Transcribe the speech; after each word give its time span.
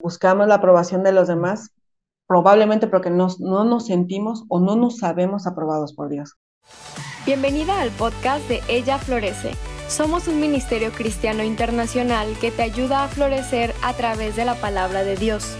buscamos 0.00 0.46
la 0.46 0.56
aprobación 0.56 1.02
de 1.02 1.12
los 1.12 1.26
demás, 1.28 1.72
probablemente 2.26 2.86
porque 2.86 3.10
no 3.10 3.28
nos 3.38 3.86
sentimos 3.86 4.44
o 4.48 4.60
no 4.60 4.76
nos 4.76 4.98
sabemos 4.98 5.46
aprobados 5.46 5.92
por 5.92 6.08
Dios. 6.08 6.36
Bienvenida 7.26 7.80
al 7.80 7.90
podcast 7.90 8.48
de 8.48 8.60
Ella 8.68 8.98
Florece. 8.98 9.52
Somos 9.88 10.28
un 10.28 10.40
ministerio 10.40 10.92
cristiano 10.92 11.42
internacional 11.42 12.28
que 12.40 12.50
te 12.50 12.62
ayuda 12.62 13.04
a 13.04 13.08
florecer 13.08 13.74
a 13.82 13.92
través 13.94 14.36
de 14.36 14.44
la 14.44 14.54
palabra 14.54 15.02
de 15.02 15.16
Dios. 15.16 15.56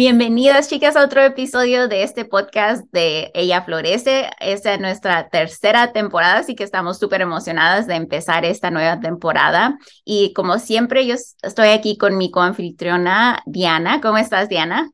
Bienvenidas 0.00 0.70
chicas 0.70 0.96
a 0.96 1.04
otro 1.04 1.20
episodio 1.20 1.86
de 1.86 2.04
este 2.04 2.24
podcast 2.24 2.90
de 2.90 3.30
Ella 3.34 3.60
Florece. 3.60 4.30
Esta 4.40 4.72
es 4.72 4.80
nuestra 4.80 5.28
tercera 5.28 5.92
temporada, 5.92 6.38
así 6.38 6.54
que 6.54 6.64
estamos 6.64 6.98
súper 6.98 7.20
emocionadas 7.20 7.86
de 7.86 7.96
empezar 7.96 8.46
esta 8.46 8.70
nueva 8.70 8.98
temporada. 9.00 9.76
Y 10.02 10.32
como 10.32 10.58
siempre, 10.58 11.06
yo 11.06 11.16
estoy 11.42 11.68
aquí 11.68 11.98
con 11.98 12.16
mi 12.16 12.30
coanfitriona 12.30 13.42
Diana. 13.44 14.00
¿Cómo 14.00 14.16
estás, 14.16 14.48
Diana? 14.48 14.90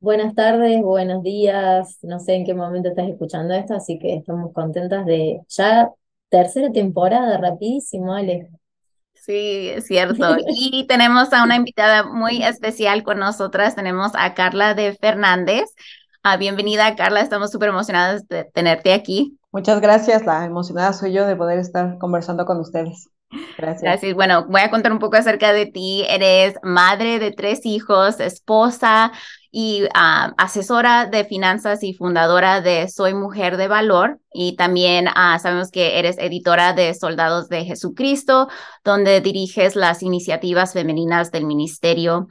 Buenas 0.00 0.34
tardes, 0.34 0.80
buenos 0.80 1.22
días. 1.22 1.98
No 2.00 2.18
sé 2.18 2.36
en 2.36 2.46
qué 2.46 2.54
momento 2.54 2.88
estás 2.88 3.10
escuchando 3.10 3.52
esto, 3.52 3.74
así 3.74 3.98
que 3.98 4.14
estamos 4.14 4.54
contentas 4.54 5.04
de 5.04 5.42
ya 5.48 5.90
tercera 6.30 6.72
temporada, 6.72 7.36
rapidísimo, 7.36 8.14
Ale. 8.14 8.48
Sí, 9.26 9.70
es 9.70 9.86
cierto. 9.86 10.36
Y 10.46 10.86
tenemos 10.86 11.32
a 11.32 11.42
una 11.42 11.56
invitada 11.56 12.04
muy 12.04 12.44
especial 12.44 13.02
con 13.02 13.18
nosotras. 13.18 13.74
Tenemos 13.74 14.12
a 14.14 14.34
Carla 14.34 14.74
de 14.74 14.94
Fernández. 14.94 15.64
Ah, 16.22 16.36
bienvenida, 16.36 16.94
Carla. 16.94 17.22
Estamos 17.22 17.50
súper 17.50 17.70
emocionadas 17.70 18.28
de 18.28 18.44
tenerte 18.44 18.92
aquí. 18.92 19.36
Muchas 19.50 19.80
gracias. 19.80 20.24
La 20.24 20.44
emocionada 20.44 20.92
soy 20.92 21.12
yo 21.12 21.26
de 21.26 21.34
poder 21.34 21.58
estar 21.58 21.98
conversando 21.98 22.46
con 22.46 22.60
ustedes. 22.60 23.08
Gracias. 23.58 23.82
Gracias. 23.82 24.14
Bueno, 24.14 24.46
voy 24.46 24.60
a 24.60 24.70
contar 24.70 24.92
un 24.92 25.00
poco 25.00 25.16
acerca 25.16 25.52
de 25.52 25.66
ti. 25.66 26.04
Eres 26.08 26.54
madre 26.62 27.18
de 27.18 27.32
tres 27.32 27.66
hijos, 27.66 28.20
esposa 28.20 29.10
y 29.58 29.84
ah, 29.94 30.34
asesora 30.36 31.06
de 31.06 31.24
finanzas 31.24 31.82
y 31.82 31.94
fundadora 31.94 32.60
de 32.60 32.90
Soy 32.90 33.14
Mujer 33.14 33.56
de 33.56 33.68
Valor. 33.68 34.20
Y 34.30 34.54
también 34.54 35.08
ah, 35.14 35.38
sabemos 35.38 35.70
que 35.70 35.98
eres 35.98 36.18
editora 36.18 36.74
de 36.74 36.92
Soldados 36.92 37.48
de 37.48 37.64
Jesucristo, 37.64 38.48
donde 38.84 39.22
diriges 39.22 39.74
las 39.74 40.02
iniciativas 40.02 40.74
femeninas 40.74 41.32
del 41.32 41.46
ministerio 41.46 42.28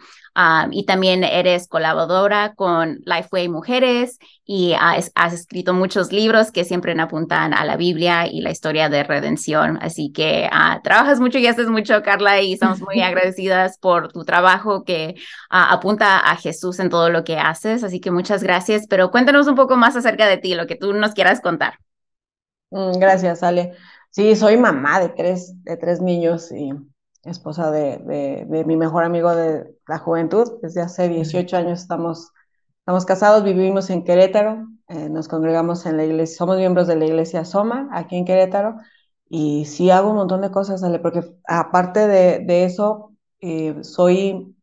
y 0.71 0.85
también 0.85 1.23
eres 1.23 1.67
colaboradora 1.67 2.55
con 2.55 2.99
Lifeway 3.05 3.47
Mujeres 3.47 4.19
y 4.45 4.73
has, 4.73 5.11
escrito 5.33 5.73
muchos 5.73 6.11
libros 6.11 6.51
que 6.51 6.65
siempre 6.65 6.93
apuntan 6.99 7.53
a 7.53 7.63
la 7.65 7.77
Biblia 7.77 8.27
y 8.27 8.41
la 8.41 8.51
historia 8.51 8.89
de 8.89 9.03
redención. 9.03 9.79
Así 9.81 10.11
que 10.11 10.49
ah, 10.51 10.81
trabajas 10.83 11.19
mucho 11.19 11.39
y 11.39 11.47
haces 11.47 11.67
mucho, 11.67 12.01
Carla, 12.03 12.41
y 12.41 12.53
estamos 12.53 12.81
muy 12.81 13.01
agradecidas 13.01 13.77
por 13.77 14.11
tu 14.11 14.25
trabajo 14.25 14.83
que 14.83 15.15
ah, 15.49 15.71
apunta 15.71 16.19
a 16.19 16.35
Jesús 16.35 16.79
en 16.79 16.89
todo 16.89 17.09
lo 17.09 17.23
que 17.23 17.37
haces. 17.37 17.83
Así 17.83 17.99
que 17.99 18.11
muchas 18.11 18.43
gracias, 18.43 18.87
pero 18.87 19.11
cuéntanos 19.11 19.47
un 19.47 19.55
poco 19.55 19.77
más 19.77 19.95
acerca 19.95 20.27
de 20.27 20.37
ti, 20.37 20.53
lo 20.53 20.67
que 20.67 20.75
tú 20.75 20.93
nos 20.93 21.13
quieras 21.13 21.41
contar. 21.41 21.79
Mm, 22.71 22.99
gracias, 22.99 23.41
Ale. 23.41 23.73
Sí, 24.09 24.35
soy 24.35 24.57
mamá 24.57 24.99
de 24.99 25.09
tres, 25.09 25.53
de 25.63 25.77
tres 25.77 26.01
niños 26.01 26.51
y 26.51 26.71
esposa 27.25 27.71
de, 27.71 27.97
de, 28.47 28.65
mi 28.65 28.77
mejor 28.77 29.03
amigo 29.03 29.35
de 29.35 29.75
la 29.87 29.99
juventud. 29.99 30.59
Desde 30.61 30.81
hace 30.81 31.09
18 31.09 31.57
años 31.57 31.81
estamos, 31.81 32.31
estamos 32.79 33.05
casados, 33.05 33.43
vivimos 33.43 33.89
en 33.89 34.03
Querétaro, 34.03 34.67
eh, 34.87 35.09
nos 35.09 35.27
congregamos 35.27 35.85
en 35.85 35.97
la 35.97 36.05
iglesia, 36.05 36.37
somos 36.37 36.57
miembros 36.57 36.87
de 36.87 36.95
la 36.95 37.05
iglesia 37.05 37.45
Soma, 37.45 37.89
aquí 37.91 38.15
en 38.15 38.25
Querétaro, 38.25 38.75
y 39.27 39.65
sí 39.65 39.89
hago 39.89 40.11
un 40.11 40.17
montón 40.17 40.41
de 40.41 40.51
cosas, 40.51 40.83
Ale, 40.83 40.99
porque 40.99 41.21
aparte 41.47 42.07
de, 42.07 42.39
de 42.39 42.65
eso, 42.65 43.13
eh, 43.41 43.83
soy 43.83 44.55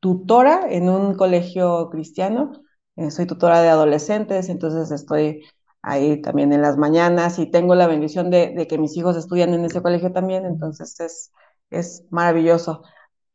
tutora 0.00 0.66
en 0.70 0.88
un 0.88 1.14
colegio 1.16 1.90
cristiano, 1.90 2.52
eh, 2.96 3.10
soy 3.10 3.26
tutora 3.26 3.60
de 3.62 3.68
adolescentes, 3.68 4.48
entonces 4.48 4.90
estoy 4.92 5.44
ahí 5.82 6.20
también 6.22 6.52
en 6.52 6.62
las 6.62 6.76
mañanas 6.76 7.38
y 7.38 7.50
tengo 7.50 7.74
la 7.74 7.86
bendición 7.86 8.30
de, 8.30 8.52
de 8.56 8.66
que 8.66 8.78
mis 8.78 8.96
hijos 8.96 9.16
estudian 9.16 9.54
en 9.54 9.64
ese 9.64 9.82
colegio 9.82 10.12
también, 10.12 10.46
entonces 10.46 10.98
es 11.00 11.32
es 11.70 12.04
maravilloso. 12.10 12.82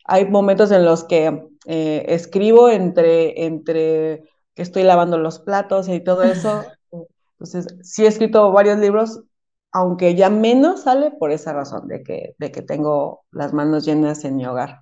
Hay 0.05 0.29
momentos 0.29 0.71
en 0.71 0.85
los 0.85 1.03
que 1.03 1.47
eh, 1.65 2.05
escribo 2.07 2.69
entre, 2.69 3.45
entre 3.45 4.23
que 4.55 4.61
estoy 4.61 4.83
lavando 4.83 5.17
los 5.17 5.39
platos 5.39 5.87
y 5.89 6.01
todo 6.01 6.23
eso. 6.23 6.65
Entonces, 7.33 7.75
sí 7.81 8.05
he 8.05 8.07
escrito 8.07 8.51
varios 8.51 8.77
libros, 8.77 9.23
aunque 9.71 10.15
ya 10.15 10.29
menos 10.29 10.81
sale 10.81 11.11
por 11.11 11.31
esa 11.31 11.53
razón, 11.53 11.87
de 11.87 12.03
que, 12.03 12.35
de 12.37 12.51
que 12.51 12.61
tengo 12.61 13.25
las 13.31 13.53
manos 13.53 13.85
llenas 13.85 14.23
en 14.25 14.35
mi 14.35 14.45
hogar. 14.45 14.81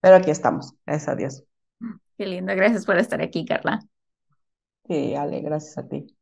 Pero 0.00 0.16
aquí 0.16 0.30
estamos, 0.30 0.74
gracias 0.86 1.08
a 1.08 1.16
Dios. 1.16 1.44
Qué 2.16 2.26
lindo, 2.26 2.54
gracias 2.54 2.84
por 2.86 2.98
estar 2.98 3.20
aquí, 3.20 3.44
Carla. 3.44 3.80
Sí, 4.86 5.14
Ale, 5.14 5.40
gracias 5.40 5.78
a 5.78 5.88
ti. 5.88 6.14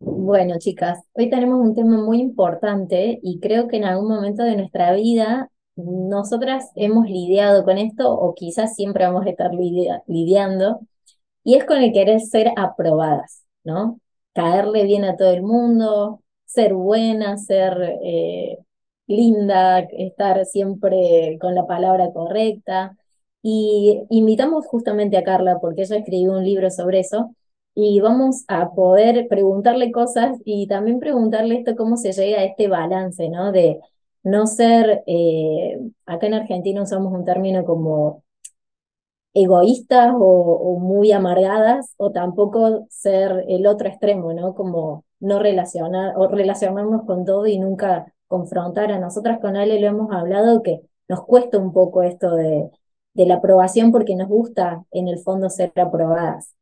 Bueno, 0.00 0.54
chicas, 0.58 1.00
hoy 1.12 1.28
tenemos 1.28 1.58
un 1.58 1.74
tema 1.74 1.96
muy 1.98 2.20
importante 2.20 3.18
y 3.22 3.40
creo 3.40 3.66
que 3.66 3.78
en 3.78 3.84
algún 3.84 4.08
momento 4.08 4.44
de 4.44 4.56
nuestra 4.56 4.92
vida 4.92 5.50
nosotras 5.78 6.70
hemos 6.74 7.06
lidiado 7.08 7.64
con 7.64 7.78
esto 7.78 8.12
o 8.12 8.34
quizás 8.34 8.74
siempre 8.74 9.06
vamos 9.06 9.26
a 9.26 9.30
estar 9.30 9.52
lidiando, 9.54 10.80
y 11.44 11.56
es 11.56 11.64
con 11.64 11.78
el 11.78 11.92
querer 11.92 12.20
ser 12.20 12.52
aprobadas, 12.56 13.44
¿no? 13.64 14.00
Caerle 14.34 14.84
bien 14.84 15.04
a 15.04 15.16
todo 15.16 15.30
el 15.32 15.42
mundo, 15.42 16.22
ser 16.44 16.74
buena, 16.74 17.36
ser 17.38 17.98
eh, 18.02 18.58
linda, 19.06 19.80
estar 19.80 20.44
siempre 20.46 21.38
con 21.40 21.54
la 21.54 21.66
palabra 21.66 22.12
correcta. 22.12 22.96
Y 23.42 24.02
invitamos 24.10 24.66
justamente 24.66 25.16
a 25.16 25.24
Carla, 25.24 25.58
porque 25.60 25.82
ella 25.82 25.96
escribió 25.98 26.32
un 26.32 26.44
libro 26.44 26.70
sobre 26.70 27.00
eso, 27.00 27.34
y 27.74 28.00
vamos 28.00 28.44
a 28.48 28.70
poder 28.72 29.28
preguntarle 29.28 29.92
cosas 29.92 30.36
y 30.44 30.66
también 30.66 30.98
preguntarle 31.00 31.58
esto, 31.58 31.76
cómo 31.76 31.96
se 31.96 32.12
llega 32.12 32.40
a 32.40 32.44
este 32.44 32.68
balance, 32.68 33.28
¿no? 33.28 33.52
De 33.52 33.80
no 34.22 34.46
ser, 34.46 35.02
eh, 35.06 35.78
acá 36.06 36.26
en 36.26 36.34
Argentina 36.34 36.82
usamos 36.82 37.12
un 37.12 37.24
término 37.24 37.64
como 37.64 38.24
egoístas 39.34 40.12
o, 40.18 40.78
muy 40.80 41.12
amargadas, 41.12 41.94
o 41.96 42.10
tampoco 42.12 42.86
ser 42.90 43.44
el 43.48 43.66
otro 43.66 43.88
extremo, 43.88 44.32
¿no? 44.32 44.54
Como 44.54 45.04
no 45.20 45.38
relacionar 45.38 46.14
o 46.16 46.28
relacionarnos 46.28 47.04
con 47.04 47.24
todo 47.24 47.46
y 47.46 47.58
nunca 47.58 48.12
confrontar. 48.26 48.92
A 48.92 48.98
nosotras 48.98 49.38
con 49.40 49.56
Ale 49.56 49.80
lo 49.80 49.86
hemos 49.88 50.12
hablado 50.12 50.62
que 50.62 50.80
nos 51.08 51.24
cuesta 51.24 51.58
un 51.58 51.72
poco 51.72 52.02
esto 52.02 52.34
de, 52.34 52.70
de 53.14 53.26
la 53.26 53.36
aprobación 53.36 53.92
porque 53.92 54.16
nos 54.16 54.28
gusta 54.28 54.84
en 54.92 55.08
el 55.08 55.18
fondo 55.20 55.50
ser 55.50 55.72
aprobadas. 55.76 56.54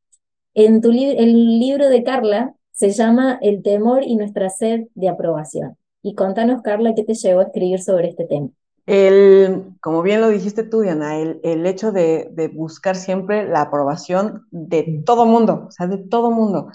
En 0.55 0.81
tu 0.81 0.91
el 0.91 1.59
libro 1.59 1.89
de 1.89 2.03
Carla 2.03 2.55
se 2.73 2.91
llama 2.91 3.39
El 3.43 3.63
temor 3.63 4.03
y 4.05 4.17
nuestra 4.17 4.51
sed 4.51 4.87
de 4.95 5.09
aprobación. 5.09 5.77
Y 6.07 6.15
contanos, 6.15 6.63
Carla, 6.63 6.95
¿qué 6.95 7.03
te 7.03 7.15
llevó 7.15 7.41
a 7.41 7.43
escribir 7.47 7.83
sobre 7.83 8.11
este 8.11 8.27
tema? 8.27 8.49
El, 8.87 9.75
como 9.81 10.03
bien 10.03 10.21
lo 10.21 10.29
dijiste 10.29 10.63
tú, 10.63 10.83
Diana, 10.83 11.17
el, 11.19 11.41
el 11.43 11.67
hecho 11.67 11.91
de, 11.91 12.31
de, 12.31 12.47
buscar 12.47 12.95
siempre 12.95 13.49
la 13.49 13.63
aprobación 13.63 14.47
de 14.53 15.03
todo 15.05 15.27
mundo, 15.27 15.65
o 15.67 15.71
sea, 15.73 15.89
de 15.89 15.99
todo 15.99 16.31
mundo. 16.31 16.69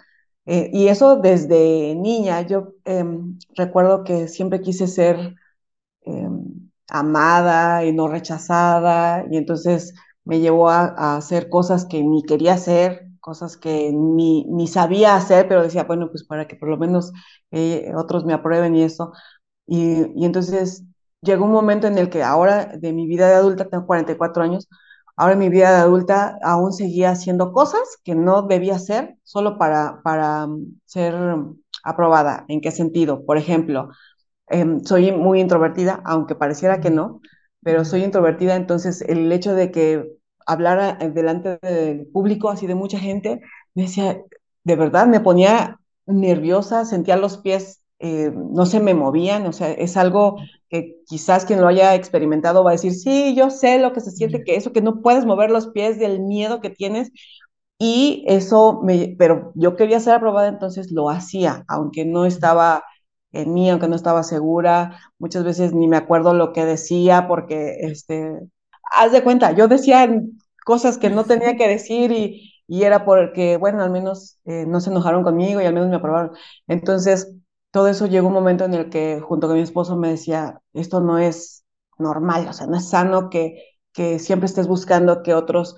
Eh, 0.45 0.69
y 0.73 0.89
eso 0.89 1.15
desde 1.15 1.95
niña, 1.95 2.41
yo 2.41 2.73
em, 2.83 3.39
recuerdo 3.55 4.03
que 4.03 4.27
siempre 4.27 4.59
quise 4.59 4.85
ser 4.85 5.35
em, 6.01 6.69
amada 6.89 7.85
y 7.85 7.93
no 7.93 8.09
rechazada, 8.09 9.25
y 9.31 9.37
entonces 9.37 9.93
me 10.25 10.41
llevó 10.41 10.69
a, 10.69 10.93
a, 10.97 11.15
hacer 11.15 11.47
cosas 11.47 11.85
que 11.85 12.03
ni 12.03 12.23
quería 12.23 12.55
hacer, 12.55 13.07
cosas 13.21 13.57
que 13.57 13.91
ni, 13.93 14.45
ni 14.45 14.67
sabía 14.67 15.15
hacer, 15.15 15.47
pero 15.47 15.63
decía, 15.63 15.85
bueno, 15.85 16.09
pues 16.09 16.25
para 16.25 16.47
que 16.47 16.55
por 16.57 16.69
lo 16.69 16.77
menos 16.77 17.13
eh, 17.51 17.93
otros 17.95 18.25
me 18.25 18.33
aprueben 18.33 18.75
y 18.75 18.83
eso. 18.83 19.13
Y, 19.67 20.05
y, 20.21 20.25
entonces 20.25 20.83
llegó 21.21 21.45
un 21.45 21.51
momento 21.51 21.87
en 21.87 21.97
el 21.97 22.09
que 22.09 22.23
ahora 22.23 22.65
de 22.77 22.93
mi 22.93 23.07
vida 23.07 23.27
de 23.29 23.35
adulta, 23.35 23.69
tengo 23.69 23.85
44 23.87 24.43
años, 24.43 24.67
ahora 25.15 25.33
en 25.33 25.39
mi 25.39 25.49
vida 25.49 25.71
de 25.71 25.77
adulta 25.81 26.37
aún 26.43 26.73
seguía 26.73 27.11
haciendo 27.11 27.53
cosas 27.53 27.81
que 28.03 28.15
no 28.15 28.43
debía 28.43 28.75
hacer 28.75 29.17
solo 29.23 29.57
para, 29.57 30.01
para 30.03 30.47
mm, 30.47 30.79
ser 30.85 31.15
aprobada. 31.83 32.45
¿En 32.47 32.61
qué 32.61 32.71
sentido? 32.71 33.25
Por 33.25 33.37
ejemplo, 33.37 33.89
em, 34.47 34.83
soy 34.83 35.11
muy 35.11 35.39
introvertida, 35.41 36.01
aunque 36.05 36.35
pareciera 36.35 36.81
que 36.81 36.89
no, 36.91 37.21
pero 37.63 37.85
soy 37.85 38.03
introvertida, 38.03 38.55
entonces 38.55 39.01
el 39.01 39.31
hecho 39.31 39.53
de 39.53 39.71
que 39.71 40.20
hablara 40.51 40.95
delante 40.95 41.57
del 41.61 42.07
público, 42.07 42.49
así 42.49 42.67
de 42.67 42.75
mucha 42.75 42.99
gente, 42.99 43.41
me 43.73 43.83
decía, 43.83 44.21
de 44.63 44.75
verdad, 44.75 45.07
me 45.07 45.19
ponía 45.19 45.79
nerviosa, 46.05 46.85
sentía 46.85 47.17
los 47.17 47.37
pies, 47.37 47.81
eh, 47.99 48.31
no 48.33 48.65
se 48.65 48.79
me 48.79 48.93
movían, 48.93 49.45
o 49.47 49.53
sea, 49.53 49.71
es 49.71 49.97
algo 49.97 50.37
que 50.69 50.97
quizás 51.07 51.45
quien 51.45 51.61
lo 51.61 51.67
haya 51.67 51.95
experimentado 51.95 52.63
va 52.63 52.71
a 52.71 52.73
decir, 52.73 52.93
sí, 52.93 53.35
yo 53.35 53.49
sé 53.49 53.79
lo 53.79 53.93
que 53.93 54.01
se 54.01 54.11
siente, 54.11 54.43
que 54.43 54.55
eso, 54.55 54.73
que 54.73 54.81
no 54.81 55.01
puedes 55.01 55.25
mover 55.25 55.51
los 55.51 55.67
pies 55.67 55.99
del 55.99 56.19
miedo 56.21 56.61
que 56.61 56.69
tienes, 56.69 57.11
y 57.79 58.23
eso, 58.27 58.81
me, 58.83 59.15
pero 59.17 59.51
yo 59.55 59.75
quería 59.75 59.99
ser 59.99 60.15
aprobada, 60.15 60.47
entonces 60.47 60.91
lo 60.91 61.09
hacía, 61.09 61.63
aunque 61.67 62.05
no 62.05 62.25
estaba 62.25 62.83
en 63.31 63.53
mí, 63.53 63.69
aunque 63.69 63.87
no 63.87 63.95
estaba 63.95 64.23
segura, 64.23 64.99
muchas 65.19 65.43
veces 65.43 65.73
ni 65.73 65.87
me 65.87 65.97
acuerdo 65.97 66.33
lo 66.33 66.53
que 66.53 66.65
decía, 66.65 67.27
porque 67.27 67.77
este, 67.81 68.39
haz 68.91 69.11
de 69.11 69.23
cuenta, 69.23 69.51
yo 69.51 69.67
decía 69.67 70.07
cosas 70.65 70.97
que 70.97 71.09
no 71.09 71.23
tenía 71.25 71.55
que 71.57 71.67
decir 71.67 72.11
y, 72.11 72.53
y 72.67 72.83
era 72.83 73.05
porque, 73.05 73.57
bueno, 73.57 73.81
al 73.83 73.91
menos 73.91 74.37
eh, 74.45 74.65
no 74.67 74.79
se 74.81 74.89
enojaron 74.91 75.23
conmigo 75.23 75.61
y 75.61 75.65
al 75.65 75.73
menos 75.73 75.89
me 75.89 75.95
aprobaron. 75.97 76.31
Entonces, 76.67 77.33
todo 77.71 77.87
eso 77.87 78.05
llegó 78.07 78.27
un 78.27 78.33
momento 78.33 78.65
en 78.65 78.73
el 78.73 78.89
que 78.89 79.19
junto 79.21 79.47
con 79.47 79.55
mi 79.57 79.63
esposo 79.63 79.95
me 79.97 80.09
decía, 80.09 80.61
esto 80.73 81.01
no 81.01 81.17
es 81.19 81.63
normal, 81.97 82.47
o 82.49 82.53
sea, 82.53 82.67
no 82.67 82.77
es 82.77 82.89
sano 82.89 83.29
que, 83.29 83.63
que 83.93 84.19
siempre 84.19 84.45
estés 84.47 84.67
buscando 84.67 85.23
que 85.23 85.33
otros 85.33 85.75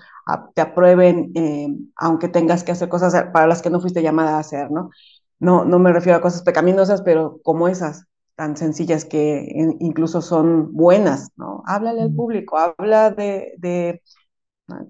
te 0.54 0.62
aprueben, 0.62 1.32
eh, 1.34 1.68
aunque 1.96 2.28
tengas 2.28 2.64
que 2.64 2.72
hacer 2.72 2.88
cosas 2.88 3.14
para 3.32 3.46
las 3.46 3.62
que 3.62 3.70
no 3.70 3.80
fuiste 3.80 4.02
llamada 4.02 4.36
a 4.36 4.40
hacer, 4.40 4.70
¿no? 4.70 4.90
No, 5.38 5.64
no 5.64 5.78
me 5.78 5.92
refiero 5.92 6.18
a 6.18 6.22
cosas 6.22 6.42
pecaminosas, 6.42 7.02
pero 7.02 7.40
como 7.42 7.68
esas, 7.68 8.04
tan 8.36 8.56
sencillas 8.56 9.04
que 9.04 9.46
incluso 9.80 10.22
son 10.22 10.74
buenas, 10.74 11.30
¿no? 11.36 11.62
Háblale 11.66 12.02
al 12.02 12.12
público, 12.14 12.58
habla 12.58 13.10
de, 13.10 13.54
de 13.58 14.02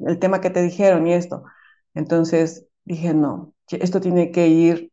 el 0.06 0.19
tema 0.19 0.41
que 0.41 0.50
te 0.50 0.62
dijeron 0.62 1.06
y 1.06 1.14
esto. 1.14 1.44
Entonces 1.94 2.67
dije, 2.85 3.14
no, 3.14 3.55
esto 3.70 4.00
tiene 4.00 4.31
que 4.31 4.49
ir 4.49 4.93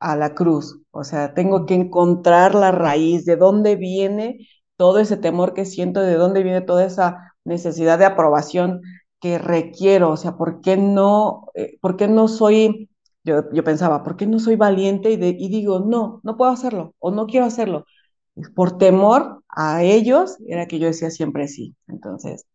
a 0.00 0.16
la 0.16 0.34
cruz, 0.34 0.80
o 0.90 1.04
sea, 1.04 1.34
tengo 1.34 1.66
que 1.66 1.74
encontrar 1.74 2.54
la 2.54 2.72
raíz, 2.72 3.24
de 3.24 3.36
dónde 3.36 3.76
viene 3.76 4.48
todo 4.76 4.98
ese 5.00 5.16
temor 5.16 5.54
que 5.54 5.64
siento, 5.64 6.00
de 6.02 6.14
dónde 6.16 6.42
viene 6.42 6.60
toda 6.62 6.84
esa 6.86 7.34
necesidad 7.44 7.98
de 7.98 8.06
aprobación 8.06 8.82
que 9.20 9.38
requiero, 9.38 10.10
o 10.10 10.16
sea, 10.16 10.36
¿por 10.36 10.60
qué 10.60 10.76
no, 10.76 11.46
eh, 11.54 11.78
¿por 11.80 11.96
qué 11.96 12.08
no 12.08 12.28
soy, 12.28 12.90
yo, 13.24 13.50
yo, 13.52 13.64
pensaba, 13.64 14.02
¿por 14.02 14.16
qué 14.16 14.26
no 14.26 14.38
soy 14.38 14.56
valiente 14.56 15.10
y, 15.12 15.16
digo, 15.48 15.80
no, 15.80 16.20
no 16.24 16.36
puedo 16.36 16.50
hacerlo 16.50 16.94
o 16.98 17.10
no 17.10 17.26
quiero 17.26 17.46
hacerlo? 17.46 17.84
Por 18.54 18.78
temor 18.78 19.42
a 19.48 19.82
ellos 19.84 20.38
era 20.48 20.66
que 20.66 20.78
yo 20.78 20.86
decía 20.88 21.10
siempre 21.10 21.48
sí. 21.48 21.76
Entonces, 21.88 22.46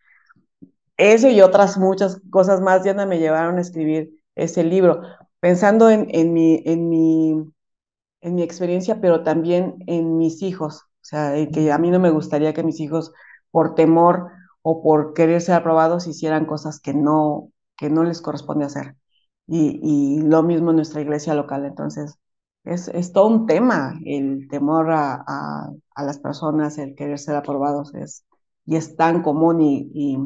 eso 0.97 1.29
y 1.29 1.41
otras 1.41 1.77
muchas 1.77 2.21
cosas 2.29 2.61
más, 2.61 2.83
Diana, 2.83 3.05
me 3.05 3.19
llevaron 3.19 3.57
a 3.57 3.61
escribir 3.61 4.11
ese 4.35 4.63
libro, 4.63 5.01
pensando 5.39 5.89
en, 5.89 6.07
en, 6.11 6.33
mi, 6.33 6.61
en, 6.65 6.89
mi, 6.89 7.31
en 8.21 8.35
mi 8.35 8.43
experiencia, 8.43 9.01
pero 9.01 9.23
también 9.23 9.77
en 9.87 10.17
mis 10.17 10.41
hijos. 10.41 10.83
O 11.01 11.05
sea, 11.05 11.33
que 11.51 11.71
a 11.71 11.77
mí 11.77 11.91
no 11.91 11.99
me 11.99 12.11
gustaría 12.11 12.53
que 12.53 12.63
mis 12.63 12.79
hijos, 12.79 13.13
por 13.51 13.75
temor 13.75 14.31
o 14.61 14.83
por 14.83 15.13
querer 15.13 15.41
ser 15.41 15.55
aprobados, 15.55 16.07
hicieran 16.07 16.45
cosas 16.45 16.79
que 16.79 16.93
no, 16.93 17.51
que 17.77 17.89
no 17.89 18.03
les 18.03 18.21
corresponde 18.21 18.65
hacer. 18.65 18.95
Y, 19.47 19.79
y 19.81 20.21
lo 20.21 20.43
mismo 20.43 20.71
en 20.71 20.77
nuestra 20.77 21.01
iglesia 21.01 21.33
local. 21.33 21.65
Entonces, 21.65 22.15
es, 22.65 22.89
es 22.89 23.13
todo 23.13 23.27
un 23.27 23.45
tema, 23.45 23.99
el 24.05 24.47
temor 24.49 24.91
a, 24.91 25.23
a, 25.25 25.71
a, 25.95 26.03
las 26.03 26.19
personas, 26.19 26.77
el 26.77 26.95
querer 26.95 27.17
ser 27.17 27.35
aprobados, 27.35 27.93
es, 27.95 28.25
y 28.65 28.75
es 28.75 28.95
tan 28.97 29.23
común 29.23 29.61
y, 29.61 29.89
y, 29.93 30.17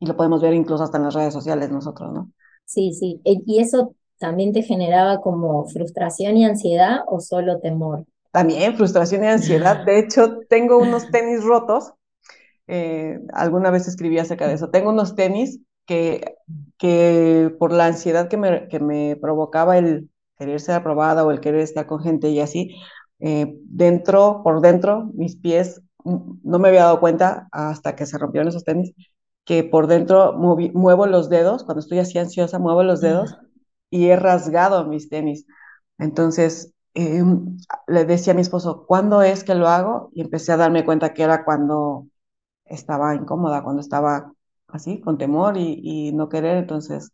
y 0.00 0.06
lo 0.06 0.16
podemos 0.16 0.42
ver 0.42 0.54
incluso 0.54 0.82
hasta 0.82 0.98
en 0.98 1.04
las 1.04 1.14
redes 1.14 1.32
sociales 1.32 1.70
nosotros, 1.70 2.12
¿no? 2.12 2.30
Sí, 2.64 2.92
sí. 2.92 3.20
E, 3.24 3.40
¿Y 3.46 3.60
eso 3.60 3.94
también 4.18 4.52
te 4.52 4.62
generaba 4.62 5.20
como 5.20 5.66
frustración 5.66 6.36
y 6.36 6.44
ansiedad 6.44 7.00
o 7.06 7.20
solo 7.20 7.60
temor? 7.60 8.06
También 8.32 8.76
frustración 8.76 9.24
y 9.24 9.28
ansiedad. 9.28 9.84
De 9.86 9.98
hecho, 9.98 10.38
tengo 10.48 10.78
unos 10.78 11.10
tenis 11.10 11.42
rotos. 11.42 11.92
Eh, 12.66 13.18
alguna 13.32 13.70
vez 13.70 13.88
escribí 13.88 14.18
acerca 14.18 14.46
de 14.46 14.54
eso. 14.54 14.70
Tengo 14.70 14.90
unos 14.90 15.14
tenis 15.16 15.60
que, 15.90 16.36
que 16.78 17.52
por 17.58 17.72
la 17.72 17.86
ansiedad 17.86 18.28
que 18.28 18.36
me, 18.36 18.68
que 18.68 18.78
me 18.78 19.16
provocaba 19.20 19.76
el 19.76 20.08
querer 20.38 20.60
ser 20.60 20.76
aprobada 20.76 21.24
o 21.24 21.32
el 21.32 21.40
querer 21.40 21.62
estar 21.62 21.86
con 21.88 22.00
gente 22.00 22.30
y 22.30 22.38
así, 22.38 22.76
eh, 23.18 23.56
dentro, 23.64 24.42
por 24.44 24.60
dentro, 24.60 25.10
mis 25.14 25.34
pies, 25.36 25.82
mm, 26.04 26.38
no 26.44 26.60
me 26.60 26.68
había 26.68 26.84
dado 26.84 27.00
cuenta 27.00 27.48
hasta 27.50 27.96
que 27.96 28.06
se 28.06 28.18
rompieron 28.18 28.46
esos 28.48 28.62
tenis, 28.64 28.94
que 29.44 29.64
por 29.64 29.88
dentro 29.88 30.32
muevo 30.34 31.06
los 31.06 31.28
dedos, 31.28 31.64
cuando 31.64 31.80
estoy 31.80 31.98
así 31.98 32.18
ansiosa, 32.18 32.60
muevo 32.60 32.84
los 32.84 33.00
dedos 33.00 33.36
y 33.90 34.06
he 34.10 34.16
rasgado 34.16 34.86
mis 34.86 35.08
tenis. 35.08 35.44
Entonces, 35.98 36.72
eh, 36.94 37.24
le 37.88 38.04
decía 38.04 38.32
a 38.32 38.36
mi 38.36 38.42
esposo, 38.42 38.86
¿cuándo 38.86 39.22
es 39.22 39.42
que 39.42 39.56
lo 39.56 39.66
hago? 39.66 40.10
Y 40.14 40.20
empecé 40.20 40.52
a 40.52 40.56
darme 40.56 40.84
cuenta 40.84 41.14
que 41.14 41.24
era 41.24 41.44
cuando 41.44 42.06
estaba 42.66 43.14
incómoda, 43.16 43.64
cuando 43.64 43.80
estaba 43.82 44.32
así, 44.72 45.00
con 45.00 45.18
temor 45.18 45.56
y, 45.56 45.80
y 45.82 46.12
no 46.12 46.28
querer. 46.28 46.56
Entonces, 46.58 47.12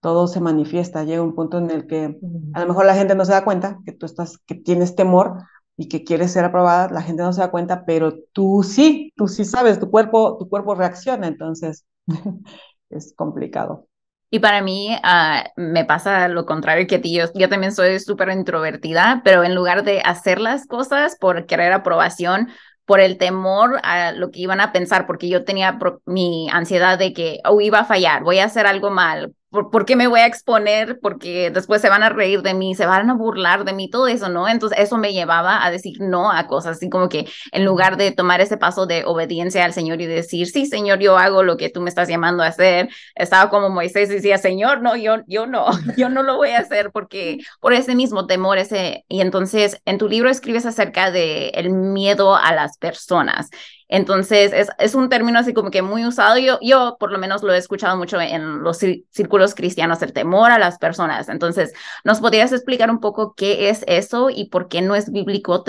todo 0.00 0.26
se 0.28 0.40
manifiesta. 0.40 1.04
Llega 1.04 1.22
un 1.22 1.34
punto 1.34 1.58
en 1.58 1.70
el 1.70 1.86
que 1.86 2.18
a 2.54 2.60
lo 2.60 2.68
mejor 2.68 2.86
la 2.86 2.94
gente 2.94 3.14
no 3.14 3.24
se 3.24 3.32
da 3.32 3.44
cuenta 3.44 3.78
que 3.84 3.92
tú 3.92 4.06
estás, 4.06 4.38
que 4.46 4.54
tienes 4.56 4.96
temor, 4.96 5.38
y 5.76 5.88
que 5.88 6.04
quieres 6.04 6.32
ser 6.32 6.44
aprobada, 6.44 6.88
la 6.90 7.02
gente 7.02 7.22
no 7.22 7.32
se 7.32 7.40
da 7.40 7.50
cuenta, 7.50 7.84
pero 7.84 8.14
tú 8.32 8.62
sí, 8.62 9.12
tú 9.16 9.28
sí 9.28 9.44
sabes, 9.44 9.80
tu 9.80 9.90
cuerpo, 9.90 10.36
tu 10.38 10.48
cuerpo 10.48 10.74
reacciona, 10.74 11.26
entonces 11.26 11.84
es 12.90 13.14
complicado. 13.16 13.86
Y 14.30 14.38
para 14.38 14.62
mí 14.62 14.88
uh, 14.96 15.60
me 15.60 15.84
pasa 15.84 16.26
lo 16.28 16.46
contrario 16.46 16.86
que 16.86 16.94
a 16.96 17.02
ti. 17.02 17.14
Yo, 17.14 17.26
yo 17.34 17.50
también 17.50 17.72
soy 17.72 18.00
súper 18.00 18.30
introvertida, 18.30 19.20
pero 19.24 19.44
en 19.44 19.54
lugar 19.54 19.84
de 19.84 20.00
hacer 20.00 20.40
las 20.40 20.66
cosas 20.66 21.16
por 21.20 21.44
querer 21.44 21.72
aprobación, 21.72 22.48
por 22.92 23.00
el 23.00 23.16
temor 23.16 23.80
a 23.84 24.12
lo 24.12 24.30
que 24.30 24.40
iban 24.40 24.60
a 24.60 24.70
pensar, 24.70 25.06
porque 25.06 25.26
yo 25.26 25.46
tenía 25.46 25.78
mi 26.04 26.50
ansiedad 26.50 26.98
de 26.98 27.14
que 27.14 27.38
oh, 27.46 27.58
iba 27.62 27.78
a 27.78 27.84
fallar, 27.86 28.22
voy 28.22 28.38
a 28.38 28.44
hacer 28.44 28.66
algo 28.66 28.90
mal, 28.90 29.34
¿por, 29.52 29.84
qué 29.84 29.96
me 29.96 30.08
voy 30.08 30.20
a 30.20 30.26
exponer? 30.26 30.98
Porque 31.00 31.50
después 31.50 31.82
se 31.82 31.90
van 31.90 32.02
a 32.02 32.08
reír 32.08 32.42
de 32.42 32.54
mí, 32.54 32.74
se 32.74 32.86
van 32.86 33.10
a 33.10 33.14
burlar 33.14 33.64
de 33.64 33.74
mí, 33.74 33.90
todo 33.90 34.08
eso, 34.08 34.30
¿no? 34.30 34.48
Entonces 34.48 34.78
eso 34.80 34.96
me 34.96 35.12
llevaba 35.12 35.64
a 35.64 35.70
decir 35.70 35.98
no 36.00 36.32
a 36.32 36.46
cosas, 36.46 36.78
así 36.78 36.88
como 36.88 37.08
que 37.08 37.28
en 37.52 37.64
lugar 37.64 37.98
de 37.98 38.12
tomar 38.12 38.40
ese 38.40 38.56
paso 38.56 38.86
de 38.86 39.04
obediencia 39.04 39.64
al 39.64 39.74
Señor 39.74 40.00
y 40.00 40.06
decir, 40.06 40.48
sí, 40.48 40.64
Señor, 40.66 40.98
yo 41.00 41.18
hago 41.18 41.42
lo 41.42 41.58
que 41.58 41.68
tú 41.68 41.82
me 41.82 41.90
estás 41.90 42.08
llamando 42.08 42.42
a 42.42 42.46
hacer, 42.46 42.88
estaba 43.14 43.50
como 43.50 43.68
Moisés 43.68 44.10
y 44.10 44.14
decía, 44.14 44.38
Señor, 44.38 44.80
no, 44.80 44.96
yo, 44.96 45.18
yo 45.26 45.46
no, 45.46 45.66
yo 45.96 46.08
no 46.08 46.22
lo 46.22 46.36
voy 46.36 46.50
a 46.50 46.60
hacer 46.60 46.90
porque 46.90 47.38
por 47.60 47.74
ese 47.74 47.94
mismo 47.94 48.26
temor, 48.26 48.56
ese, 48.58 49.04
y 49.08 49.20
entonces 49.20 49.80
en 49.84 49.98
tu 49.98 50.08
libro 50.08 50.30
escribes 50.30 50.64
acerca 50.64 51.10
de 51.10 51.48
el 51.50 51.70
miedo 51.70 52.36
a 52.36 52.54
las 52.54 52.78
personas 52.78 53.50
entonces, 53.92 54.54
es, 54.54 54.70
es, 54.78 54.94
un 54.94 55.10
término 55.10 55.38
así 55.38 55.52
como 55.52 55.70
que 55.70 55.82
muy 55.82 56.06
usado. 56.06 56.38
Yo, 56.38 56.58
yo, 56.62 56.96
por 56.98 57.12
lo 57.12 57.18
menos, 57.18 57.42
lo 57.42 57.52
he 57.52 57.58
escuchado 57.58 57.94
mucho 57.98 58.18
en 58.18 58.62
los 58.62 58.78
círculos 58.78 59.54
cristianos, 59.54 60.00
el 60.00 60.14
temor 60.14 60.50
a 60.50 60.58
las 60.58 60.78
personas. 60.78 61.28
Entonces, 61.28 61.74
¿nos 62.02 62.20
podrías 62.20 62.52
explicar 62.52 62.90
un 62.90 63.00
poco 63.00 63.34
qué 63.34 63.68
es 63.68 63.84
eso 63.86 64.30
y 64.30 64.46
por 64.46 64.68
qué 64.68 64.80
no 64.80 64.94
es 64.94 65.12
bíblico 65.12 65.62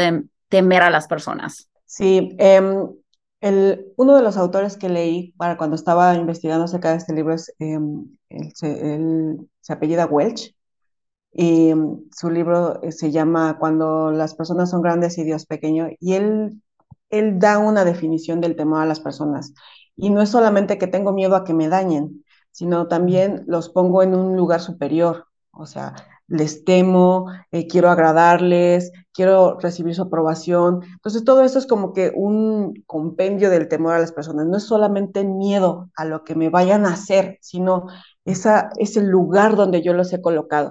temer 0.48 0.84
a 0.84 0.90
las 0.90 1.08
personas? 1.08 1.70
Sí, 1.86 2.34
eh, 2.40 2.62
el, 3.42 3.88
uno 3.98 4.16
de 4.16 4.24
los 4.24 4.38
autores 4.38 4.78
que 4.78 4.88
leí 4.88 5.34
para 5.34 5.58
cuando 5.58 5.76
estaba 5.76 6.16
investigando 6.16 6.64
acerca 6.64 6.92
de 6.92 7.00
este 7.00 7.12
libro 7.12 7.34
es, 7.34 7.54
eh, 7.60 7.78
se 9.60 9.74
apellida 9.74 10.06
Welch. 10.06 10.56
Y 11.34 11.74
su 12.16 12.30
libro 12.30 12.82
eh, 12.84 12.94
se 12.94 13.12
llama 13.12 13.58
Cuando 13.60 14.12
las 14.12 14.34
personas 14.34 14.70
son 14.70 14.82
grandes 14.82 15.18
y 15.18 15.26
Dios 15.26 15.46
pequeño. 15.46 15.90
Y 16.00 16.14
él 16.14 16.63
él 17.14 17.40
da 17.40 17.60
una 17.60 17.86
definición 17.86 18.42
del 18.42 18.56
temor 18.56 18.82
a 18.82 18.86
las 18.86 19.00
personas. 19.00 19.54
Y 19.96 20.10
no 20.10 20.22
es 20.22 20.30
solamente 20.30 20.78
que 20.78 20.88
tengo 20.88 21.14
miedo 21.14 21.36
a 21.36 21.44
que 21.44 21.54
me 21.54 21.70
dañen, 21.70 22.26
sino 22.52 22.88
también 22.88 23.44
los 23.48 23.70
pongo 23.70 24.04
en 24.04 24.16
un 24.16 24.36
lugar 24.36 24.62
superior. 24.62 25.28
O 25.52 25.66
sea, 25.68 25.96
les 26.28 26.66
temo, 26.66 27.28
eh, 27.52 27.68
quiero 27.68 27.90
agradarles, 27.90 28.92
quiero 29.14 29.60
recibir 29.60 29.94
su 29.96 30.04
aprobación. 30.04 30.82
Entonces, 30.94 31.24
todo 31.24 31.44
eso 31.44 31.60
es 31.60 31.68
como 31.68 31.94
que 31.94 32.12
un 32.16 32.74
compendio 32.88 33.50
del 33.52 33.68
temor 33.68 33.94
a 33.94 34.00
las 34.00 34.12
personas. 34.12 34.48
No 34.48 34.58
es 34.58 34.64
solamente 34.64 35.24
miedo 35.24 35.92
a 35.96 36.06
lo 36.06 36.24
que 36.24 36.36
me 36.36 36.50
vayan 36.50 36.86
a 36.86 36.94
hacer, 36.94 37.38
sino 37.42 37.88
esa, 38.26 38.72
es 38.78 38.98
el 38.98 39.08
lugar 39.08 39.56
donde 39.56 39.82
yo 39.84 39.94
los 39.94 40.12
he 40.14 40.22
colocado. 40.22 40.70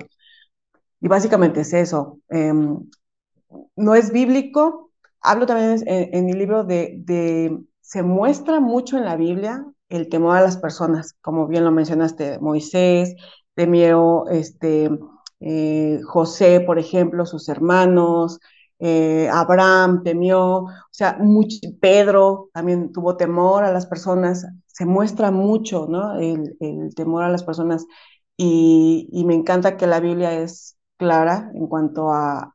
Y 1.01 1.09
básicamente 1.09 1.61
es 1.63 1.73
eso. 1.73 2.19
Em, 2.29 2.79
no 3.77 3.95
es 3.95 4.13
bíblico, 4.13 4.92
hablo 5.23 5.47
también 5.47 5.83
en, 5.87 6.27
mi 6.27 6.33
libro 6.33 6.65
de, 6.65 7.59
se 7.81 8.03
muestra 8.03 8.61
mucho 8.61 8.99
en 8.99 9.05
la 9.05 9.17
Biblia 9.17 9.65
el 9.89 10.09
temor 10.09 10.37
a 10.37 10.43
las 10.43 10.57
personas, 10.57 11.15
como 11.21 11.47
bien 11.47 11.65
lo 11.65 11.71
mencionaste, 11.71 12.39
Moisés, 12.41 13.15
temió 13.55 14.27
este, 14.29 14.91
eh, 15.41 16.01
José, 16.05 16.61
por 16.61 16.79
ejemplo, 16.79 17.27
sus 17.27 17.49
hermanos, 17.49 18.41
eh, 18.79 19.29
Abraham 19.31 20.03
temió, 20.03 20.65
o 20.65 20.69
sea, 20.91 21.17
mucho, 21.21 21.59
Pedro 21.81 22.51
también 22.53 22.93
tuvo 22.93 23.17
temor 23.17 23.65
a 23.65 23.73
las 23.73 23.87
personas, 23.87 24.47
se 24.67 24.87
muestra 24.87 25.31
mucho, 25.31 25.87
¿no? 25.89 26.19
El, 26.19 26.57
temor 26.97 27.23
a 27.25 27.29
las 27.29 27.45
personas 27.45 27.87
y, 28.37 29.09
y, 29.13 29.25
me 29.25 29.35
encanta 29.35 29.77
que 29.77 29.87
la 29.87 30.01
Biblia 30.01 30.33
es 30.41 30.77
clara 30.97 31.51
en 31.55 31.67
cuanto 31.67 32.11
a, 32.11 32.53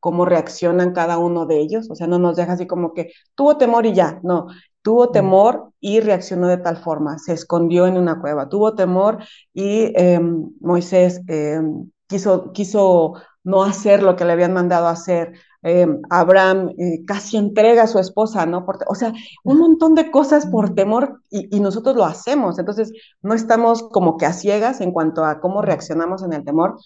cómo 0.00 0.24
reaccionan 0.24 0.92
cada 0.92 1.18
uno 1.18 1.46
de 1.46 1.60
ellos, 1.60 1.90
o 1.90 1.94
sea, 1.94 2.06
no 2.06 2.18
nos 2.18 2.36
deja 2.36 2.52
así 2.52 2.66
como 2.66 2.92
que 2.94 3.12
tuvo 3.34 3.56
temor 3.56 3.86
y 3.86 3.94
ya, 3.94 4.20
no, 4.22 4.48
tuvo 4.82 5.10
temor 5.10 5.72
y 5.80 6.00
reaccionó 6.00 6.48
de 6.48 6.58
tal 6.58 6.76
forma, 6.76 7.18
se 7.18 7.32
escondió 7.32 7.86
en 7.86 7.96
una 7.96 8.20
cueva, 8.20 8.48
tuvo 8.48 8.74
temor 8.74 9.18
y 9.54 9.92
em, 9.96 10.50
Moisés 10.60 11.20
em, 11.28 11.90
quiso, 12.06 12.52
quiso 12.52 13.14
no 13.44 13.62
hacer 13.62 14.02
lo 14.02 14.16
que 14.16 14.24
le 14.24 14.32
habían 14.32 14.52
mandado 14.52 14.86
hacer 14.88 15.32
eh, 15.62 15.86
Abraham 16.08 16.70
eh, 16.78 17.04
casi 17.06 17.36
entrega 17.36 17.82
a 17.82 17.86
su 17.86 17.98
esposa, 17.98 18.46
¿no? 18.46 18.64
o 18.88 18.94
sea, 18.94 19.12
un 19.44 19.58
montón 19.58 19.94
de 19.94 20.10
cosas 20.10 20.46
por 20.46 20.74
temor 20.74 21.22
y, 21.30 21.54
y, 21.54 21.60
nosotros 21.60 21.96
lo 21.96 22.04
hacemos. 22.04 22.58
Entonces, 22.58 22.92
no 23.22 23.34
estamos 23.34 23.82
como 23.82 24.16
que 24.16 24.26
a 24.26 24.32
ciegas 24.32 24.80
en 24.80 24.92
cuanto 24.92 25.24
a 25.24 25.40
cómo 25.40 25.60
reaccionamos 25.60 26.22
en 26.22 26.32
el 26.32 26.44
temor. 26.44 26.76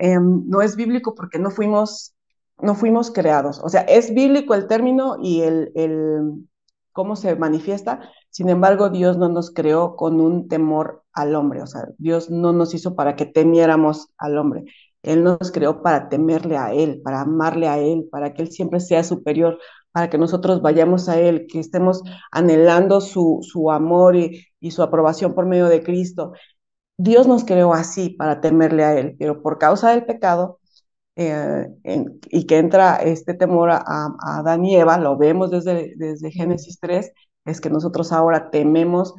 Em, 0.00 0.44
no 0.48 0.62
es 0.62 0.76
bíblico 0.76 1.14
porque 1.14 1.38
no 1.38 1.50
fuimos, 1.50 2.14
no 2.58 2.74
fuimos 2.74 3.10
creados. 3.10 3.60
O 3.62 3.68
sea, 3.68 3.82
es 3.82 4.14
bíblico 4.14 4.54
el 4.54 4.66
término 4.66 5.18
y 5.22 5.42
el, 5.42 5.72
el 5.74 6.46
cómo 6.92 7.16
se 7.16 7.36
manifiesta. 7.36 8.00
Sin 8.30 8.48
embargo, 8.48 8.88
Dios 8.88 9.18
no 9.18 9.28
nos 9.28 9.52
creó 9.52 9.96
con 9.96 10.20
un 10.20 10.48
temor 10.48 11.04
al 11.12 11.34
hombre. 11.34 11.60
O 11.62 11.66
sea, 11.66 11.88
Dios 11.98 12.30
no 12.30 12.52
nos 12.54 12.74
hizo 12.74 12.96
para 12.96 13.14
que 13.14 13.26
temiéramos 13.26 14.08
al 14.16 14.38
hombre. 14.38 14.64
Él 15.02 15.22
nos 15.22 15.52
creó 15.52 15.82
para 15.82 16.08
temerle 16.08 16.56
a 16.56 16.72
Él, 16.72 17.02
para 17.04 17.20
amarle 17.22 17.68
a 17.68 17.78
Él, 17.78 18.08
para 18.10 18.32
que 18.32 18.42
Él 18.42 18.50
siempre 18.50 18.80
sea 18.80 19.04
superior, 19.04 19.58
para 19.92 20.08
que 20.08 20.16
nosotros 20.18 20.62
vayamos 20.62 21.10
a 21.10 21.20
Él, 21.20 21.46
que 21.46 21.58
estemos 21.60 22.02
anhelando 22.30 23.02
su, 23.02 23.40
su 23.42 23.70
amor 23.70 24.16
y, 24.16 24.46
y 24.60 24.70
su 24.70 24.82
aprobación 24.82 25.34
por 25.34 25.44
medio 25.46 25.66
de 25.66 25.82
Cristo. 25.82 26.32
Dios 27.02 27.26
nos 27.26 27.44
creó 27.44 27.74
así, 27.74 28.10
para 28.10 28.40
temerle 28.40 28.84
a 28.84 28.98
Él, 28.98 29.16
pero 29.18 29.42
por 29.42 29.58
causa 29.58 29.90
del 29.90 30.04
pecado, 30.04 30.60
eh, 31.16 31.68
y 32.30 32.46
que 32.46 32.58
entra 32.58 32.96
este 32.96 33.34
temor 33.34 33.70
a, 33.70 33.78
a, 33.86 34.38
Adán 34.38 34.64
y 34.64 34.76
Eva, 34.76 34.98
lo 34.98 35.16
vemos 35.18 35.50
desde, 35.50 35.94
desde 35.96 36.30
Génesis 36.30 36.78
3, 36.80 37.12
es 37.44 37.60
que 37.60 37.70
nosotros 37.70 38.12
ahora 38.12 38.50
tememos 38.50 39.14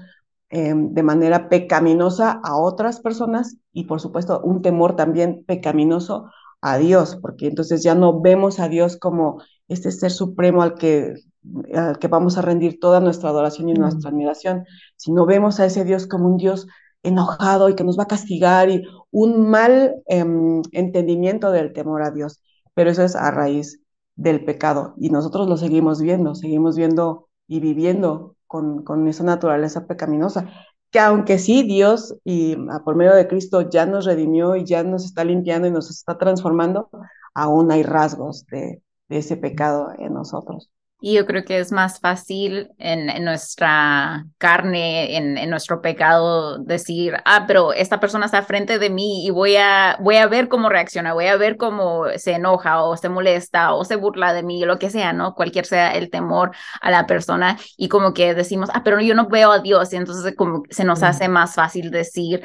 Em, 0.53 0.93
de 0.93 1.01
manera 1.01 1.47
pecaminosa 1.47 2.41
a 2.43 2.57
otras 2.57 2.99
personas 2.99 3.55
y 3.71 3.85
por 3.85 4.01
supuesto 4.01 4.41
un 4.41 4.61
temor 4.61 4.97
también 4.97 5.45
pecaminoso 5.45 6.29
a 6.59 6.77
Dios, 6.77 7.17
porque 7.21 7.47
entonces 7.47 7.83
ya 7.83 7.95
no 7.95 8.19
vemos 8.19 8.59
a 8.59 8.67
Dios 8.67 8.97
como 8.97 9.41
este 9.69 9.93
ser 9.93 10.11
supremo 10.11 10.61
al 10.61 10.73
que, 10.75 11.13
al 11.73 11.99
que 11.99 12.09
vamos 12.09 12.37
a 12.37 12.41
rendir 12.41 12.81
toda 12.81 12.99
nuestra 12.99 13.29
adoración 13.29 13.69
y 13.69 13.75
nuestra 13.75 14.11
mm. 14.11 14.13
admiración, 14.13 14.65
sino 14.97 15.25
vemos 15.25 15.61
a 15.61 15.65
ese 15.65 15.85
Dios 15.85 16.05
como 16.05 16.27
un 16.27 16.35
Dios 16.35 16.67
enojado 17.03 17.69
y 17.69 17.75
que 17.75 17.83
nos 17.83 17.97
va 17.97 18.03
a 18.03 18.07
castigar 18.07 18.69
y 18.69 18.83
un 19.11 19.49
mal 19.49 19.95
em, 20.07 20.61
entendimiento 20.71 21.51
del 21.51 21.73
temor 21.73 22.03
a 22.03 22.11
Dios. 22.11 22.41
Pero 22.73 22.89
eso 22.91 23.03
es 23.03 23.15
a 23.15 23.31
raíz 23.31 23.81
del 24.15 24.45
pecado 24.45 24.93
y 24.97 25.09
nosotros 25.09 25.47
lo 25.49 25.57
seguimos 25.57 26.01
viendo, 26.01 26.35
seguimos 26.35 26.75
viendo 26.77 27.29
y 27.47 27.59
viviendo 27.59 28.35
con, 28.47 29.07
esa 29.07 29.23
naturaleza 29.23 29.87
pecaminosa, 29.87 30.49
que 30.91 30.99
aunque 30.99 31.39
sí 31.39 31.63
Dios 31.63 32.15
y 32.23 32.57
ah, 32.69 32.81
por 32.83 32.95
medio 32.95 33.13
de 33.13 33.27
Cristo 33.27 33.69
ya 33.69 33.85
nos 33.85 34.05
redimió 34.05 34.55
y 34.55 34.65
ya 34.65 34.83
nos 34.83 35.05
está 35.05 35.23
limpiando 35.23 35.67
y 35.67 35.71
nos 35.71 35.89
está 35.89 36.17
transformando, 36.17 36.89
aún 37.33 37.71
hay 37.71 37.83
rasgos 37.83 38.45
de 38.47 38.81
ese 39.09 39.37
pecado 39.37 39.89
en 39.97 40.13
nosotros. 40.13 40.69
Y 41.03 41.15
yo 41.15 41.25
creo 41.25 41.43
que 41.43 41.57
es 41.57 41.71
más 41.71 41.99
fácil 41.99 42.69
en, 42.77 43.25
nuestra 43.25 44.25
carne, 44.37 45.17
en, 45.17 45.49
nuestro 45.49 45.81
pecado, 45.81 46.59
decir, 46.59 47.15
ah, 47.25 47.45
pero 47.47 47.73
esta 47.73 47.99
persona 47.99 48.27
está 48.27 48.43
frente 48.43 48.77
de 48.77 48.91
mí 48.91 49.25
y 49.25 49.31
voy 49.31 49.55
a, 49.55 49.97
voy 49.99 50.17
a 50.17 50.27
ver 50.27 50.47
cómo 50.47 50.69
reacciona, 50.69 51.13
voy 51.13 51.25
a 51.25 51.37
ver 51.37 51.57
cómo 51.57 52.05
se 52.17 52.33
enoja 52.33 52.83
o 52.83 52.97
se 52.97 53.09
molesta 53.09 53.73
o 53.73 53.83
se 53.83 53.95
burla 53.95 54.31
de 54.33 54.43
mí, 54.43 54.63
lo 54.63 54.77
que 54.77 54.91
sea, 54.91 55.11
¿no? 55.11 55.33
Cualquier 55.33 55.65
sea 55.65 55.91
el 55.93 56.11
temor 56.11 56.51
a 56.81 56.91
la 56.91 57.07
persona 57.07 57.57
y 57.77 57.89
como 57.89 58.13
que 58.13 58.35
decimos, 58.35 58.69
ah, 58.73 58.83
pero 58.83 59.01
yo 59.01 59.15
no 59.15 59.27
veo 59.27 59.51
a 59.51 59.59
Dios 59.59 59.91
y 59.93 59.95
entonces 59.95 60.35
como 60.35 60.63
se 60.69 60.83
nos 60.83 61.01
hace 61.01 61.27
más 61.27 61.55
fácil 61.55 61.89
decir, 61.89 62.43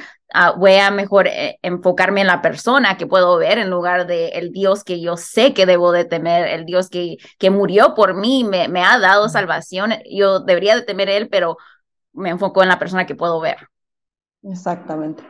Voy 0.59 0.75
a 0.75 0.91
mejor 0.91 1.29
eh, 1.29 1.59
enfocarme 1.63 2.21
en 2.21 2.27
la 2.27 2.43
persona 2.43 2.97
que 2.99 3.07
puedo 3.07 3.39
ver 3.39 3.59
en 3.59 3.71
lugar 3.71 4.07
de 4.07 4.29
el 4.31 4.53
Dios 4.53 4.85
que 4.85 5.01
yo 5.01 5.17
sé 5.17 5.55
que 5.55 5.67
debo 5.67 5.93
de 5.93 6.05
temer, 6.05 6.49
el 6.49 6.67
Dios 6.67 6.91
que, 6.91 7.17
que 7.39 7.51
murió 7.51 7.95
por 7.95 8.15
mí, 8.15 8.45
me, 8.45 8.69
me 8.69 8.83
ha 8.83 8.99
dado 8.99 9.29
salvación. 9.29 9.95
Yo 10.11 10.41
debería 10.41 10.75
de 10.77 10.83
temer 10.83 11.09
Él, 11.09 11.29
pero 11.31 11.57
me 12.13 12.31
enfoco 12.31 12.63
en 12.63 12.69
la 12.69 12.79
persona 12.79 13.07
que 13.07 13.15
puedo 13.15 13.41
ver. 13.41 13.69
Exactamente. 14.43 15.25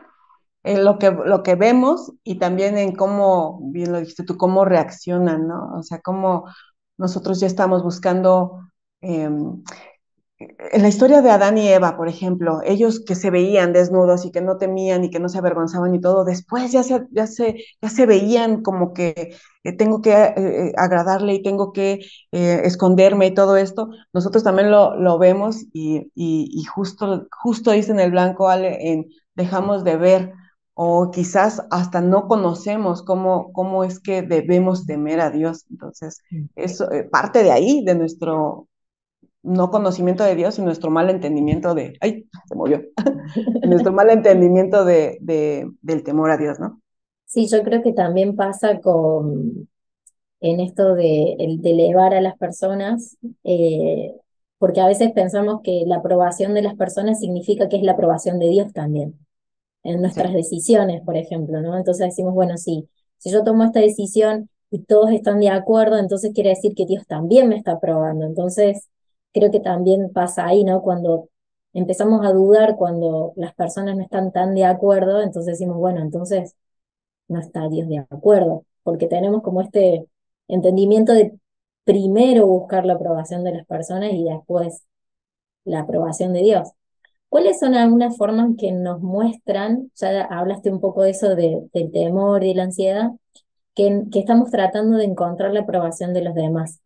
En 0.63 0.85
lo 0.85 0.99
que, 0.99 1.11
lo 1.11 1.43
que 1.43 1.55
vemos 1.55 2.13
y 2.25 2.39
también 2.39 2.77
en 2.79 2.95
cómo, 2.95 3.61
bien 3.73 3.93
lo 3.93 4.01
dijiste 4.01 4.25
tú, 4.25 4.37
cómo 4.37 4.65
reaccionan, 4.65 5.47
¿no? 5.47 5.75
O 5.77 5.83
sea, 5.83 6.01
cómo 6.01 6.47
nosotros 6.99 7.41
ya 7.41 7.47
estamos 7.47 7.83
buscando 7.85 8.61
em, 9.01 9.63
en 10.39 10.83
la 10.83 10.89
historia 10.89 11.23
de 11.23 11.31
Adán 11.31 11.57
y 11.57 11.69
Eva, 11.69 11.97
por 11.97 12.09
ejemplo, 12.09 12.61
ellos 12.63 13.01
que 13.01 13.15
se 13.15 13.31
veían 13.31 13.73
desnudos 13.73 14.27
y 14.27 14.31
que 14.31 14.43
no 14.43 14.59
temían 14.59 15.03
y 15.05 15.11
que 15.11 15.19
no 15.19 15.31
se 15.31 15.39
avergonzaban 15.39 15.95
y 15.95 16.01
todo, 16.01 16.25
después 16.25 16.71
ya 16.73 16.83
se, 16.83 17.07
ya 17.11 17.27
se, 17.27 17.57
ya 17.81 17.89
se 17.89 18.05
veían 18.05 18.63
como 18.63 18.93
que 18.93 19.35
eh, 19.65 19.73
tengo 19.73 20.03
que 20.03 20.13
eh, 20.13 20.35
eh, 20.37 20.73
agradarle 20.77 21.35
y 21.35 21.43
tengo 21.43 21.73
que 21.73 22.01
esconderme 22.33 23.27
y 23.29 23.35
todo 23.35 23.57
esto. 23.57 23.89
Nosotros 24.13 24.45
también 24.45 24.71
lo, 24.71 24.95
lo 24.97 25.19
vemos 25.19 25.65
y, 25.73 26.11
y, 26.15 26.65
justo, 26.65 27.27
justo 27.43 27.73
en 27.73 27.99
el 28.01 28.11
blanco, 28.11 28.49
Ale, 28.51 28.93
en 28.93 29.07
dejamos 29.35 29.85
de 29.85 29.97
ver 29.97 30.33
o 30.75 31.11
quizás 31.11 31.63
hasta 31.71 32.03
no 32.03 32.29
conocemos 32.29 33.03
cómo, 33.03 33.53
cómo 33.53 33.85
es 33.85 34.01
que 34.01 34.21
debemos 34.23 34.85
temer 34.87 35.21
a 35.21 35.31
Dios. 35.31 35.65
Entonces, 35.71 36.21
eso 36.55 36.89
parte 37.11 37.43
de 37.43 37.53
ahí, 37.53 37.83
de 37.85 37.95
nuestro 37.95 38.69
no 39.47 39.71
conocimiento 39.71 40.25
de 40.25 40.35
Dios 40.35 40.59
y 40.59 40.63
nuestro 40.63 40.91
mal 40.91 41.09
entendimiento 41.09 41.75
de, 41.75 41.95
ay, 42.01 42.29
se 42.49 42.55
movió, 42.55 42.83
nuestro 43.65 43.93
mal 43.93 44.11
entendimiento 44.11 44.85
de, 44.85 45.19
del 45.21 46.03
temor 46.03 46.31
a 46.31 46.37
Dios, 46.37 46.59
¿no? 46.61 46.81
Sí, 47.25 47.49
yo 47.49 47.63
creo 47.63 47.83
que 47.83 47.93
también 47.93 48.37
pasa 48.37 48.81
con, 48.81 49.69
en 50.41 50.61
esto 50.61 50.95
de, 50.95 51.37
de 51.61 51.71
elevar 51.71 52.15
a 52.15 52.21
las 52.21 52.37
personas, 52.39 53.17
eh, 53.45 54.13
porque 54.59 54.81
a 54.81 54.87
veces 54.87 55.13
pensamos 55.13 55.61
que 55.63 55.85
la 55.87 55.97
aprobación 55.97 56.55
de 56.55 56.63
las 56.63 56.77
personas 56.77 57.21
significa 57.21 57.69
que 57.69 57.77
es 57.77 57.83
la 57.83 57.93
aprobación 57.93 58.39
de 58.39 58.49
Dios 58.49 58.73
también, 58.73 59.19
en 59.85 60.01
nuestras 60.03 60.33
decisiones, 60.35 61.03
por 61.03 61.17
ejemplo, 61.17 61.63
¿no? 61.63 61.77
Entonces 61.77 62.09
decimos, 62.09 62.35
bueno, 62.35 62.57
sí, 62.59 62.89
si 63.19 63.31
yo 63.33 63.45
tomo 63.45 63.65
esta 63.65 63.81
decisión 63.81 64.51
y 64.71 64.81
todos 64.85 65.13
están 65.13 65.41
de 65.41 65.51
acuerdo, 65.51 65.99
entonces 65.99 66.33
quiere 66.35 66.51
decir 66.51 66.75
que 66.75 66.87
Dios 66.87 67.07
también 67.07 67.49
me 67.49 67.57
está 67.57 67.73
aprobando. 67.73 68.27
Entonces, 68.27 68.89
creo 69.37 69.53
que 69.53 69.61
también 69.61 70.13
pasa 70.13 70.47
ahí, 70.47 70.65
¿no? 70.65 70.83
Cuando 70.83 71.29
empezamos 71.75 72.27
a 72.27 72.33
dudar, 72.33 72.77
cuando 72.77 73.35
las 73.37 73.55
personas 73.55 73.97
no 73.97 74.03
están 74.03 74.33
tan 74.33 74.55
de 74.55 74.65
acuerdo, 74.65 75.23
entonces 75.23 75.55
decimos, 75.59 75.77
bueno, 75.79 76.01
entonces 76.03 76.57
no 77.29 77.41
está 77.41 77.69
Dios 77.69 77.89
de 77.89 77.99
acuerdo, 78.11 78.65
porque 78.85 79.09
tenemos 79.09 79.43
como 79.43 79.63
este 79.63 80.07
entendimiento 80.49 81.13
de 81.15 81.39
primero 81.85 82.47
buscar 82.47 82.87
la 82.87 82.95
aprobación 82.95 83.45
de 83.45 83.53
las 83.55 83.67
personas 83.67 84.13
y 84.13 84.25
después 84.25 84.85
la 85.65 85.81
aprobación 85.83 86.35
de 86.35 86.43
Dios. 86.43 86.71
¿Cuáles 87.31 87.61
son 87.61 87.75
algunas 87.77 88.17
formas 88.19 88.51
que 88.59 88.73
nos 88.73 89.03
muestran, 89.03 89.93
ya 89.97 90.25
hablaste 90.27 90.71
un 90.73 90.81
poco 90.81 91.05
de 91.05 91.13
eso 91.13 91.37
del 91.37 91.71
temor 91.93 92.45
y 92.45 92.51
de 92.51 92.57
la 92.57 92.65
ansiedad, 92.65 93.13
que, 93.77 94.05
que 94.13 94.21
estamos 94.21 94.51
tratando 94.53 94.99
de 94.99 95.07
encontrar 95.07 95.53
la 95.55 95.63
aprobación 95.63 96.15
de 96.15 96.25
los 96.25 96.35
demás? 96.37 96.81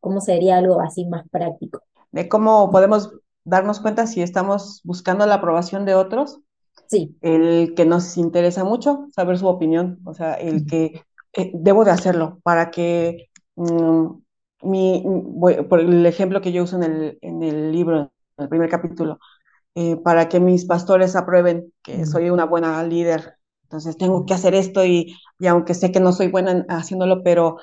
¿Cómo 0.00 0.22
sería 0.22 0.58
algo 0.58 0.80
así 0.82 1.06
más 1.06 1.28
práctico? 1.30 1.83
De 2.14 2.28
cómo 2.28 2.70
podemos 2.70 3.12
darnos 3.44 3.80
cuenta 3.80 4.06
si 4.06 4.22
estamos 4.22 4.80
buscando 4.84 5.26
la 5.26 5.34
aprobación 5.34 5.84
de 5.84 5.96
otros. 5.96 6.38
Sí. 6.86 7.16
El 7.22 7.74
que 7.74 7.84
nos 7.84 8.16
interesa 8.16 8.62
mucho 8.62 9.08
saber 9.12 9.36
su 9.36 9.48
opinión, 9.48 9.98
o 10.04 10.14
sea, 10.14 10.34
el 10.34 10.64
que 10.64 11.02
eh, 11.32 11.50
debo 11.54 11.84
de 11.84 11.90
hacerlo 11.90 12.38
para 12.44 12.70
que 12.70 13.30
mm, 13.56 14.06
mi, 14.62 15.04
por 15.68 15.80
el 15.80 16.06
ejemplo 16.06 16.40
que 16.40 16.52
yo 16.52 16.62
uso 16.62 16.76
en 16.76 16.84
el, 16.84 17.18
en 17.20 17.42
el 17.42 17.72
libro, 17.72 18.12
en 18.36 18.44
el 18.44 18.48
primer 18.48 18.68
capítulo, 18.68 19.18
eh, 19.74 19.96
para 19.96 20.28
que 20.28 20.38
mis 20.38 20.66
pastores 20.66 21.16
aprueben 21.16 21.72
que 21.82 22.06
soy 22.06 22.30
una 22.30 22.44
buena 22.44 22.80
líder. 22.84 23.38
Entonces 23.64 23.96
tengo 23.98 24.24
que 24.24 24.34
hacer 24.34 24.54
esto 24.54 24.84
y, 24.84 25.16
y 25.40 25.46
aunque 25.48 25.74
sé 25.74 25.90
que 25.90 25.98
no 25.98 26.12
soy 26.12 26.28
buena 26.28 26.64
haciéndolo, 26.68 27.24
pero 27.24 27.56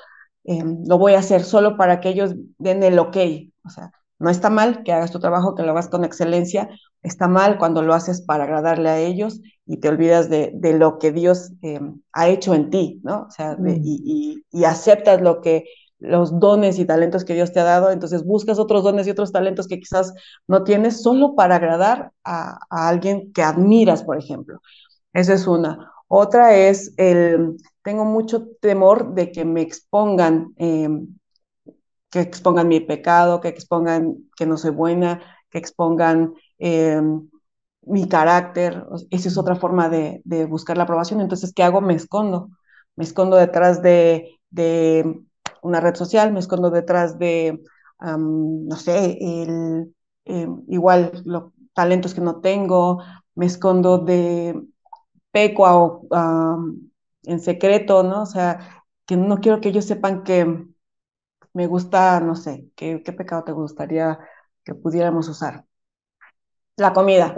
eh, 0.44 0.62
lo 0.62 0.98
voy 0.98 1.14
a 1.14 1.20
hacer 1.20 1.42
solo 1.42 1.78
para 1.78 2.00
que 2.00 2.10
ellos 2.10 2.34
den 2.58 2.82
el 2.82 2.98
ok. 2.98 3.16
O 3.64 3.70
sea, 3.70 3.92
no 4.22 4.30
está 4.30 4.50
mal 4.50 4.84
que 4.84 4.92
hagas 4.92 5.10
tu 5.10 5.18
trabajo, 5.18 5.56
que 5.56 5.64
lo 5.64 5.72
hagas 5.72 5.88
con 5.88 6.04
excelencia, 6.04 6.68
está 7.02 7.26
mal 7.26 7.58
cuando 7.58 7.82
lo 7.82 7.92
haces 7.92 8.22
para 8.22 8.44
agradarle 8.44 8.88
a 8.88 9.00
ellos 9.00 9.40
y 9.66 9.78
te 9.78 9.88
olvidas 9.88 10.30
de, 10.30 10.52
lo 10.78 10.98
que 11.00 11.10
Dios 11.10 11.52
eh, 11.62 11.80
ha 12.12 12.28
hecho 12.28 12.54
en 12.54 12.70
ti, 12.70 13.00
¿no? 13.02 13.22
O 13.22 13.30
sea, 13.30 13.56
mm. 13.58 13.80
y, 13.82 14.64
aceptas 14.64 15.20
lo 15.20 15.40
que 15.40 15.64
los 15.98 16.38
dones 16.38 16.78
y 16.78 16.84
talentos 16.84 17.24
que 17.24 17.34
Dios 17.34 17.52
te 17.52 17.58
ha 17.58 17.64
dado, 17.64 17.90
entonces 17.90 18.24
buscas 18.24 18.60
otros 18.60 18.84
dones 18.84 19.08
y 19.08 19.10
otros 19.10 19.32
talentos 19.32 19.66
que 19.66 19.80
quizás 19.80 20.14
no 20.46 20.62
tienes 20.62 21.02
solo 21.02 21.34
para 21.34 21.56
agradar 21.56 22.12
a, 22.22 22.58
alguien 22.70 23.32
que 23.32 23.42
admiras, 23.42 24.04
por 24.04 24.18
ejemplo. 24.18 24.60
Esa 25.12 25.34
es 25.34 25.48
una. 25.48 25.92
Otra 26.06 26.54
es 26.56 26.94
el, 26.96 27.56
tengo 27.82 28.04
mucho 28.04 28.46
temor 28.60 29.14
de 29.14 29.32
que 29.32 29.44
me 29.44 29.62
expongan 29.62 30.52
em, 30.58 31.08
que 32.12 32.20
expongan 32.20 32.68
mi 32.68 32.80
pecado, 32.80 33.40
que 33.40 33.48
expongan 33.48 34.18
que 34.36 34.46
no 34.46 34.58
soy 34.58 34.70
buena, 34.70 35.22
que 35.50 35.58
expongan 35.58 36.34
em, 36.58 37.28
mi 37.82 38.08
carácter. 38.08 38.84
Esa 39.10 39.28
es 39.28 39.38
otra 39.38 39.56
forma 39.56 39.88
de, 39.88 40.22
buscar 40.46 40.76
la 40.76 40.84
aprobación. 40.84 41.20
Entonces, 41.22 41.52
¿qué 41.54 41.62
hago? 41.64 41.80
Me 41.80 41.94
escondo. 41.94 42.50
Me 42.96 43.04
escondo 43.04 43.36
detrás 43.36 43.82
de, 43.82 44.38
una 45.62 45.80
red 45.80 45.94
social, 45.94 46.32
me 46.32 46.40
escondo 46.40 46.70
detrás 46.70 47.18
de, 47.18 47.62
no 48.00 48.76
sé, 48.76 49.18
el, 49.20 49.94
eh, 50.26 50.48
igual 50.68 51.22
los 51.24 51.44
talentos 51.72 52.14
que 52.14 52.20
no 52.20 52.40
tengo, 52.40 53.02
me 53.34 53.46
escondo 53.46 53.98
de 53.98 54.62
peco 55.30 56.06
en 57.24 57.40
secreto, 57.40 58.02
¿no? 58.02 58.22
O 58.22 58.26
sea, 58.26 58.84
que 59.06 59.16
no 59.16 59.40
quiero 59.40 59.60
que 59.60 59.70
ellos 59.70 59.86
sepan 59.86 60.24
que 60.24 60.71
me 61.54 61.66
gusta, 61.66 62.20
no 62.20 62.34
sé, 62.36 62.70
¿qué, 62.76 63.02
qué 63.04 63.12
pecado 63.12 63.44
te 63.44 63.52
gustaría 63.52 64.18
que 64.64 64.74
pudiéramos 64.74 65.28
usar? 65.28 65.66
La 66.76 66.92
comida. 66.92 67.34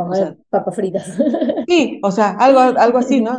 papas 0.51 0.77
fritas. 0.77 1.09
Sí, 1.67 1.99
o 2.03 2.11
sea, 2.11 2.33
algo, 2.33 2.61
algo 2.61 2.99
así, 2.99 3.23
¿no? 3.23 3.39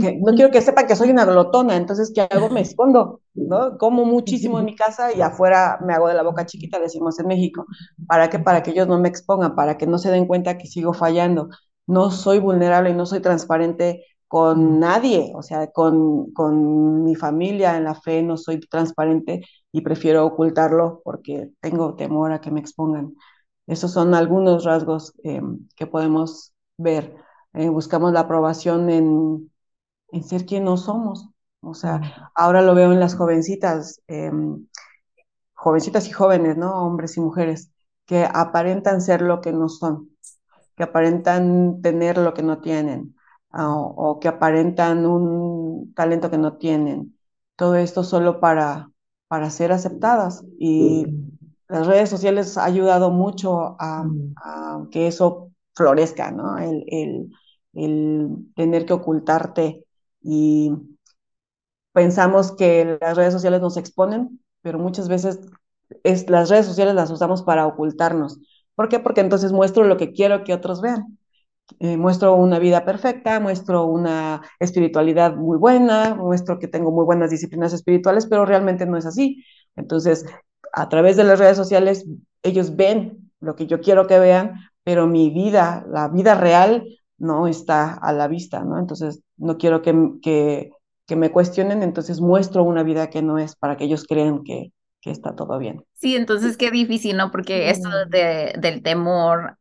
Que 0.00 0.18
no 0.20 0.34
quiero 0.34 0.50
que 0.50 0.60
sepan 0.60 0.88
que 0.88 0.96
soy 0.96 1.10
una 1.10 1.24
glotona, 1.24 1.76
entonces, 1.76 2.10
¿qué 2.12 2.22
hago? 2.22 2.50
Me 2.50 2.62
escondo, 2.62 3.20
¿no? 3.34 3.78
Como 3.78 4.04
muchísimo 4.04 4.58
en 4.58 4.64
mi 4.64 4.74
casa 4.74 5.14
y 5.14 5.20
afuera 5.20 5.78
me 5.86 5.94
hago 5.94 6.08
de 6.08 6.14
la 6.14 6.24
boca 6.24 6.46
chiquita, 6.46 6.80
decimos 6.80 7.20
en 7.20 7.28
México. 7.28 7.66
¿Para 8.08 8.28
qué? 8.28 8.40
Para 8.40 8.62
que 8.64 8.72
ellos 8.72 8.88
no 8.88 8.98
me 8.98 9.08
expongan, 9.08 9.54
para 9.54 9.78
que 9.78 9.86
no 9.86 9.98
se 9.98 10.10
den 10.10 10.26
cuenta 10.26 10.58
que 10.58 10.66
sigo 10.66 10.92
fallando. 10.92 11.48
No 11.86 12.10
soy 12.10 12.40
vulnerable 12.40 12.90
y 12.90 12.94
no 12.94 13.06
soy 13.06 13.20
transparente 13.20 14.04
con 14.30 14.78
nadie, 14.78 15.32
o 15.34 15.42
sea, 15.42 15.72
con, 15.72 16.32
con 16.32 17.02
mi 17.04 17.16
familia 17.16 17.76
en 17.76 17.82
la 17.84 17.96
fe 17.96 18.22
no 18.22 18.36
soy 18.36 18.60
transparente 18.60 19.44
y 19.72 19.80
prefiero 19.80 20.24
ocultarlo 20.24 21.02
porque 21.04 21.50
tengo 21.60 21.96
temor 21.96 22.30
a 22.32 22.40
que 22.40 22.52
me 22.52 22.60
expongan. 22.60 23.16
Esos 23.66 23.92
son 23.92 24.14
algunos 24.14 24.64
rasgos 24.64 25.14
em, 25.24 25.66
que 25.74 25.88
podemos 25.88 26.54
ver. 26.78 27.16
Eh, 27.54 27.70
buscamos 27.70 28.12
la 28.12 28.20
aprobación 28.20 28.88
en, 28.90 29.50
en, 30.12 30.24
ser 30.24 30.46
quien 30.46 30.64
no 30.64 30.76
somos. 30.76 31.28
O 31.60 31.74
sea, 31.74 32.30
ahora 32.36 32.62
lo 32.62 32.76
veo 32.76 32.92
en 32.92 33.00
las 33.00 33.16
jovencitas, 33.16 34.00
em, 34.06 34.68
jovencitas 35.54 36.08
y 36.08 36.12
jóvenes, 36.12 36.56
¿no? 36.56 36.86
Hombres 36.86 37.16
y 37.16 37.20
mujeres, 37.20 37.72
que 38.06 38.28
aparentan 38.32 39.00
ser 39.02 39.22
lo 39.22 39.40
que 39.40 39.52
no 39.52 39.68
son, 39.68 40.10
que 40.76 40.84
aparentan 40.84 41.82
tener 41.82 42.18
lo 42.18 42.32
que 42.34 42.42
no 42.44 42.60
tienen, 42.60 43.16
o, 43.52 43.94
o 43.96 44.20
que 44.20 44.28
aparentan 44.28 45.06
un 45.06 45.92
talento 45.94 46.30
que 46.30 46.38
no 46.38 46.56
tienen. 46.56 47.16
Todo 47.56 47.76
esto 47.76 48.04
solo 48.04 48.40
para, 48.40 48.90
para 49.28 49.50
ser 49.50 49.72
aceptadas. 49.72 50.44
Y 50.58 51.06
las 51.70 51.86
redes 51.86 52.10
sociales 52.10 52.58
ha 52.58 52.64
ayudado 52.64 53.10
mucho 53.10 53.76
a, 53.78 54.02
mm. 54.02 54.90
que 54.90 55.06
eso 55.06 55.52
florezca, 55.74 56.32
¿no? 56.32 56.58
El, 56.58 57.30
tener 58.56 58.84
que 58.84 58.92
ocultarte 58.92 59.84
y 60.20 60.72
pensamos 61.92 62.50
que 62.50 62.98
las 63.00 63.16
redes 63.16 63.32
sociales 63.32 63.60
nos 63.60 63.76
exponen, 63.76 64.40
pero 64.60 64.80
muchas 64.80 65.08
veces 65.08 65.38
es, 66.02 66.28
las 66.28 66.50
redes 66.50 66.66
sociales 66.66 66.96
las 66.96 67.12
usamos 67.12 67.42
para 67.42 67.68
ocultarnos. 67.68 68.40
¿Por 68.74 68.88
qué? 68.88 68.98
Porque 68.98 69.20
entonces 69.20 69.52
muestro 69.52 69.84
lo 69.84 69.96
que 69.96 70.12
quiero 70.12 70.42
que 70.42 70.52
otros 70.52 70.80
vean. 70.80 71.19
Eh, 71.78 71.96
muestro 71.96 72.34
una 72.34 72.58
vida 72.58 72.84
perfecta, 72.84 73.40
muestro 73.40 73.84
una 73.86 74.42
espiritualidad 74.58 75.36
muy 75.36 75.58
buena, 75.58 76.14
muestro 76.14 76.58
que 76.58 76.68
tengo 76.68 76.90
muy 76.90 77.04
buenas 77.04 77.30
disciplinas 77.30 77.72
espirituales, 77.72 78.26
pero 78.26 78.44
realmente 78.44 78.86
no 78.86 78.96
es 78.96 79.06
así. 79.06 79.44
Entonces, 79.76 80.26
a 80.72 80.88
través 80.88 81.16
de 81.16 81.24
las 81.24 81.38
redes 81.38 81.56
sociales, 81.56 82.06
ellos 82.42 82.76
ven 82.76 83.30
lo 83.40 83.56
que 83.56 83.66
yo 83.66 83.80
quiero 83.80 84.06
que 84.06 84.18
vean, 84.18 84.54
pero 84.84 85.06
mi 85.06 85.30
vida, 85.30 85.84
la 85.88 86.08
vida 86.08 86.34
real, 86.34 86.84
no 87.18 87.46
está 87.46 87.94
a 87.94 88.12
la 88.12 88.28
vista, 88.28 88.64
¿no? 88.64 88.78
Entonces, 88.78 89.20
no 89.36 89.58
quiero 89.58 89.82
que, 89.82 89.94
que, 90.22 90.70
que 91.06 91.16
me 91.16 91.30
cuestionen, 91.30 91.82
entonces 91.82 92.20
muestro 92.20 92.64
una 92.64 92.82
vida 92.82 93.10
que 93.10 93.22
no 93.22 93.38
es 93.38 93.56
para 93.56 93.76
que 93.76 93.84
ellos 93.84 94.04
crean 94.08 94.42
que, 94.42 94.72
que 95.00 95.10
está 95.10 95.34
todo 95.34 95.58
bien. 95.58 95.84
Sí, 95.94 96.16
entonces 96.16 96.56
qué 96.56 96.70
difícil, 96.70 97.16
¿no? 97.16 97.30
Porque 97.30 97.70
esto 97.70 97.88
de, 98.08 98.54
del 98.58 98.82
temor, 98.82 99.56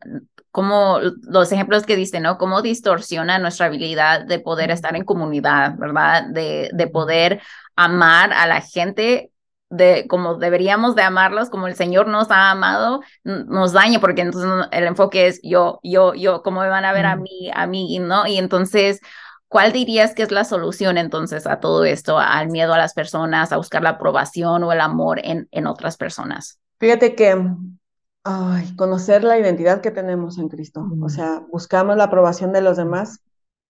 como 0.51 0.99
los 1.21 1.51
ejemplos 1.51 1.85
que 1.85 1.95
diste, 1.95 2.19
¿no? 2.19 2.37
Cómo 2.37 2.61
distorsiona 2.61 3.39
nuestra 3.39 3.67
habilidad 3.67 4.25
de 4.25 4.39
poder 4.39 4.71
estar 4.71 4.95
en 4.95 5.05
comunidad, 5.05 5.75
¿verdad? 5.77 6.25
De, 6.29 6.69
de 6.73 6.87
poder 6.87 7.41
amar 7.75 8.33
a 8.33 8.47
la 8.47 8.61
gente 8.61 9.31
de 9.69 10.07
como 10.07 10.35
deberíamos 10.35 10.95
de 10.95 11.03
amarlos, 11.03 11.49
como 11.49 11.67
el 11.67 11.75
Señor 11.75 12.07
nos 12.07 12.31
ha 12.31 12.49
amado, 12.51 13.01
nos 13.23 13.73
daña, 13.73 13.99
porque 13.99 14.21
entonces 14.21 14.49
el 14.71 14.85
enfoque 14.85 15.27
es 15.27 15.39
yo, 15.43 15.79
yo, 15.83 16.15
yo, 16.15 16.41
¿cómo 16.41 16.61
me 16.61 16.69
van 16.69 16.85
a 16.85 16.93
ver 16.93 17.05
a 17.05 17.15
mí, 17.15 17.51
a 17.53 17.67
mí, 17.67 17.99
¿no? 17.99 18.25
Y 18.25 18.37
entonces, 18.37 18.99
¿cuál 19.47 19.71
dirías 19.71 20.15
que 20.15 20.23
es 20.23 20.31
la 20.31 20.43
solución 20.43 20.97
entonces 20.97 21.45
a 21.45 21.59
todo 21.59 21.85
esto, 21.85 22.17
al 22.17 22.49
miedo 22.49 22.73
a 22.73 22.79
las 22.79 22.93
personas, 22.93 23.51
a 23.51 23.57
buscar 23.57 23.83
la 23.83 23.91
aprobación 23.91 24.63
o 24.63 24.71
el 24.71 24.81
amor 24.81 25.21
en, 25.23 25.47
en 25.51 25.67
otras 25.67 25.97
personas? 25.97 26.59
Fíjate 26.79 27.13
que 27.13 27.37
ay, 28.23 28.75
conocer 28.75 29.23
la 29.23 29.39
identidad 29.39 29.81
que 29.81 29.91
tenemos 29.91 30.37
en 30.37 30.49
Cristo, 30.49 30.85
o 31.01 31.09
sea, 31.09 31.45
buscamos 31.51 31.97
la 31.97 32.05
aprobación 32.05 32.51
de 32.51 32.61
los 32.61 32.77
demás, 32.77 33.21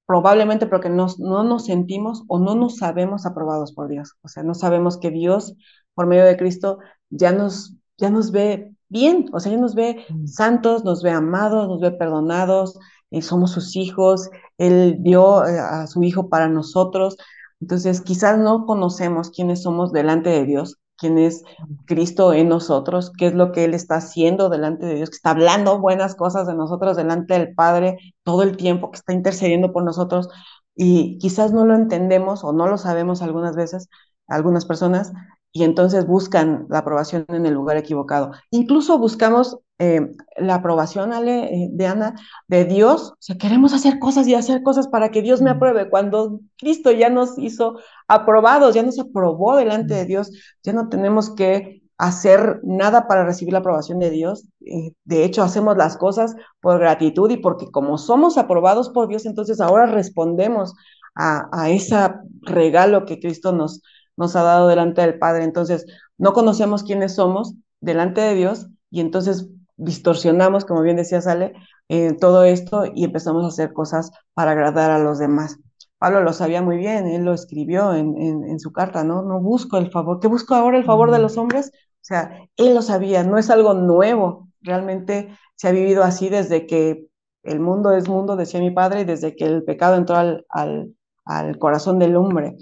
probablemente 0.06 0.66
porque 0.68 0.90
no, 0.90 1.08
no 1.20 1.44
nos 1.44 1.66
sentimos 1.66 2.24
o 2.28 2.40
no 2.40 2.56
nos 2.56 2.78
sabemos 2.78 3.26
aprobados 3.26 3.74
por 3.74 3.88
Dios, 3.88 4.16
o 4.22 4.28
sea, 4.28 4.44
no 4.44 4.56
sabemos 4.56 4.98
que 4.98 5.12
Dios 5.12 5.56
por 5.94 6.08
medio 6.08 6.24
de 6.24 6.38
Cristo, 6.38 6.80
ya 7.10 7.32
nos, 7.32 7.76
ya 7.98 8.10
nos 8.10 8.32
ve 8.32 8.74
bien, 8.88 9.26
o 9.34 9.40
sea, 9.40 9.52
ya 9.52 9.58
nos 9.58 9.76
ve 9.76 10.06
mm. 10.10 10.28
santos, 10.28 10.86
nos 10.86 11.04
ve 11.04 11.12
amados, 11.12 11.68
nos 11.68 11.82
ve 11.82 11.92
perdonados, 11.92 12.80
eh, 13.12 13.22
somos 13.22 13.52
sus 13.52 13.76
hijos, 13.76 14.30
Él 14.58 14.98
dio 15.02 15.46
eh, 15.46 15.60
a 15.60 15.88
su 15.88 16.04
Hijo 16.04 16.30
para 16.30 16.48
nosotros. 16.48 17.18
Entonces, 17.60 18.02
quizás 18.02 18.38
no 18.38 18.66
conocemos 18.66 19.30
quiénes 19.30 19.64
somos 19.64 19.92
delante 19.92 20.30
de 20.30 20.46
Dios, 20.46 20.78
quién 21.00 21.18
es 21.18 21.44
Cristo 21.86 22.34
en 22.34 22.50
nosotros, 22.50 23.12
qué 23.18 23.28
es 23.28 23.34
lo 23.34 23.52
que 23.52 23.66
Él 23.66 23.74
está 23.74 23.96
haciendo 23.96 24.50
delante 24.50 24.86
de 24.86 24.96
Dios, 24.96 25.10
que 25.10 25.16
está 25.16 25.32
hablando 25.32 25.80
buenas 25.80 26.16
cosas 26.16 26.48
de 26.48 26.56
nosotros 26.56 26.98
delante 26.98 27.34
del 27.34 27.56
Padre 27.56 27.98
todo 28.24 28.44
el 28.44 28.58
tiempo, 28.58 28.92
que 28.92 28.98
está 28.98 29.14
intercediendo 29.14 29.72
por 29.72 29.84
nosotros 29.84 30.30
y 30.76 31.18
quizás 31.20 31.52
no 31.52 31.66
lo 31.66 31.76
entendemos 31.76 32.44
o 32.44 32.54
no 32.54 32.68
lo 32.68 32.78
sabemos 32.78 33.22
algunas 33.22 33.56
veces, 33.56 33.90
algunas 34.28 34.66
personas, 34.66 35.12
y 35.52 35.64
entonces 35.64 36.06
buscan 36.06 36.68
la 36.70 36.80
aprobación 36.80 37.26
en 37.30 37.46
el 37.46 37.54
lugar 37.54 37.78
equivocado. 37.78 38.32
Incluso 38.52 39.00
buscamos 39.00 39.58
eh, 39.82 40.12
la 40.36 40.56
aprobación, 40.56 41.14
Ale, 41.14 41.46
eh, 41.46 41.70
de 41.72 41.88
Ana, 41.88 42.16
de 42.50 42.66
Dios. 42.66 43.14
O 43.14 43.18
sea, 43.20 43.38
queremos 43.38 43.74
hacer 43.74 43.98
cosas 43.98 44.28
y 44.28 44.36
hacer 44.36 44.62
cosas 44.62 44.90
para 44.90 45.10
que 45.10 45.22
Dios 45.22 45.42
me 45.42 45.52
apruebe. 45.52 45.90
Cuando 45.90 46.42
Cristo 46.58 46.92
ya 46.92 47.10
nos 47.10 47.38
hizo 47.38 47.80
aprobados, 48.08 48.76
ya 48.76 48.84
nos 48.84 49.00
aprobó 49.00 49.56
delante 49.56 49.94
de 49.94 50.06
Dios, 50.06 50.32
ya 50.64 50.74
no 50.74 50.90
tenemos 50.90 51.30
que 51.30 51.82
hacer 51.98 52.60
nada 52.64 53.08
para 53.08 53.24
recibir 53.26 53.54
la 53.54 53.60
aprobación 53.60 54.00
de 54.00 54.10
Dios. 54.10 54.50
Eh, 54.66 54.92
de 55.06 55.24
hecho, 55.24 55.44
hacemos 55.44 55.78
las 55.78 55.96
cosas 55.96 56.36
por 56.60 56.80
gratitud 56.80 57.32
y 57.32 57.38
porque 57.38 57.72
como 57.72 57.98
somos 57.98 58.38
aprobados 58.38 58.90
por 58.90 59.08
Dios, 59.08 59.26
entonces 59.26 59.62
ahora 59.62 59.86
respondemos 59.86 60.74
a, 61.16 61.48
a 61.54 61.70
ese 61.70 61.96
regalo 62.42 63.06
que 63.06 63.20
Cristo 63.22 63.54
nos, 63.54 63.82
nos 64.18 64.36
ha 64.36 64.44
dado 64.44 64.68
delante 64.68 65.02
del 65.02 65.20
Padre. 65.20 65.46
Entonces, 65.46 65.86
no 66.18 66.34
conocemos 66.34 66.84
quiénes 66.84 67.16
somos 67.16 67.54
delante 67.80 68.20
de 68.20 68.36
Dios 68.36 68.68
y 68.92 69.00
entonces 69.00 69.48
distorsionamos, 69.80 70.66
como 70.66 70.82
bien 70.82 70.98
decía 70.98 71.22
Sale, 71.22 71.54
eh, 71.88 72.14
todo 72.20 72.44
esto 72.44 72.84
y 72.94 73.06
empezamos 73.06 73.44
a 73.46 73.48
hacer 73.48 73.74
cosas 73.74 74.12
para 74.34 74.52
agradar 74.52 74.92
a 74.92 75.00
los 75.00 75.20
demás. 75.20 75.58
Pablo 75.98 76.22
lo 76.22 76.34
sabía 76.34 76.62
muy 76.62 76.78
bien, 76.78 77.08
él 77.08 77.26
lo 77.26 77.34
escribió 77.34 77.94
en, 77.94 78.16
en, 78.18 78.60
su 78.60 78.72
carta, 78.72 79.04
¿no? 79.04 79.22
No 79.22 79.42
busco 79.42 79.78
el 79.78 79.92
favor, 79.92 80.20
¿qué 80.20 80.28
busco 80.28 80.56
ahora 80.56 80.78
el 80.78 80.86
favor 80.86 81.12
de 81.12 81.20
los 81.20 81.38
hombres? 81.38 81.72
O 81.74 82.04
sea, 82.04 82.48
él 82.56 82.74
lo 82.74 82.82
sabía, 82.82 83.24
no 83.24 83.38
es 83.38 83.50
algo 83.50 83.74
nuevo, 83.74 84.50
realmente 84.62 85.38
se 85.56 85.68
ha 85.68 85.72
vivido 85.72 86.04
así 86.04 86.30
desde 86.30 86.66
que 86.68 87.08
el 87.44 87.60
mundo 87.60 87.92
es 87.92 88.08
mundo, 88.08 88.38
decía 88.38 88.62
mi 88.62 88.72
padre, 88.72 89.02
y 89.02 89.06
desde 89.06 89.36
que 89.36 89.46
el 89.46 89.64
pecado 89.64 89.96
entró 89.98 90.16
al, 90.16 90.46
al, 90.50 90.96
al 91.26 91.60
corazón 91.60 92.00
del 92.00 92.16
hombre. 92.16 92.56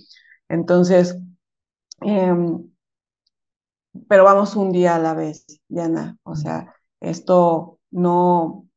Entonces, 0.50 1.20
Em, 2.02 2.70
pero 4.08 4.24
vamos 4.24 4.56
un 4.56 4.72
día 4.72 4.96
a 4.96 5.00
la 5.00 5.14
vez, 5.14 5.46
Diana. 5.68 6.18
O 6.24 6.36
sea, 6.36 6.74
esto 7.02 7.80
no, 7.92 8.68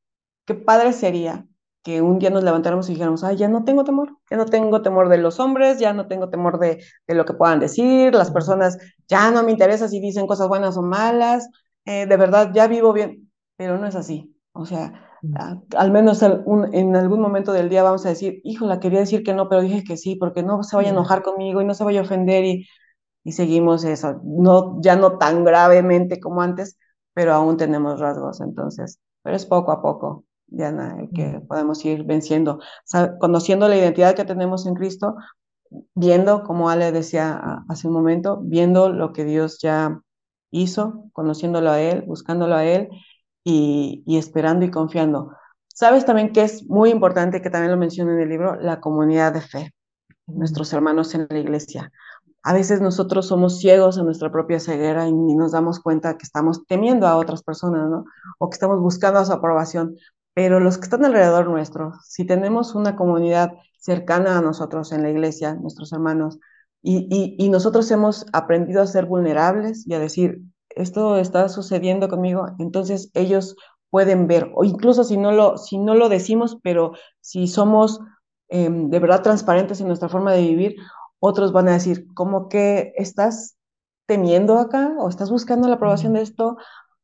qué 0.46 0.54
padre 0.54 0.92
sería 0.92 1.46
que 1.82 2.02
un 2.02 2.18
día 2.18 2.30
nos 2.30 2.44
levantáramos 2.44 2.88
y 2.88 2.92
dijéramos, 2.92 3.24
ay, 3.24 3.36
ya 3.36 3.48
no 3.48 3.64
tengo 3.64 3.84
temor, 3.84 4.16
ya 4.30 4.36
no 4.36 4.46
tengo 4.46 4.82
temor 4.82 5.08
de 5.08 5.18
los 5.18 5.40
hombres, 5.40 5.78
ya 5.80 5.92
no 5.94 6.08
tengo 6.08 6.28
temor 6.30 6.58
de, 6.58 6.84
de 7.06 7.14
lo 7.14 7.24
que 7.24 7.34
puedan 7.34 7.60
decir, 7.60 8.14
las 8.14 8.30
personas 8.30 8.78
ya 9.08 9.30
no 9.30 9.42
me 9.42 9.52
interesa 9.52 9.88
si 9.88 10.00
dicen 10.00 10.26
cosas 10.26 10.48
buenas 10.48 10.76
o 10.76 10.82
malas, 10.82 11.48
eh, 11.86 12.06
de 12.06 12.16
verdad 12.18 12.52
ya 12.54 12.68
vivo 12.68 12.92
bien, 12.92 13.30
pero 13.56 13.78
no 13.78 13.86
es 13.86 13.96
así. 13.96 14.34
O 14.52 14.66
sea, 14.66 14.92
al 15.76 15.90
menos 15.90 16.22
en 16.22 16.96
algún 16.96 17.20
momento 17.20 17.52
del 17.52 17.68
día 17.68 17.82
vamos 17.82 18.04
a 18.06 18.10
decir, 18.10 18.40
híjola, 18.44 18.80
quería 18.80 19.00
decir 19.00 19.22
que 19.22 19.34
no, 19.34 19.48
pero 19.48 19.62
dije 19.62 19.84
que 19.84 19.96
sí, 19.96 20.16
porque 20.16 20.42
no 20.42 20.62
se 20.62 20.76
vaya 20.76 20.88
a 20.90 20.92
enojar 20.92 21.22
conmigo 21.22 21.60
y 21.62 21.64
no 21.64 21.74
se 21.74 21.84
vaya 21.84 22.00
a 22.00 22.02
ofender 22.04 22.44
y 22.44 22.66
y 23.24 23.32
seguimos 23.32 23.84
eso, 23.84 24.20
no, 24.24 24.78
ya 24.82 24.96
no 24.96 25.18
tan 25.18 25.44
gravemente 25.44 26.20
como 26.20 26.42
antes, 26.42 26.78
pero 27.20 27.34
aún 27.34 27.58
tenemos 27.58 28.00
rasgos, 28.00 28.40
entonces, 28.40 28.98
pero 29.22 29.36
es 29.36 29.44
poco 29.44 29.72
a 29.72 29.82
poco, 29.82 30.24
Diana, 30.46 30.96
el 30.98 31.10
que 31.10 31.38
podemos 31.46 31.84
ir 31.84 32.04
venciendo, 32.04 32.60
conociendo 33.20 33.68
la 33.68 33.76
identidad 33.76 34.14
que 34.14 34.24
tenemos 34.24 34.64
en 34.64 34.72
Cristo, 34.74 35.16
viendo, 35.94 36.42
como 36.42 36.70
Ale 36.70 36.92
decía 36.92 37.62
hace 37.68 37.88
un 37.88 37.92
momento, 37.92 38.38
viendo 38.42 38.88
lo 38.88 39.12
que 39.12 39.26
Dios 39.26 39.58
ya 39.60 40.00
hizo, 40.50 41.10
conociéndolo 41.12 41.70
a 41.70 41.82
Él, 41.82 42.04
buscándolo 42.06 42.54
a 42.54 42.64
Él 42.64 42.88
y, 43.44 44.02
y 44.06 44.16
esperando 44.16 44.64
y 44.64 44.70
confiando. 44.70 45.36
Sabes 45.68 46.06
también 46.06 46.32
que 46.32 46.40
es 46.40 46.66
muy 46.70 46.88
importante, 46.88 47.42
que 47.42 47.50
también 47.50 47.72
lo 47.72 47.76
menciono 47.76 48.12
en 48.12 48.20
el 48.20 48.30
libro, 48.30 48.56
la 48.56 48.80
comunidad 48.80 49.34
de 49.34 49.42
fe, 49.42 49.74
nuestros 50.26 50.72
hermanos 50.72 51.14
en 51.14 51.26
la 51.28 51.38
iglesia. 51.38 51.92
A 52.42 52.54
veces 52.54 52.80
nosotros 52.80 53.26
somos 53.26 53.58
ciegos 53.58 53.98
a 53.98 54.02
nuestra 54.02 54.32
propia 54.32 54.60
ceguera 54.60 55.06
y 55.06 55.12
ni 55.12 55.34
nos 55.34 55.52
damos 55.52 55.80
cuenta 55.80 56.16
que 56.16 56.24
estamos 56.24 56.64
temiendo 56.66 57.06
a 57.06 57.16
otras 57.16 57.42
personas, 57.42 57.88
¿no? 57.90 58.04
O 58.38 58.48
que 58.48 58.54
estamos 58.54 58.80
buscando 58.80 59.24
su 59.24 59.32
aprobación. 59.32 59.96
Pero 60.34 60.60
los 60.60 60.78
que 60.78 60.84
están 60.84 61.04
alrededor 61.04 61.48
nuestro, 61.48 61.92
si 62.02 62.24
tenemos 62.26 62.74
una 62.74 62.96
comunidad 62.96 63.52
cercana 63.78 64.38
a 64.38 64.42
nosotros 64.42 64.92
en 64.92 65.02
la 65.02 65.10
iglesia, 65.10 65.54
nuestros 65.54 65.92
hermanos, 65.92 66.38
y, 66.82 67.48
nosotros 67.50 67.90
hemos 67.90 68.24
aprendido 68.32 68.80
a 68.82 68.86
ser 68.86 69.06
vulnerables 69.06 69.86
y 69.86 69.94
a 69.94 69.98
decir, 69.98 70.40
esto 70.70 71.16
está 71.16 71.48
sucediendo 71.48 72.08
conmigo, 72.08 72.46
entonces 72.58 73.10
ellos 73.14 73.56
pueden 73.90 74.26
ver, 74.28 74.50
o 74.54 74.64
incluso 74.64 75.04
si 75.04 75.16
no 75.16 75.32
lo, 75.32 75.58
si 75.58 75.78
no 75.78 75.94
lo 75.94 76.08
decimos, 76.08 76.58
pero 76.62 76.92
si 77.20 77.48
somos 77.48 78.00
em, 78.48 78.88
de 78.88 78.98
verdad 78.98 79.22
transparentes 79.22 79.80
en 79.80 79.88
nuestra 79.88 80.08
forma 80.08 80.32
de 80.32 80.42
vivir, 80.42 80.76
otros 81.20 81.52
van 81.52 81.68
a 81.68 81.72
decir, 81.74 82.06
¿cómo 82.14 82.48
que 82.48 82.92
estás 82.96 83.56
temiendo 84.06 84.58
acá 84.58 84.94
o 84.98 85.08
estás 85.08 85.30
buscando 85.30 85.68
la 85.68 85.76
aprobación 85.76 86.14
de 86.14 86.22
esto? 86.22 86.56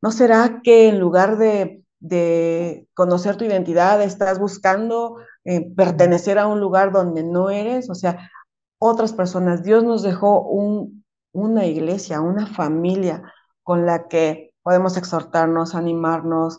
¿No 0.02 0.10
será 0.10 0.60
que 0.62 0.88
en 0.88 0.98
lugar 0.98 1.38
de, 1.38 1.84
de 2.00 2.88
conocer 2.94 3.36
tu 3.36 3.44
identidad 3.44 4.02
estás 4.02 4.38
buscando 4.38 5.18
eh, 5.44 5.70
pertenecer 5.74 6.38
a 6.38 6.48
un 6.48 6.60
lugar 6.60 6.92
donde 6.92 7.22
no 7.22 7.50
eres? 7.50 7.88
O 7.90 7.94
sea, 7.94 8.30
otras 8.78 9.12
personas, 9.12 9.62
Dios 9.62 9.84
nos 9.84 10.02
dejó 10.02 10.42
un, 10.42 11.04
una 11.32 11.66
iglesia, 11.66 12.20
una 12.20 12.46
familia 12.46 13.22
con 13.62 13.86
la 13.86 14.08
que 14.08 14.52
podemos 14.62 14.96
exhortarnos, 14.96 15.74
animarnos, 15.74 16.58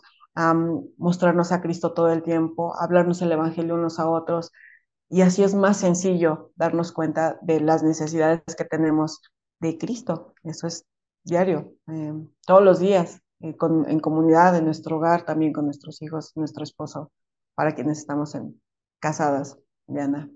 mostrarnos 0.96 1.52
a 1.52 1.60
Cristo 1.60 1.92
todo 1.92 2.12
el 2.12 2.22
tiempo, 2.22 2.74
hablarnos 2.80 3.20
el 3.22 3.32
Evangelio 3.32 3.74
unos 3.74 3.98
a 3.98 4.08
otros. 4.08 4.52
Y 5.10 5.22
así 5.22 5.42
es 5.42 5.54
más 5.54 5.78
sencillo 5.78 6.50
darnos 6.56 6.92
cuenta 6.92 7.38
de 7.42 7.60
las 7.60 7.82
necesidades 7.82 8.42
que 8.56 8.64
tenemos 8.64 9.22
de 9.60 9.78
Cristo. 9.78 10.34
Eso 10.44 10.66
es 10.66 10.84
diario, 11.24 11.72
eh, 11.88 12.12
todos 12.46 12.62
los 12.62 12.78
días, 12.78 13.20
eh, 13.40 13.56
en 13.86 14.00
comunidad, 14.00 14.56
en 14.56 14.64
nuestro 14.64 14.96
hogar, 14.96 15.24
también 15.24 15.52
con 15.52 15.64
nuestros 15.64 16.00
hijos, 16.02 16.32
nuestro 16.36 16.64
esposo, 16.64 17.10
para 17.54 17.74
quienes 17.74 17.98
estamos 17.98 18.34
en, 18.34 18.60
casadas, 19.00 19.58
Diana. 19.86 20.30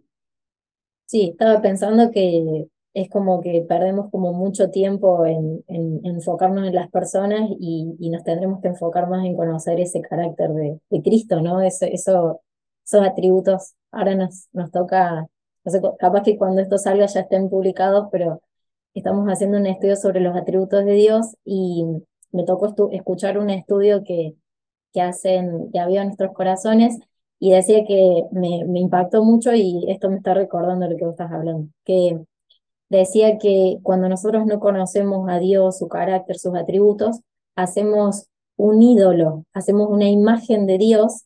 Sí, 1.06 1.30
estaba 1.30 1.60
pensando 1.60 2.10
que 2.10 2.68
es 2.94 3.08
como 3.08 3.40
que 3.40 3.64
perdemos 3.66 4.10
como 4.10 4.32
mucho 4.32 4.70
tiempo 4.70 5.24
en, 5.24 5.62
enfocarnos 5.68 6.66
en 6.66 6.74
las 6.74 6.90
personas 6.90 7.50
y, 7.58 8.10
nos 8.10 8.22
tendremos 8.22 8.60
que 8.60 8.68
enfocar 8.68 9.08
más 9.08 9.24
en 9.24 9.36
conocer 9.36 9.80
ese 9.80 10.02
carácter 10.02 10.50
de, 10.50 11.02
Cristo, 11.02 11.40
¿no? 11.40 11.60
Eso, 11.62 11.86
eso, 11.86 12.40
esos 12.92 13.06
atributos. 13.06 13.74
Ahora 13.90 14.14
nos, 14.14 14.48
nos 14.52 14.70
toca, 14.70 15.26
capaz 15.98 16.22
que 16.22 16.36
cuando 16.36 16.62
esto 16.62 16.78
salga 16.78 17.06
ya 17.06 17.20
estén 17.20 17.48
publicados, 17.48 18.08
pero 18.12 18.40
estamos 18.94 19.26
haciendo 19.28 19.58
un 19.58 19.66
estudio 19.66 19.96
sobre 19.96 20.20
los 20.20 20.36
atributos 20.36 20.84
de 20.84 20.92
Dios 20.92 21.36
y 21.44 21.84
me 22.32 22.44
tocó 22.44 22.74
escuchar 22.92 23.38
un 23.38 23.50
estudio 23.50 24.02
que, 24.04 24.34
que 24.92 25.00
hacen, 25.02 25.70
que 25.72 25.78
había 25.78 26.02
en 26.02 26.08
nuestros 26.08 26.32
corazones 26.32 26.98
y 27.38 27.52
decía 27.52 27.84
que 27.86 28.24
me, 28.32 28.64
me 28.66 28.80
impactó 28.80 29.24
mucho 29.24 29.52
y 29.54 29.84
esto 29.88 30.08
me 30.10 30.16
está 30.16 30.34
recordando 30.34 30.88
lo 30.88 30.96
que 30.96 31.04
vos 31.04 31.14
estás 31.14 31.32
hablando, 31.32 31.68
que 31.84 32.20
decía 32.88 33.38
que 33.38 33.78
cuando 33.82 34.08
nosotros 34.08 34.46
no 34.46 34.60
conocemos 34.60 35.28
a 35.30 35.38
Dios, 35.38 35.78
su 35.78 35.88
carácter, 35.88 36.38
sus 36.38 36.54
atributos, 36.54 37.20
hacemos 37.56 38.26
un 38.56 38.82
ídolo, 38.82 39.44
hacemos 39.52 39.88
una 39.90 40.08
imagen 40.08 40.66
de 40.66 40.78
Dios 40.78 41.24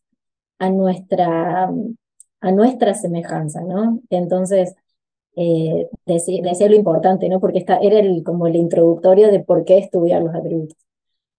a 0.59 0.71
nuestra, 0.71 1.71
a 2.40 2.53
nuestra 2.53 2.95
semejanza, 2.95 3.61
¿no? 3.62 4.01
Entonces, 4.11 4.75
eh, 5.37 5.88
decía, 6.07 6.69
lo 6.69 6.77
importante, 6.77 7.29
¿no? 7.29 7.40
Porque 7.40 7.59
esta 7.59 7.79
era 7.79 7.99
el, 8.01 8.23
como 8.25 8.47
el 8.47 8.57
introductorio 8.57 9.31
de 9.31 9.40
por 9.40 9.64
qué 9.64 9.79
estudiar 9.79 10.23
los 10.23 10.35
atributos. 10.35 10.77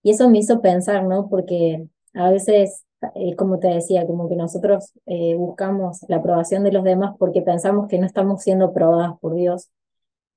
Y 0.04 0.12
eso 0.12 0.30
me 0.30 0.40
hizo 0.40 0.62
pensar, 0.62 1.04
¿no? 1.06 1.30
Porque 1.30 1.88
a 2.14 2.32
veces, 2.32 2.86
eh, 3.16 3.36
como 3.36 3.60
te 3.60 3.70
decía, 3.70 4.06
como 4.08 4.30
que 4.30 4.36
nosotros 4.36 4.94
eh, 5.08 5.36
buscamos 5.36 6.06
la 6.08 6.18
aprobación 6.18 6.64
de 6.64 6.72
los 6.72 6.84
demás 6.84 7.16
porque 7.20 7.42
pensamos 7.42 7.88
que 7.88 8.00
no 8.00 8.06
estamos 8.06 8.44
siendo 8.44 8.74
probadas 8.74 9.20
por 9.20 9.36
Dios. 9.36 9.70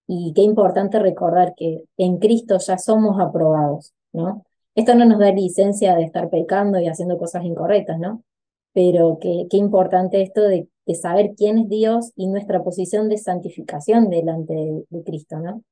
Y 0.07 0.33
qué 0.35 0.43
importante 0.43 0.99
recordar 0.99 1.55
que 1.57 1.85
en 1.97 2.19
Cristo 2.19 2.59
ya 2.59 2.79
somos 2.79 3.21
aprobados, 3.21 3.95
¿no? 4.13 4.45
Esto 4.75 4.95
no 4.95 5.05
nos 5.05 5.19
da 5.21 5.33
licencia 5.33 5.95
de 5.97 6.05
estar 6.05 6.31
pecando 6.31 6.81
y 6.81 6.89
haciendo 6.89 7.19
cosas 7.19 7.45
incorrectas, 7.45 7.99
¿no? 7.99 8.23
Pero 8.73 9.19
qué, 9.21 9.47
qué 9.51 9.57
importante 9.57 10.23
esto 10.23 10.43
de, 10.43 10.69
saber 11.01 11.35
quién 11.37 11.57
es 11.59 11.69
Dios 11.69 12.13
y 12.17 12.27
nuestra 12.27 12.65
posición 12.65 13.09
de 13.09 13.17
santificación 13.17 14.11
delante 14.11 14.55
de, 14.89 15.05
Cristo, 15.05 15.39
¿no? 15.39 15.63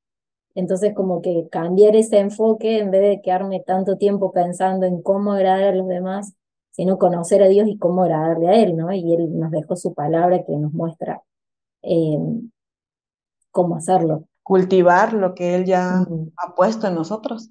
Entonces, 0.55 0.93
como 0.95 1.21
que 1.21 1.49
cambiar 1.51 1.97
ese 1.97 2.19
enfoque 2.19 2.79
en 2.79 2.89
vez 2.89 3.01
de 3.01 3.21
quedarme 3.21 3.61
tanto 3.65 3.97
tiempo 3.97 4.31
pensando 4.31 4.85
en 4.85 5.01
cómo 5.01 5.33
agradar 5.33 5.73
a 5.73 5.75
los 5.75 5.89
demás, 5.89 6.35
sino 6.71 6.97
conocer 6.97 7.43
a 7.43 7.49
Dios 7.49 7.67
y 7.67 7.77
cómo 7.77 8.03
agradarle 8.03 8.47
a 8.47 8.63
Él, 8.63 8.77
¿no? 8.77 8.93
Y 8.93 9.13
Él 9.13 9.37
nos 9.37 9.51
dejó 9.51 9.75
su 9.75 9.93
palabra 9.93 10.45
que 10.45 10.55
nos 10.55 10.71
muestra 10.71 11.21
em, 11.81 12.49
cómo 13.51 13.75
hacerlo. 13.75 14.23
Cultivar 14.41 15.11
lo 15.11 15.35
que 15.35 15.55
Él 15.55 15.65
ya 15.65 16.05
ha 16.37 16.55
puesto 16.55 16.87
en 16.87 16.95
nosotros. 16.95 17.49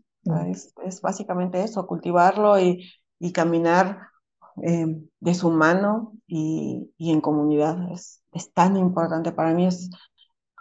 es, 0.49 0.73
es, 0.87 1.03
básicamente 1.03 1.63
eso, 1.63 1.87
cultivarlo 1.87 2.59
y, 2.59 2.91
y 3.19 3.33
caminar 3.33 4.09
eh, 4.63 4.87
de 5.21 5.35
su 5.35 5.51
mano 5.51 6.13
y, 6.27 6.93
en 6.99 7.21
comunidad. 7.21 7.93
Es, 7.93 8.23
es, 8.33 8.53
tan 8.53 8.77
importante. 8.77 9.33
Para 9.33 9.55
mí 9.55 9.67
es 9.67 9.91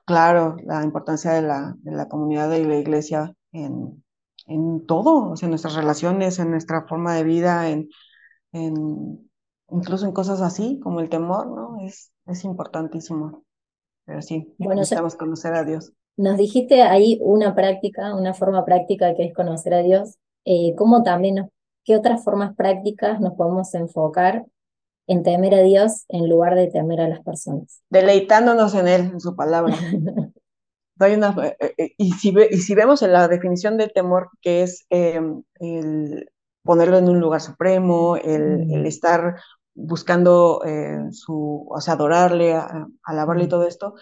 claro 0.06 0.56
la 0.64 0.84
importancia 0.84 1.34
de 1.34 1.42
la, 1.42 1.76
de 1.80 1.92
la 1.92 2.08
comunidad 2.08 2.52
y 2.54 2.64
la 2.64 2.78
iglesia 2.78 3.34
en, 3.52 4.04
en 4.48 4.86
todo, 4.86 5.32
o 5.32 5.36
sea, 5.36 5.48
en 5.48 5.52
nuestras 5.52 5.76
relaciones, 5.76 6.40
en 6.40 6.52
nuestra 6.52 6.86
forma 6.88 7.16
de 7.16 7.24
vida, 7.24 7.70
en, 7.70 7.90
en, 8.54 9.30
incluso 9.70 10.06
en 10.06 10.14
cosas 10.14 10.42
así 10.42 10.80
como 10.82 11.00
el 11.02 11.10
temor, 11.10 11.48
¿no? 11.48 11.86
Es, 11.86 12.12
es 12.26 12.44
importantísimo. 12.44 13.44
Pero 14.06 14.22
sí, 14.22 14.54
bueno, 14.58 14.80
necesitamos 14.80 15.16
conocer 15.16 15.54
a 15.54 15.66
Dios. 15.66 15.92
Nos 16.16 16.38
dijiste 16.38 16.82
ahí 16.82 17.20
una 17.22 17.54
práctica, 17.54 18.16
una 18.16 18.34
forma 18.34 18.64
práctica 18.66 19.14
que 19.16 19.26
es 19.26 19.34
conocer 19.34 19.74
a 19.74 19.84
Dios. 19.84 20.18
Eh, 20.46 20.74
¿Cómo 20.78 21.04
también 21.04 21.36
nos 21.36 21.50
¿Qué 21.88 21.96
otras 21.96 22.22
formas 22.22 22.54
prácticas 22.54 23.22
nos 23.22 23.36
podemos 23.36 23.74
enfocar 23.74 24.46
en 25.08 25.24
temer 25.24 25.56
a 25.56 25.62
Dios 25.62 26.04
en 26.10 26.28
lugar 26.28 26.54
de 26.56 26.68
temer 26.68 27.00
a 27.00 27.08
las 27.08 27.22
personas? 27.22 27.82
Deleitándonos 27.90 28.76
en 28.76 28.90
Él, 28.90 29.02
en 29.14 29.22
su 29.22 29.38
palabra. 29.38 29.74
una, 31.00 31.36
eh, 31.62 31.74
eh, 31.78 31.94
y, 31.98 32.12
si 32.12 32.36
y 32.52 32.58
si 32.58 32.76
vemos 32.76 33.02
en 33.04 33.14
la 33.14 33.30
definición 33.30 33.78
de 33.78 33.88
temor, 33.88 34.30
que 34.42 34.64
es 34.64 34.86
em, 34.90 35.44
el 35.62 36.30
ponerlo 36.62 36.98
en 36.98 37.08
un 37.08 37.22
lugar 37.22 37.40
supremo, 37.40 38.18
el, 38.18 38.86
estar 38.86 39.40
buscando 39.74 40.64
eh, 40.66 41.00
su, 41.12 41.68
o 41.70 41.80
sea, 41.80 41.94
adorarle, 41.94 42.60
alabarle 43.04 43.46
y 43.46 43.48
todo 43.48 43.66
esto, 43.66 43.96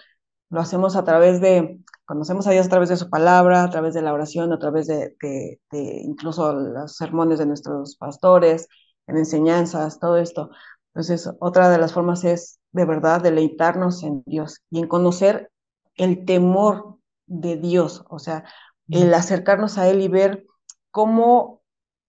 lo 0.56 0.62
hacemos 0.62 0.96
a 0.96 1.04
través 1.04 1.42
de, 1.42 1.80
conocemos 2.06 2.46
a 2.46 2.50
Dios 2.50 2.64
a 2.64 2.70
través 2.70 2.88
de 2.88 2.96
su 2.96 3.10
palabra, 3.10 3.62
a 3.62 3.68
través 3.68 3.92
de 3.92 4.00
la 4.00 4.14
oración, 4.14 4.54
a 4.54 4.58
través 4.58 4.86
de, 4.86 5.14
de, 5.20 5.60
incluso 6.02 6.50
los 6.54 6.96
sermones 6.96 7.38
de 7.38 7.44
nuestros 7.44 7.96
pastores, 7.96 8.66
en 9.06 9.18
enseñanzas, 9.18 10.00
todo 10.00 10.16
esto. 10.16 10.48
Entonces, 10.94 11.30
otra 11.40 11.68
de 11.68 11.76
las 11.76 11.92
formas 11.92 12.24
es 12.24 12.58
de 12.72 12.86
verdad 12.86 13.20
deleitarnos 13.20 14.02
en 14.02 14.22
Dios 14.24 14.62
y 14.70 14.78
en 14.78 14.88
conocer 14.88 15.50
el 15.94 16.24
temor 16.24 17.00
de 17.26 17.58
Dios, 17.58 18.06
o 18.08 18.18
sea, 18.18 18.44
el 18.88 19.12
acercarnos 19.12 19.76
a 19.76 19.90
Él 19.90 20.00
y 20.00 20.08
ver 20.08 20.46
cómo 20.90 21.60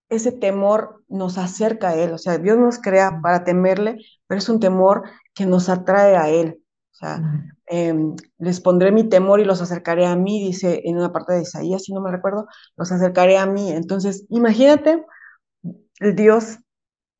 ese 0.08 0.32
temor 0.32 1.04
nos 1.06 1.36
acerca 1.36 1.90
a 1.90 1.96
Él. 1.96 2.14
O 2.14 2.18
sea, 2.18 2.38
Dios 2.38 2.56
nos 2.56 2.78
crea 2.78 3.20
para 3.22 3.44
temerle, 3.44 3.98
pero 4.26 4.38
es 4.38 4.48
un 4.48 4.58
temor 4.58 5.02
que 5.34 5.44
nos 5.44 5.68
atrae 5.68 6.16
a 6.16 6.30
Él. 6.30 6.62
O 6.98 7.00
sea, 7.00 7.22
Em, 7.70 8.16
les 8.38 8.60
pondré 8.60 8.90
mi 8.92 9.08
temor 9.08 9.40
y 9.40 9.44
los 9.44 9.60
acercaré 9.60 10.06
a 10.06 10.16
mí, 10.16 10.42
dice 10.42 10.80
en 10.84 10.96
una 10.96 11.12
parte 11.12 11.34
de 11.34 11.42
Isaías, 11.42 11.84
si 11.84 11.92
no 11.92 12.00
me 12.00 12.10
recuerdo, 12.10 12.46
los 12.76 12.90
acercaré 12.92 13.36
a 13.36 13.46
mí. 13.46 13.70
Entonces, 13.70 14.24
imagínate 14.30 15.04
el 16.00 16.14
Dios 16.16 16.58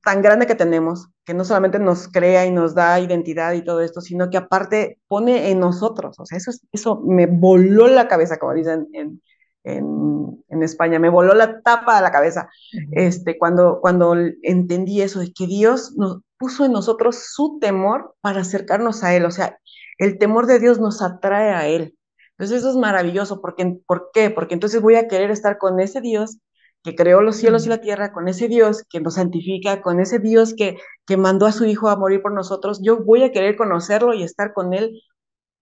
tan 0.03 0.23
grande 0.23 0.47
que 0.47 0.55
tenemos, 0.55 1.09
que 1.25 1.35
no 1.35 1.45
solamente 1.45 1.79
nos 1.79 2.09
crea 2.09 2.47
y 2.47 2.51
nos 2.51 2.75
da 2.75 2.99
identidad 2.99 3.53
y 3.53 3.65
todo 3.65 3.83
esto, 3.83 4.01
sino 4.01 4.31
que 4.31 4.39
aparte 4.39 5.01
pone 5.07 5.51
en 5.51 5.61
nosotros. 5.61 6.19
O 6.19 6.25
sea, 6.25 6.39
eso, 6.39 6.51
eso 6.73 7.03
me 7.05 7.27
voló 7.27 7.89
la 7.89 8.09
cabeza, 8.09 8.39
como 8.39 8.55
dicen 8.55 8.89
en, 8.95 9.21
en, 9.65 10.45
en, 10.49 10.63
España, 10.63 10.99
me 10.99 11.11
voló 11.11 11.35
la 11.35 11.61
tapa 11.61 11.97
de 11.97 12.03
la 12.03 12.13
cabeza 12.13 12.49
este, 12.93 13.37
cuando, 13.39 13.81
cuando 13.83 14.15
entendí 14.43 15.03
eso, 15.03 15.21
de 15.21 15.33
que 15.33 15.47
Dios 15.47 15.95
nos, 15.97 16.21
puso 16.39 16.65
en 16.65 16.73
nosotros 16.73 17.33
su 17.35 17.59
temor 17.61 18.15
para 18.21 18.41
acercarnos 18.41 19.05
a 19.05 19.15
Él. 19.15 19.25
O 19.25 19.31
sea, 19.31 19.59
el 19.99 20.19
temor 20.19 20.47
de 20.47 20.59
Dios 20.61 20.81
nos 20.81 21.03
atrae 21.03 21.53
a 21.53 21.67
Él. 21.67 21.97
Entonces 22.33 22.59
eso 22.59 22.71
es 22.71 22.77
maravilloso. 22.77 23.41
Porque, 23.41 23.81
¿Por 23.87 24.11
qué? 24.13 24.31
Porque 24.31 24.55
entonces 24.55 24.81
voy 24.81 24.97
a 24.97 25.09
querer 25.09 25.31
estar 25.31 25.59
con 25.59 25.81
ese 25.81 26.01
Dios 26.01 26.39
que 26.83 26.95
creó 26.95 27.23
los 27.23 27.37
cielos 27.37 27.67
y 27.67 27.69
la 27.69 27.81
tierra, 27.81 28.13
con 28.13 28.29
ese 28.29 28.49
Dios 28.49 28.85
que 28.89 29.01
nos 29.01 29.15
santifica, 29.15 29.83
con 29.83 30.01
ese 30.01 30.21
Dios 30.21 30.55
que, 30.55 30.79
que 31.07 31.17
mandó 31.17 31.47
a 31.47 31.53
su 31.53 31.65
Hijo 31.65 31.89
a 31.89 31.97
morir 31.97 32.23
por 32.23 32.33
nosotros. 32.33 32.81
Yo 32.83 33.05
voy 33.05 33.25
a 33.25 33.33
querer 33.33 33.57
conocerlo 33.57 34.15
y 34.15 34.23
estar 34.23 34.53
con 34.55 34.75
Él 34.75 35.03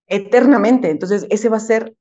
eternamente. 0.07 0.91
Entonces, 0.91 1.27
ese 1.31 1.49
va 1.49 1.57
a 1.59 1.61
ser, 1.61 1.97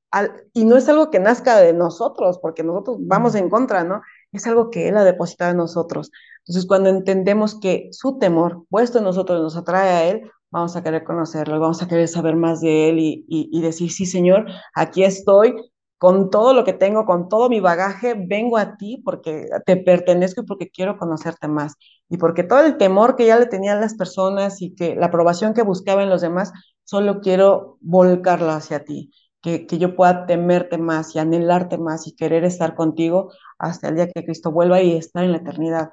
y 0.54 0.66
no 0.66 0.78
es 0.78 0.88
algo 0.90 1.10
que 1.10 1.20
nazca 1.20 1.58
de 1.60 1.74
nosotros, 1.74 2.40
porque 2.42 2.64
nosotros 2.64 2.98
vamos 3.02 3.36
en 3.36 3.50
contra, 3.50 3.84
¿no? 3.84 4.02
Es 4.32 4.46
algo 4.48 4.70
que 4.70 4.88
Él 4.88 4.98
ha 4.98 5.04
depositado 5.04 5.52
en 5.52 5.58
nosotros. 5.58 6.12
Entonces, 6.48 6.68
cuando 6.68 6.90
entendemos 6.90 7.60
que 7.60 7.90
su 7.92 8.18
temor 8.20 8.66
puesto 8.70 9.00
en 9.00 9.06
nosotros 9.06 9.42
nos 9.42 9.56
atrae 9.58 9.90
a 9.90 10.10
Él, 10.10 10.32
vamos 10.52 10.76
a 10.76 10.84
querer 10.84 11.04
conocerlo, 11.04 11.60
vamos 11.60 11.82
a 11.82 11.88
querer 11.88 12.08
saber 12.08 12.36
más 12.36 12.62
de 12.62 12.90
Él 12.90 13.00
y, 13.00 13.26
y 13.28 13.62
decir, 13.62 13.92
sí, 13.92 14.06
Señor, 14.06 14.46
aquí 14.76 15.04
estoy, 15.04 15.56
con 15.98 16.30
todo 16.30 16.54
lo 16.54 16.64
que 16.64 16.74
tengo, 16.74 17.06
con 17.06 17.30
todo 17.30 17.50
mi 17.50 17.60
bagaje, 17.60 18.16
vengo 18.16 18.58
a 18.58 18.78
ti 18.78 19.02
porque 19.04 19.48
te 19.66 19.78
pertenezco 19.78 20.42
y 20.42 20.46
porque 20.46 20.70
quiero 20.70 20.98
conocerte 20.98 21.48
más. 21.48 21.76
Y 22.10 22.18
porque 22.18 22.44
todo 22.44 22.60
el 22.62 22.78
temor 22.78 23.16
que 23.16 23.26
ya 23.26 23.40
le 23.40 23.48
tenían 23.48 23.82
las 23.82 23.96
personas 23.96 24.62
y 24.62 24.76
que 24.76 24.96
la 24.96 25.08
aprobación 25.08 25.54
que 25.54 25.64
buscaba 25.64 26.04
en 26.04 26.10
los 26.10 26.22
demás, 26.22 26.52
solo 26.84 27.22
quiero 27.22 27.78
volcarlo 27.82 28.52
hacia 28.52 28.84
ti. 28.84 29.12
Que, 29.42 29.68
que 29.68 29.78
yo 29.78 29.96
pueda 29.96 30.26
temerte 30.26 30.78
más 30.78 31.16
y 31.16 31.20
anhelarte 31.20 31.78
más 31.78 32.08
y 32.08 32.16
querer 32.16 32.44
estar 32.46 32.76
contigo 32.76 33.32
hasta 33.60 33.90
el 33.90 33.96
día 33.96 34.10
que 34.10 34.26
Cristo 34.26 34.52
vuelva 34.52 34.82
y 34.82 34.96
estar 34.96 35.24
en 35.24 35.32
la 35.32 35.38
eternidad 35.38 35.92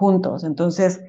juntos. 0.00 0.44
Entonces, 0.44 1.00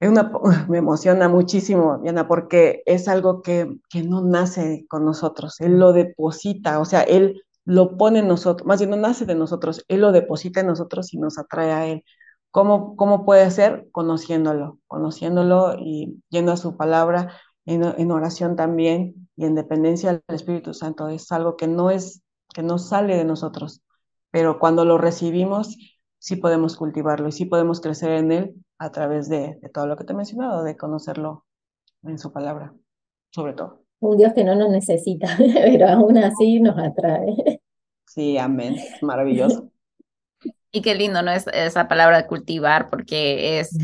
una, 0.00 0.32
me 0.68 0.78
emociona 0.78 1.28
muchísimo, 1.28 1.98
Diana, 2.02 2.26
porque 2.26 2.82
es 2.86 3.08
algo 3.08 3.42
que, 3.42 3.78
que 3.90 4.02
no 4.02 4.22
nace 4.22 4.86
con 4.88 5.04
nosotros, 5.04 5.60
Él 5.60 5.78
lo 5.78 5.92
deposita, 5.92 6.80
o 6.80 6.84
sea, 6.84 7.02
Él 7.02 7.42
lo 7.64 7.96
pone 7.96 8.20
en 8.20 8.28
nosotros, 8.28 8.66
más 8.66 8.80
bien 8.80 8.90
no 8.90 8.96
nace 8.96 9.26
de 9.26 9.34
nosotros, 9.34 9.84
Él 9.88 10.00
lo 10.00 10.12
deposita 10.12 10.60
en 10.60 10.66
nosotros 10.68 11.12
y 11.14 11.18
nos 11.18 11.38
atrae 11.38 11.72
a 11.72 11.86
Él. 11.86 12.04
¿Cómo, 12.50 12.96
cómo 12.96 13.24
puede 13.24 13.50
ser? 13.50 13.88
Conociéndolo, 13.92 14.78
conociéndolo 14.86 15.74
y 15.78 16.22
yendo 16.30 16.52
a 16.52 16.56
su 16.56 16.76
palabra, 16.76 17.32
en, 17.66 17.82
en 17.84 18.10
oración 18.10 18.56
también 18.56 19.28
y 19.36 19.44
en 19.46 19.54
dependencia 19.54 20.12
del 20.12 20.22
Espíritu 20.28 20.74
Santo. 20.74 21.08
Es 21.08 21.32
algo 21.32 21.56
que 21.56 21.66
no 21.66 21.90
es, 21.90 22.22
que 22.54 22.62
no 22.62 22.78
sale 22.78 23.16
de 23.16 23.24
nosotros, 23.24 23.82
pero 24.30 24.58
cuando 24.58 24.84
lo 24.84 24.98
recibimos, 24.98 25.76
sí 26.24 26.36
podemos 26.36 26.74
cultivarlo 26.76 27.28
y 27.28 27.32
sí 27.32 27.44
podemos 27.44 27.82
crecer 27.82 28.12
en 28.12 28.32
él 28.32 28.54
a 28.78 28.90
través 28.90 29.28
de, 29.28 29.60
todo 29.74 29.86
lo 29.86 29.94
que 29.94 30.04
te 30.04 30.14
he 30.14 30.16
mencionado, 30.16 30.64
de 30.64 30.74
conocerlo 30.74 31.44
en 32.02 32.18
su 32.18 32.32
palabra, 32.32 32.72
sobre 33.30 33.52
todo. 33.52 33.82
Un 34.00 34.16
Dios 34.16 34.32
que 34.32 34.42
no 34.42 34.54
nos 34.54 34.70
necesita, 34.70 35.28
pero 35.36 35.86
aún 35.86 36.16
así 36.16 36.60
nos 36.60 36.78
atrae. 36.78 37.60
Sí, 38.06 38.38
amén. 38.38 38.76
Maravilloso. 39.02 39.70
Y 40.76 40.82
qué 40.82 40.96
lindo, 40.96 41.22
¿no? 41.22 41.30
Es 41.30 41.46
esa 41.52 41.86
palabra 41.86 42.16
de 42.16 42.26
cultivar, 42.26 42.90
porque 42.90 43.60
es, 43.60 43.78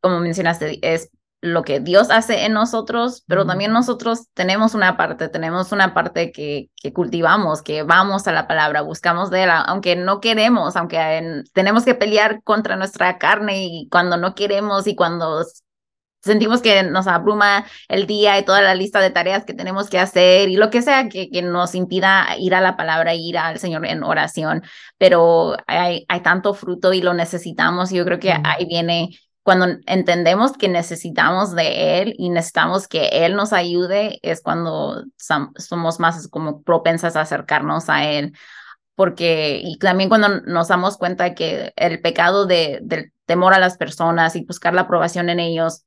como 0.00 0.20
mencionaste, 0.20 0.78
es 0.80 1.10
lo 1.52 1.62
que 1.62 1.80
Dios 1.80 2.10
hace 2.10 2.44
en 2.44 2.52
nosotros, 2.52 3.24
pero 3.26 3.46
también 3.46 3.72
nosotros 3.72 4.28
tenemos 4.34 4.74
una 4.74 4.96
parte, 4.96 5.28
tenemos 5.28 5.72
una 5.72 5.94
parte 5.94 6.32
que, 6.32 6.70
que 6.76 6.92
cultivamos, 6.92 7.62
que 7.62 7.82
vamos 7.82 8.26
a 8.28 8.32
la 8.32 8.46
palabra, 8.46 8.82
buscamos 8.82 9.30
de 9.30 9.44
él, 9.44 9.50
aunque 9.50 9.96
no 9.96 10.20
queremos, 10.20 10.76
aunque 10.76 11.42
tenemos 11.52 11.84
que 11.84 11.94
pelear 11.94 12.42
contra 12.42 12.76
nuestra 12.76 13.18
carne 13.18 13.66
y 13.66 13.88
cuando 13.90 14.16
no 14.16 14.34
queremos 14.34 14.86
y 14.86 14.94
cuando 14.94 15.44
sentimos 16.26 16.60
que 16.60 16.82
nos 16.82 17.06
abruma 17.06 17.64
el 17.88 18.06
día 18.06 18.38
y 18.38 18.44
toda 18.44 18.60
la 18.60 18.74
lista 18.74 19.00
de 19.00 19.10
tareas 19.10 19.44
que 19.44 19.54
tenemos 19.54 19.88
que 19.88 19.98
hacer 19.98 20.48
y 20.48 20.56
lo 20.56 20.70
que 20.70 20.82
sea 20.82 21.08
que, 21.08 21.30
que 21.30 21.40
nos 21.40 21.74
impida 21.74 22.26
ir 22.38 22.54
a 22.54 22.60
la 22.60 22.76
palabra, 22.76 23.14
ir 23.14 23.38
al 23.38 23.58
Señor 23.58 23.86
en 23.86 24.02
oración, 24.02 24.62
pero 24.98 25.56
hay, 25.66 26.04
hay 26.08 26.20
tanto 26.20 26.52
fruto 26.52 26.92
y 26.92 27.00
lo 27.00 27.14
necesitamos 27.14 27.92
y 27.92 27.96
yo 27.96 28.04
creo 28.04 28.18
que 28.18 28.32
ahí 28.32 28.66
viene 28.66 29.16
cuando 29.46 29.78
entendemos 29.86 30.54
que 30.54 30.68
necesitamos 30.68 31.54
de 31.54 32.00
Él 32.00 32.16
y 32.18 32.30
necesitamos 32.30 32.88
que 32.88 33.06
Él 33.12 33.36
nos 33.36 33.52
ayude, 33.52 34.18
es 34.22 34.42
cuando 34.42 35.04
somos 35.16 36.00
más 36.00 36.26
como 36.26 36.62
propensas 36.62 37.14
a 37.14 37.20
acercarnos 37.20 37.88
a 37.88 38.06
Él. 38.06 38.32
Porque, 38.96 39.60
y 39.62 39.78
también 39.78 40.08
cuando 40.08 40.40
nos 40.40 40.66
damos 40.66 40.96
cuenta 40.96 41.36
que 41.36 41.72
el 41.76 42.02
pecado 42.02 42.46
de, 42.46 42.80
del 42.82 43.12
temor 43.24 43.54
a 43.54 43.60
las 43.60 43.76
personas 43.76 44.34
y 44.34 44.44
buscar 44.44 44.74
la 44.74 44.80
aprobación 44.80 45.28
en 45.28 45.38
ellos, 45.38 45.84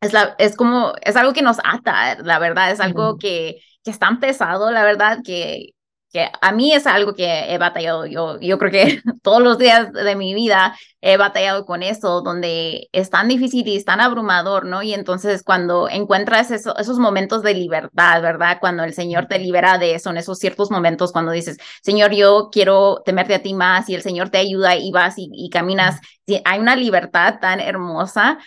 es, 0.00 0.12
la, 0.12 0.36
es 0.38 0.54
como, 0.54 0.92
es 1.02 1.16
algo 1.16 1.32
que 1.32 1.42
nos 1.42 1.56
ata, 1.64 2.22
la 2.22 2.38
verdad, 2.38 2.70
es 2.70 2.78
algo 2.78 3.18
que, 3.18 3.56
que 3.82 3.90
es 3.90 3.98
tan 3.98 4.20
pesado, 4.20 4.70
la 4.70 4.84
verdad, 4.84 5.18
que, 5.24 5.74
que 6.16 6.30
a 6.40 6.52
mí 6.52 6.72
es 6.72 6.86
algo 6.86 7.12
que 7.14 7.52
he 7.52 7.58
batallado. 7.58 8.06
Yo, 8.06 8.40
yo 8.40 8.56
creo 8.58 8.70
que 8.70 9.02
todos 9.22 9.42
los 9.42 9.58
días 9.58 9.92
de 9.92 10.16
mi 10.16 10.32
vida 10.32 10.74
he 11.02 11.18
batallado 11.18 11.66
con 11.66 11.82
eso, 11.82 12.22
donde 12.22 12.88
es 12.92 13.10
tan 13.10 13.28
difícil 13.28 13.68
y 13.68 13.76
es 13.76 13.84
tan 13.84 14.00
abrumador, 14.00 14.64
¿no? 14.64 14.82
Y 14.82 14.94
entonces 14.94 15.42
cuando 15.42 15.90
encuentras 15.90 16.50
esos 16.50 16.98
momentos 16.98 17.42
de 17.42 17.52
libertad, 17.52 18.22
¿verdad? 18.22 18.56
Cuando 18.60 18.82
el 18.82 18.94
Señor 18.94 19.26
te 19.26 19.38
libera 19.38 19.76
de 19.76 19.94
eso, 19.94 20.08
en 20.08 20.16
esos 20.16 20.38
ciertos 20.38 20.70
momentos, 20.70 21.12
cuando 21.12 21.32
dices, 21.32 21.58
Señor, 21.82 22.12
yo 22.12 22.48
quiero 22.50 23.02
temerte 23.04 23.34
a 23.34 23.42
ti 23.42 23.52
más 23.52 23.88
y 23.90 23.94
el 23.94 24.02
Señor 24.02 24.30
te 24.30 24.38
ayuda 24.38 24.74
y 24.74 24.90
vas 24.90 25.16
y, 25.18 25.50
caminas, 25.50 26.00
hay 26.46 26.58
una 26.58 26.76
libertad 26.76 27.40
tan 27.40 27.60
hermosa, 27.60 28.38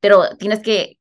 pero 0.00 0.36
tienes 0.38 0.60
que 0.60 0.96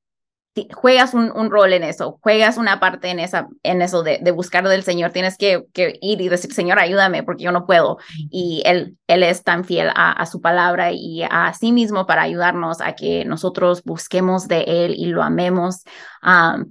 juegas 0.74 1.14
un, 1.14 1.32
un, 1.34 1.50
rol 1.50 1.72
en 1.72 1.84
eso, 1.84 2.20
juegas 2.22 2.58
una 2.58 2.80
parte 2.80 3.10
en, 3.10 3.20
esa, 3.20 3.48
en 3.64 3.82
eso 3.82 4.04
de, 4.04 4.20
de 4.22 4.32
buscar 4.32 4.68
del 4.68 4.84
Señor, 4.84 5.12
tienes 5.12 5.38
que, 5.38 5.64
que, 5.74 5.98
ir 6.02 6.20
y 6.20 6.28
decir, 6.28 6.54
Señor, 6.54 6.78
ayúdame 6.78 7.24
porque 7.24 7.46
yo 7.46 7.54
no 7.54 7.66
puedo. 7.66 7.98
Y 8.30 8.62
Él, 8.66 8.98
él 9.08 9.24
es 9.24 9.44
tan 9.44 9.64
fiel 9.64 9.90
a, 9.96 10.12
a, 10.12 10.26
su 10.26 10.42
palabra 10.42 10.92
y 10.92 11.24
a 11.24 11.54
sí 11.54 11.72
mismo 11.72 12.06
para 12.06 12.24
ayudarnos 12.24 12.82
a 12.82 12.96
que 12.96 13.24
nosotros 13.24 13.84
busquemos 13.84 14.50
de 14.50 14.64
Él 14.68 14.96
y 14.98 15.06
lo 15.06 15.24
amemos. 15.24 15.84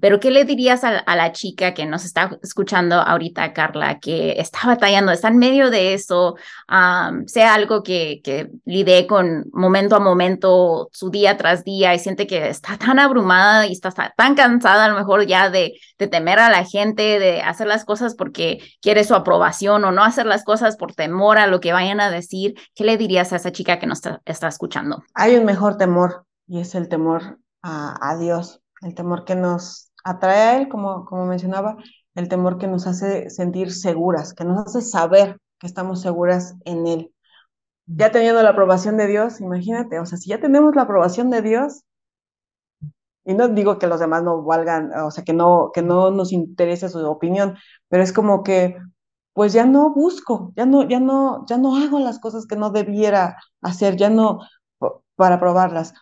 pero, 0.00 0.20
¿qué 0.20 0.30
le 0.30 0.44
dirías 0.44 0.84
a, 0.84 0.98
a, 0.98 1.16
la 1.16 1.32
chica 1.32 1.72
que 1.72 1.86
nos 1.86 2.04
está 2.04 2.38
escuchando 2.42 2.96
ahorita, 2.96 3.54
Carla, 3.54 3.98
que 3.98 4.32
está 4.32 4.58
batallando, 4.66 5.10
está 5.10 5.28
en 5.28 5.38
medio 5.38 5.70
de 5.70 5.94
eso, 5.94 6.36
sea 7.26 7.54
algo 7.54 7.82
que, 7.82 8.20
que 8.22 8.50
lidee 8.66 9.06
con 9.06 9.46
momento 9.52 9.96
a 9.96 10.00
momento, 10.00 10.90
su 10.92 11.10
día 11.10 11.38
tras 11.38 11.64
día 11.64 11.94
y 11.94 11.98
siente 11.98 12.26
que 12.26 12.48
está 12.48 12.76
tan 12.76 12.98
abrumada 12.98 13.69
y 13.70 13.72
estás 13.72 13.94
tan 13.94 14.35
cansada 14.35 14.85
a 14.85 14.88
lo 14.88 14.96
mejor 14.96 15.26
ya 15.26 15.48
de, 15.50 15.74
temer 15.96 16.38
a 16.38 16.50
la 16.50 16.64
gente, 16.64 17.18
de 17.18 17.40
hacer 17.42 17.66
las 17.66 17.85
cosas 17.85 18.14
porque 18.14 18.59
quiere 18.83 19.04
su 19.04 19.14
aprobación 19.14 19.85
o 19.85 19.92
no 19.92 20.04
hacer 20.04 20.26
las 20.26 20.44
cosas 20.44 20.76
por 20.76 20.94
temor 20.94 21.38
a 21.38 21.46
lo 21.46 21.61
que 21.61 21.72
vayan 21.72 22.00
a 22.00 22.11
decir, 22.11 22.54
¿qué 22.74 22.85
le 22.85 22.96
dirías 22.96 23.33
a 23.33 23.37
esa 23.37 23.52
chica 23.52 23.78
que 23.78 23.87
nos 23.87 24.00
está, 24.24 24.48
escuchando? 24.48 25.02
Hay 25.14 25.37
un 25.37 25.44
mejor 25.44 25.76
temor 25.76 26.26
y 26.46 26.61
es 26.61 26.74
el 26.74 26.88
temor 26.88 27.38
a, 27.62 27.96
a, 28.00 28.16
Dios, 28.16 28.61
el 28.83 28.94
temor 28.94 29.24
que 29.24 29.37
nos 29.37 29.90
atrae 30.04 30.38
a 30.38 30.59
Él, 30.59 30.68
como, 30.68 31.04
como 31.04 31.26
mencionaba, 31.26 31.76
el 32.14 32.28
temor 32.28 32.59
que 32.59 32.66
nos 32.66 32.87
hace 32.87 33.30
sentir 33.30 33.72
seguras, 33.72 34.35
que 34.35 34.44
nos 34.44 34.66
hace 34.66 34.83
saber 34.83 35.38
que 35.59 35.66
estamos 35.66 36.00
seguras 36.00 36.56
en 36.64 36.87
Él. 36.87 37.14
Ya 37.87 38.11
teniendo 38.11 38.42
la 38.42 38.50
aprobación 38.50 38.96
de 38.96 39.06
Dios, 39.06 39.40
imagínate, 39.40 39.98
o 39.98 40.06
sea, 40.06 40.18
si 40.18 40.30
ya 40.30 40.40
tenemos 40.40 40.74
la 40.74 40.83
aprobación 40.83 41.30
de 41.30 41.42
Dios, 41.42 41.83
y 43.24 43.35
no 43.35 43.48
digo 43.48 43.78
que 43.78 43.87
los 43.87 44.00
demás 44.00 44.22
no 44.22 44.42
valgan, 44.42 44.92
o 44.92 45.11
sea, 45.11 45.24
que 45.24 45.33
no, 45.33 45.70
que 45.74 45.83
no 45.83 46.11
nos 46.11 46.33
interese 46.33 46.88
su 46.88 46.98
opinión, 47.06 47.56
pero 47.88 48.02
es 48.02 48.12
como 48.12 48.42
que, 48.42 48.76
pues 49.33 49.52
ya 49.52 49.64
no 49.66 49.92
busco, 49.94 50.52
ya 50.56 50.66
no, 50.66 50.88
ya 50.88 51.00
no, 51.00 51.44
ya 51.46 51.56
no 51.59 51.76
hago 51.76 51.98
las 52.00 52.18
cosas 52.18 52.46
que 52.46 52.56
no 52.56 52.70
debiera 52.70 53.37
hacer, 53.62 53.96
ya 53.96 54.11
no 54.11 54.40
para 55.16 55.38
probarlas. 55.40 55.94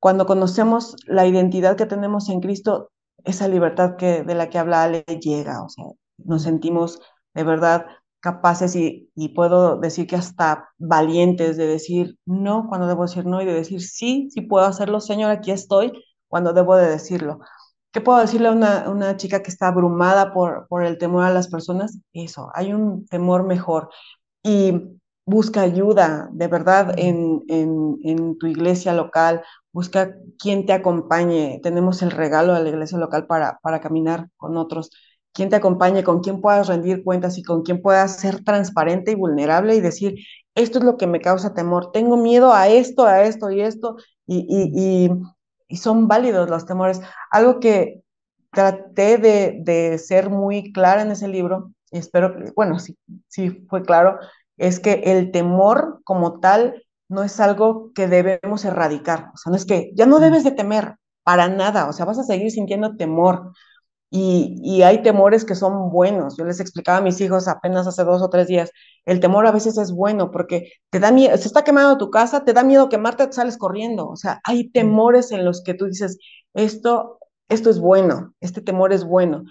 Cuando 0.00 0.26
conocemos 0.26 0.96
la 1.06 1.26
identidad 1.26 1.76
que 1.76 1.86
tenemos 1.86 2.28
en 2.28 2.40
Cristo, 2.40 2.90
esa 3.24 3.48
libertad 3.48 3.96
que, 3.96 4.22
de 4.22 4.34
la 4.34 4.50
que 4.50 4.58
habla 4.58 4.82
Ale 4.84 5.02
llega, 5.20 5.62
o 5.64 5.68
sea, 5.68 5.84
nos 6.18 6.42
sentimos 6.42 7.00
de 7.34 7.44
verdad 7.44 7.86
capaces 8.20 8.76
y, 8.76 9.10
y, 9.14 9.30
puedo 9.30 9.78
decir 9.78 10.06
que 10.06 10.16
hasta 10.16 10.68
valientes 10.78 11.56
de 11.56 11.66
decir 11.66 12.18
no 12.24 12.66
cuando 12.68 12.86
debo 12.88 13.02
decir 13.02 13.24
no 13.24 13.40
y 13.40 13.44
de 13.44 13.52
decir 13.52 13.80
sí, 13.80 14.28
sí 14.32 14.40
puedo 14.42 14.66
hacerlo, 14.66 15.00
Señor, 15.00 15.30
aquí 15.30 15.52
estoy, 15.52 15.92
cuando 16.28 16.52
debo 16.52 16.76
de 16.76 16.88
decirlo. 16.88 17.40
¿Qué 17.92 18.00
puedo 18.00 18.18
decirle 18.18 18.48
a 18.48 18.52
una, 18.52 18.90
una 18.90 19.16
chica 19.16 19.42
que 19.42 19.50
está 19.50 19.68
abrumada 19.68 20.32
por, 20.32 20.66
por 20.68 20.84
el 20.84 20.98
temor 20.98 21.24
a 21.24 21.32
las 21.32 21.48
personas? 21.48 21.98
Eso, 22.12 22.50
hay 22.54 22.72
un 22.74 23.06
temor 23.06 23.44
mejor. 23.44 23.90
Y 24.42 24.98
busca 25.26 25.62
ayuda, 25.62 26.28
de 26.32 26.46
verdad, 26.48 26.94
en, 26.98 27.42
en, 27.48 28.38
tu 28.38 28.46
iglesia 28.46 28.92
local, 28.94 29.42
busca 29.72 30.14
quien 30.38 30.66
te 30.66 30.72
acompañe. 30.72 31.60
Tenemos 31.62 32.02
el 32.02 32.10
regalo 32.12 32.54
de 32.54 32.62
la 32.62 32.68
iglesia 32.70 32.98
local 32.98 33.26
para, 33.26 33.58
para 33.62 33.80
caminar 33.80 34.28
con 34.36 34.56
otros. 34.56 34.90
Quien 35.32 35.50
te 35.50 35.56
acompañe, 35.56 36.04
con 36.04 36.20
quien 36.20 36.40
puedas 36.40 36.68
rendir 36.68 37.02
cuentas 37.04 37.38
y 37.38 37.42
con 37.42 37.62
quien 37.62 37.82
puedas 37.82 38.16
ser 38.20 38.44
transparente 38.44 39.12
y 39.12 39.14
vulnerable 39.16 39.74
y 39.74 39.80
decir, 39.80 40.16
esto 40.54 40.78
es 40.78 40.84
lo 40.84 40.96
que 40.96 41.06
me 41.06 41.20
causa 41.20 41.54
temor, 41.54 41.92
tengo 41.92 42.16
miedo 42.16 42.52
a 42.54 42.68
esto, 42.68 43.04
a 43.06 43.22
esto 43.24 43.50
y 43.50 43.60
esto, 43.60 43.96
y, 44.26 44.46
y, 44.48 45.06
y 45.06 45.10
y 45.68 45.76
son 45.78 46.08
válidos 46.08 46.50
los 46.50 46.66
temores. 46.66 47.00
Algo 47.30 47.60
que 47.60 48.02
traté 48.52 49.18
de, 49.18 49.58
de 49.62 49.98
ser 49.98 50.30
muy 50.30 50.72
clara 50.72 51.02
en 51.02 51.10
ese 51.10 51.28
libro, 51.28 51.72
y 51.90 51.98
espero 51.98 52.36
que, 52.36 52.52
bueno, 52.56 52.78
sí, 52.78 52.96
sí 53.28 53.64
fue 53.68 53.82
claro, 53.82 54.18
es 54.56 54.80
que 54.80 55.02
el 55.06 55.30
temor 55.30 56.00
como 56.04 56.40
tal 56.40 56.82
no 57.08 57.22
es 57.22 57.38
algo 57.40 57.92
que 57.94 58.08
debemos 58.08 58.64
erradicar. 58.64 59.30
O 59.34 59.36
sea, 59.36 59.50
no 59.50 59.56
es 59.56 59.66
que 59.66 59.90
ya 59.94 60.06
no 60.06 60.18
debes 60.18 60.44
de 60.44 60.52
temer 60.52 60.96
para 61.22 61.48
nada, 61.48 61.88
o 61.88 61.92
sea, 61.92 62.04
vas 62.06 62.18
a 62.18 62.24
seguir 62.24 62.50
sintiendo 62.50 62.96
temor. 62.96 63.52
Y, 64.10 64.60
y, 64.62 64.82
hay 64.82 65.02
temores 65.02 65.44
que 65.44 65.56
son 65.56 65.90
buenos. 65.90 66.36
Yo 66.36 66.44
les 66.44 66.60
explicaba 66.60 66.98
a 66.98 67.00
mis 67.00 67.20
hijos 67.20 67.48
apenas 67.48 67.86
hace 67.86 68.04
dos 68.04 68.22
o 68.22 68.30
tres 68.30 68.46
días, 68.46 68.70
el 69.04 69.20
temor 69.20 69.46
a 69.46 69.52
veces 69.52 69.78
es 69.78 69.92
bueno 69.92 70.30
porque 70.30 70.72
te 70.90 71.00
da 71.00 71.10
miedo, 71.10 71.36
se 71.36 71.48
está 71.48 71.64
quemando 71.64 71.98
tu 71.98 72.10
casa, 72.10 72.44
te 72.44 72.52
da 72.52 72.62
miedo 72.62 72.88
quemarte, 72.88 73.26
te 73.26 73.32
sales 73.32 73.58
corriendo. 73.58 74.08
O 74.08 74.16
sea, 74.16 74.40
hay 74.44 74.70
temores 74.70 75.32
en 75.32 75.44
los 75.44 75.62
que 75.62 75.74
tú 75.74 75.86
dices, 75.86 76.18
esto, 76.54 77.18
esto 77.48 77.70
es 77.70 77.80
bueno, 77.80 78.34
este 78.40 78.60
temor 78.60 78.92
es 78.92 79.04
bueno 79.04 79.44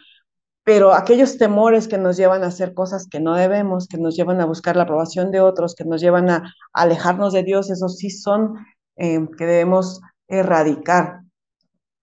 pero 0.65 0.94
aquellos 0.96 1.38
temores 1.38 1.88
que 1.88 2.00
nos 2.00 2.18
llevan 2.18 2.44
a 2.44 2.48
hacer 2.48 2.74
cosas 2.74 3.08
que 3.08 3.20
no 3.20 3.36
debemos, 3.36 3.88
que 3.88 4.00
nos 4.00 4.15
llevan 4.15 4.41
a 4.41 4.46
buscar 4.46 4.76
la 4.76 4.84
aprobación 4.84 5.32
de 5.32 5.39
otros, 5.39 5.76
que 5.76 5.86
nos 5.86 6.02
llevan 6.02 6.30
a, 6.32 6.56
alejarnos 6.74 7.34
de 7.34 7.44
Dios, 7.44 7.70
esos 7.70 7.98
sí 7.98 8.10
son 8.10 8.56
eh, 8.98 9.20
que 9.38 9.46
debemos 9.46 10.02
erradicar 10.28 11.22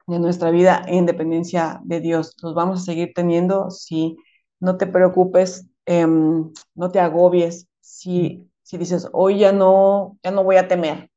de 0.07 0.19
nuestra 0.19 0.51
vida 0.51 0.83
en 0.87 1.07
dependencia 1.07 1.81
de 1.85 2.01
Dios. 2.01 2.37
Los 2.43 2.55
vamos 2.55 2.81
a 2.83 2.85
seguir 2.85 3.12
teniendo 3.15 3.71
si 3.71 4.17
no 4.61 4.77
te 4.77 4.87
preocupes, 4.87 5.67
em, 5.87 6.53
no 6.75 6.91
te 6.91 7.01
agobies, 7.01 7.69
si, 7.81 8.49
si 8.62 8.79
dices, 8.79 9.09
hoy 9.12 9.38
ya 9.41 9.53
no, 9.53 10.19
ya 10.23 10.31
no 10.31 10.45
voy 10.45 10.57
a 10.57 10.69
temer. 10.69 11.11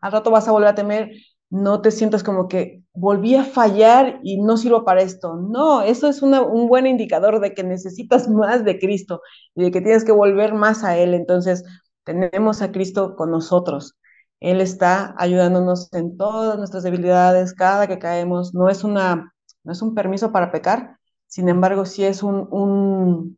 Al 0.00 0.12
rato 0.12 0.30
vas 0.30 0.48
a 0.48 0.52
volver 0.52 0.68
a 0.68 0.74
temer 0.74 1.12
no 1.50 1.80
te 1.80 1.90
sientas 1.90 2.24
como 2.24 2.48
que 2.48 2.82
volví 2.92 3.34
a 3.36 3.44
fallar 3.44 4.18
y 4.22 4.40
no 4.42 4.56
sirvo 4.56 4.84
para 4.84 5.02
esto. 5.02 5.36
No, 5.36 5.82
eso 5.82 6.08
es 6.08 6.22
un 6.22 6.68
buen 6.68 6.86
indicador 6.86 7.40
de 7.40 7.54
que 7.54 7.62
necesitas 7.62 8.28
más 8.28 8.64
de 8.64 8.78
Cristo 8.78 9.22
y 9.54 9.64
de 9.64 9.70
que 9.70 9.80
tienes 9.80 10.04
que 10.04 10.12
volver 10.12 10.54
más 10.54 10.82
a 10.84 10.98
Él. 10.98 11.14
Entonces, 11.14 11.64
tenemos 12.04 12.62
a 12.62 12.72
Cristo 12.72 13.14
con 13.16 13.30
nosotros. 13.30 13.96
Él 14.40 14.60
está 14.60 15.14
ayudándonos 15.18 15.92
en 15.92 16.16
todas 16.16 16.58
nuestras 16.58 16.82
debilidades, 16.82 17.54
cada 17.54 17.86
que 17.86 17.98
caemos. 17.98 18.54
No 18.54 18.68
es, 18.68 18.84
una, 18.84 19.32
no 19.64 19.72
es 19.72 19.82
un 19.82 19.94
permiso 19.94 20.32
para 20.32 20.50
pecar, 20.52 20.98
sin 21.26 21.48
embargo, 21.48 21.84
sí 21.84 22.04
es 22.04 22.22
un, 22.22 23.36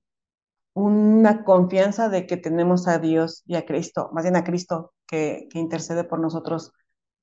una 0.75 1.45
confianza 1.45 2.09
de 2.09 2.27
que 2.27 2.37
tenemos 2.37 2.89
a 2.89 2.99
Dios 2.99 3.43
y 3.47 3.57
a 3.57 3.67
Cristo, 3.67 4.11
más 4.13 4.25
bien 4.25 4.37
a 4.37 4.45
Cristo, 4.45 4.93
que, 5.07 5.49
intercede 5.55 6.05
por 6.05 6.21
nosotros 6.21 6.73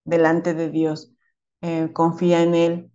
delante 0.03 0.53
de 0.53 0.69
Dios. 0.69 1.13
Eh, 1.61 1.91
confía 1.93 2.41
en 2.43 2.55
Él, 2.55 2.91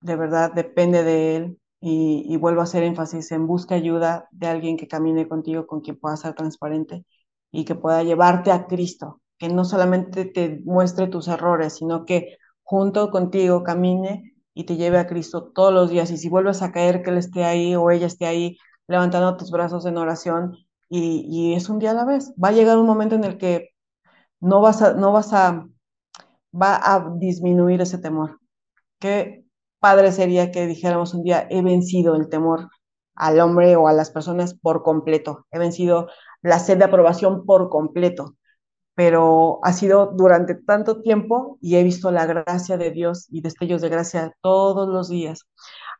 de 0.00 0.16
verdad 0.16 0.52
depende 0.54 1.04
de 1.04 1.36
Él 1.36 1.60
y, 1.80 2.36
vuelvo 2.38 2.60
a 2.60 2.64
hacer 2.64 2.82
énfasis 2.84 3.32
en 3.32 3.46
busca 3.46 3.74
ayuda 3.74 4.28
de 4.32 4.46
alguien 4.48 4.76
que 4.76 4.88
camine 4.88 5.28
contigo, 5.28 5.66
con 5.66 5.80
quien 5.82 5.98
pueda 5.98 6.16
ser 6.16 6.34
transparente 6.34 7.04
y 7.50 7.64
que 7.64 7.74
pueda 7.74 8.02
llevarte 8.02 8.52
a 8.52 8.66
Cristo, 8.66 9.19
que 9.40 9.48
no 9.48 9.64
solamente 9.64 10.26
te 10.26 10.60
muestre 10.64 11.08
tus 11.08 11.26
errores, 11.28 11.74
sino 11.74 12.04
que 12.04 12.36
junto 12.62 13.10
contigo 13.10 13.64
camine 13.64 14.34
y 14.54 14.64
te 14.66 14.76
lleve 14.76 14.98
a 14.98 15.06
Cristo 15.08 15.50
todos 15.54 15.72
los 15.72 15.90
días. 15.90 16.10
Y 16.10 16.18
si 16.18 16.28
vuelves 16.28 16.62
a 16.62 16.72
caer, 16.72 17.02
que 17.02 17.10
Él 17.10 17.18
esté 17.18 17.44
ahí 17.44 17.74
o 17.74 17.90
ella 17.90 18.06
esté 18.06 18.26
ahí, 18.26 18.58
levantando 18.86 19.36
tus 19.36 19.50
brazos 19.50 19.86
en 19.86 19.96
oración 19.98 20.56
y, 20.88 21.54
es 21.54 21.68
un 21.70 21.78
día 21.78 21.92
a 21.92 21.94
la 21.94 22.04
vez. 22.04 22.32
Va 22.42 22.48
a 22.48 22.52
llegar 22.52 22.78
un 22.78 22.86
momento 22.86 23.14
en 23.16 23.24
el 23.24 23.38
que 23.38 23.70
no 24.40 24.60
vas 24.60 24.82
a, 24.82 24.94
no 24.94 25.12
vas 25.12 25.32
a 25.32 25.66
va 26.54 26.76
a 26.82 27.10
disminuir 27.18 27.80
ese 27.80 27.98
temor. 27.98 28.40
Qué 28.98 29.44
padre 29.80 30.12
sería 30.12 30.50
que 30.52 30.66
dijéramos 30.66 31.14
un 31.14 31.22
día, 31.22 31.46
he 31.50 31.62
vencido 31.62 32.14
el 32.16 32.28
temor 32.28 32.68
al 33.14 33.40
hombre 33.40 33.76
o 33.76 33.88
a 33.88 33.92
las 33.92 34.10
personas 34.10 34.54
por 34.54 34.82
completo, 34.82 35.46
he 35.50 35.58
vencido 35.58 36.08
la 36.42 36.58
sed 36.58 36.78
de 36.78 36.84
aprobación 36.84 37.44
por 37.44 37.68
completo, 37.68 38.36
pero 38.94 39.60
ha 39.62 39.72
sido 39.72 40.12
durante 40.16 40.54
tanto 40.54 41.00
tiempo 41.00 41.58
y 41.60 41.76
he 41.76 41.82
visto 41.82 42.10
la 42.10 42.26
gracia 42.26 42.76
de 42.76 42.90
Dios 42.90 43.26
y 43.30 43.40
destellos 43.40 43.80
de 43.80 43.88
gracia 43.88 44.34
todos 44.42 44.88
los 44.88 45.08
días. 45.08 45.46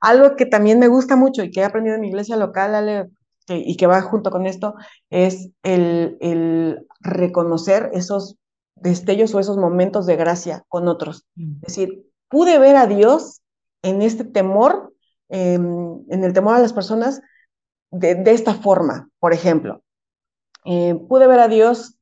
Algo 0.00 0.36
que 0.36 0.46
también 0.46 0.78
me 0.78 0.88
gusta 0.88 1.16
mucho 1.16 1.42
y 1.42 1.50
que 1.50 1.60
he 1.60 1.64
aprendido 1.64 1.94
en 1.94 2.02
mi 2.02 2.08
iglesia 2.08 2.36
local, 2.36 2.74
Ale, 2.74 3.10
y 3.48 3.76
que 3.76 3.86
va 3.86 4.00
junto 4.02 4.30
con 4.30 4.46
esto, 4.46 4.74
es 5.10 5.50
el, 5.62 6.16
el 6.20 6.86
reconocer 7.00 7.90
esos 7.94 8.36
destellos 8.76 9.34
o 9.34 9.40
esos 9.40 9.56
momentos 9.56 10.06
de 10.06 10.16
gracia 10.16 10.64
con 10.68 10.88
otros. 10.88 11.26
Mm. 11.34 11.56
Es 11.62 11.74
decir, 11.74 12.06
pude 12.28 12.58
ver 12.58 12.76
a 12.76 12.86
Dios 12.86 13.42
en 13.82 14.02
este 14.02 14.24
temor, 14.24 14.94
em, 15.28 16.02
en 16.08 16.24
el 16.24 16.32
temor 16.32 16.56
a 16.56 16.60
las 16.60 16.72
personas, 16.72 17.20
de, 17.90 18.22
esta 18.26 18.54
forma, 18.54 19.10
por 19.18 19.32
ejemplo. 19.32 19.82
Eh, 20.64 20.94
pude 21.08 21.26
ver 21.26 21.40
a 21.40 21.48
Dios 21.48 21.96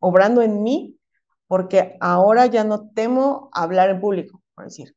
obrando 0.00 0.42
en 0.42 0.62
mí 0.62 0.98
porque 1.46 1.96
ahora 2.00 2.46
ya 2.46 2.64
no 2.64 2.90
temo 2.90 3.48
hablar 3.52 3.90
en 3.90 4.00
público, 4.00 4.42
por 4.54 4.64
decir. 4.64 4.94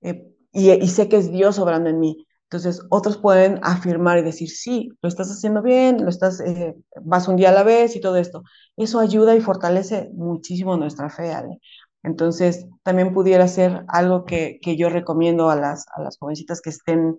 Eh, 0.00 0.26
y, 0.52 0.70
y, 0.70 0.88
sé 0.88 1.08
que 1.08 1.16
es 1.16 1.30
Dios 1.30 1.58
obrando 1.58 1.90
en 1.90 2.00
mí. 2.00 2.26
Entonces, 2.44 2.80
otros 2.88 3.18
pueden 3.18 3.60
afirmar 3.62 4.18
y 4.18 4.22
decir, 4.22 4.48
sí, 4.48 4.88
lo 5.02 5.08
estás 5.08 5.30
haciendo 5.30 5.60
bien, 5.60 6.02
lo 6.02 6.08
estás, 6.08 6.40
eh, 6.40 6.74
vas 7.02 7.28
un 7.28 7.36
día 7.36 7.50
a 7.50 7.52
la 7.52 7.62
vez 7.62 7.94
y 7.96 8.00
todo 8.00 8.16
esto. 8.16 8.42
Eso 8.76 9.00
ayuda 9.00 9.36
y 9.36 9.40
fortalece 9.40 10.10
muchísimo 10.14 10.76
nuestra 10.76 11.10
fe, 11.10 11.32
Ale. 11.32 11.58
Entonces, 12.02 12.66
también 12.82 13.12
pudiera 13.12 13.46
ser 13.48 13.84
algo 13.88 14.24
que, 14.24 14.60
que 14.62 14.76
yo 14.76 14.88
recomiendo 14.88 15.50
a 15.50 15.56
las, 15.56 15.86
a 15.94 16.00
las 16.00 16.16
jovencitas 16.18 16.62
que 16.62 16.70
estén 16.70 17.18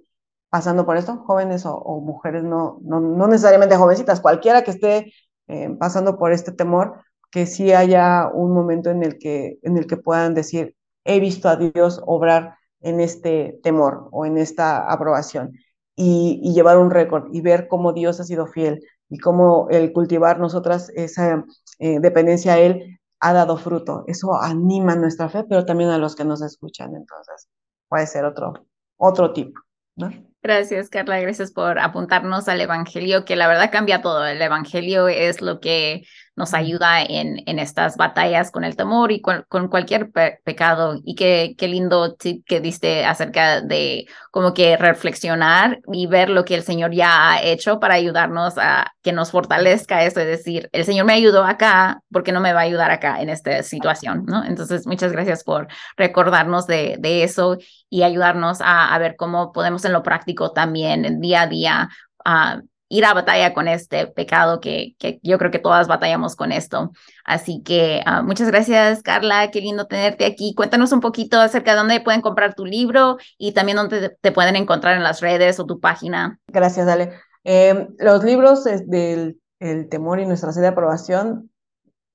pasando 0.50 0.86
por 0.86 0.98
esto, 0.98 1.18
jóvenes 1.28 1.64
o, 1.66 2.02
mujeres, 2.02 2.44
no, 2.44 2.80
no, 2.82 3.00
no, 3.00 3.28
necesariamente 3.28 3.76
jovencitas, 3.76 4.22
cualquiera 4.22 4.64
que 4.64 4.72
esté 4.72 5.14
eh, 5.48 5.70
pasando 5.80 6.18
por 6.18 6.32
este 6.32 6.52
temor, 6.52 7.04
que 7.32 7.46
sí 7.46 7.74
haya 7.74 8.28
un 8.34 8.54
momento 8.54 8.90
en 8.90 9.04
el 9.04 9.18
que, 9.18 9.60
en 9.64 9.78
el 9.78 9.88
que 9.88 9.98
puedan 9.98 10.34
decir, 10.34 10.76
he 11.04 11.20
visto 11.20 11.50
a 11.50 11.56
Dios 11.56 12.02
obrar 12.06 12.56
en 12.82 13.00
este 13.00 13.60
temor 13.64 14.10
o 14.12 14.26
en 14.26 14.38
esta 14.38 14.92
aprobación 14.92 15.54
y, 15.96 16.54
llevar 16.54 16.78
un 16.78 16.92
récord 16.92 17.34
y 17.34 17.42
ver 17.42 17.68
cómo 17.68 17.94
Dios 17.94 18.20
ha 18.20 18.24
sido 18.24 18.48
fiel 18.48 18.80
y 19.10 19.18
cómo 19.20 19.68
el 19.70 19.92
cultivar 19.92 20.40
nosotras 20.40 20.90
esa 20.96 21.44
eh, 21.80 22.00
dependencia 22.00 22.54
a 22.54 22.60
Él 22.60 23.00
ha 23.20 23.34
dado 23.34 23.58
fruto. 23.58 24.06
Eso 24.08 24.34
anima 24.42 24.96
nuestra 24.96 25.30
fe, 25.30 25.44
pero 25.44 25.66
también 25.66 25.90
a 25.90 25.98
los 25.98 26.16
que 26.16 26.24
nos 26.24 26.42
escuchan. 26.42 26.96
Entonces, 26.96 27.50
puede 27.90 28.08
ser 28.08 28.24
otro, 28.24 28.54
otro 28.98 29.34
tipo, 29.34 29.60
¿no? 29.96 30.10
Gracias, 30.42 30.90
Carla. 30.90 31.20
Gracias 31.20 31.52
por 31.52 31.80
apuntarnos 31.80 32.48
al 32.48 32.62
Evangelio, 32.62 33.26
que 33.26 33.36
la 33.36 33.50
verdad 33.50 33.72
cambia 33.72 34.02
todo. 34.02 34.26
El 34.26 34.42
Evangelio 34.42 35.10
es 35.10 35.42
lo 35.42 35.60
que 35.60 36.04
nos 36.40 36.54
ayuda 36.54 37.04
en, 37.04 37.44
en 37.46 37.60
estas 37.60 37.98
batallas 37.98 38.50
con 38.50 38.64
el 38.64 38.78
temor 38.78 39.12
y 39.12 39.20
con, 39.22 39.44
cualquier 39.70 40.10
pecado. 40.10 41.02
Y 41.04 41.16
qué, 41.16 41.54
qué 41.58 41.68
lindo 41.68 42.16
que 42.18 42.62
diste 42.62 43.06
acerca 43.06 43.60
de 43.60 44.08
como 44.32 44.54
que 44.54 44.78
reflexionar 44.78 45.82
y 45.92 46.08
ver 46.08 46.30
lo 46.30 46.46
que 46.46 46.56
el 46.56 46.64
Señor 46.64 46.92
ya 46.92 47.34
ha 47.34 47.44
hecho 47.44 47.82
para 47.82 47.96
ayudarnos 47.96 48.58
a 48.58 48.94
que 49.02 49.12
nos 49.12 49.32
fortalezca 49.32 50.06
eso, 50.06 50.22
es 50.22 50.28
decir, 50.28 50.70
el 50.72 50.86
Señor 50.86 51.06
me 51.06 51.14
ayudó 51.14 51.44
acá, 51.44 52.02
porque 52.10 52.32
no 52.32 52.40
me 52.40 52.54
va 52.54 52.62
a 52.62 52.64
ayudar 52.64 52.90
acá 52.90 53.22
en 53.22 53.30
esta 53.30 53.62
situación? 53.62 54.24
¿no? 54.26 54.46
Entonces, 54.46 54.88
muchas 54.88 55.12
gracias 55.12 55.44
por 55.44 55.68
recordarnos 55.98 56.68
de, 56.68 56.96
de 57.00 57.24
eso 57.24 57.58
y 57.90 58.04
ayudarnos 58.04 58.62
a, 58.62 58.96
a, 58.96 58.98
ver 58.98 59.18
cómo 59.18 59.52
podemos 59.52 59.84
en 59.84 59.92
lo 59.92 60.04
práctico 60.04 60.54
también, 60.54 61.20
día 61.20 61.42
a 61.42 61.48
día, 61.48 61.90
a 62.24 62.62
ir 62.90 63.06
a 63.06 63.14
batalla 63.14 63.54
con 63.54 63.68
este 63.68 64.08
pecado 64.08 64.60
que, 64.60 64.96
que, 64.98 65.20
yo 65.24 65.38
creo 65.38 65.52
que 65.52 65.60
todas 65.60 65.88
batallamos 65.88 66.36
con 66.36 66.52
esto. 66.52 66.92
Así 67.24 67.62
que 67.64 68.02
ah, 68.06 68.24
muchas 68.24 68.50
gracias, 68.50 69.02
Carla. 69.02 69.52
Qué 69.52 69.62
lindo 69.62 69.88
tenerte 69.88 70.26
aquí. 70.26 70.54
Cuéntanos 70.56 70.92
un 70.92 71.00
poquito 71.00 71.40
acerca 71.40 71.72
de 71.72 71.78
dónde 71.78 72.02
pueden 72.02 72.22
comprar 72.22 72.56
tu 72.56 72.66
libro 72.66 73.18
y 73.38 73.54
también 73.54 73.78
dónde 73.78 74.18
te, 74.20 74.32
pueden 74.32 74.56
encontrar 74.56 74.98
en 74.98 75.04
las 75.04 75.22
redes 75.22 75.60
o 75.60 75.66
tu 75.66 75.80
página. 75.80 76.40
Gracias, 76.48 76.86
Dale. 76.86 77.14
Em, 77.44 77.88
los 78.00 78.24
libros 78.24 78.66
del 78.66 79.40
el 79.60 79.90
temor 79.90 80.20
y 80.20 80.26
nuestra 80.26 80.52
sede 80.52 80.64
de 80.64 80.70
aprobación 80.70 81.52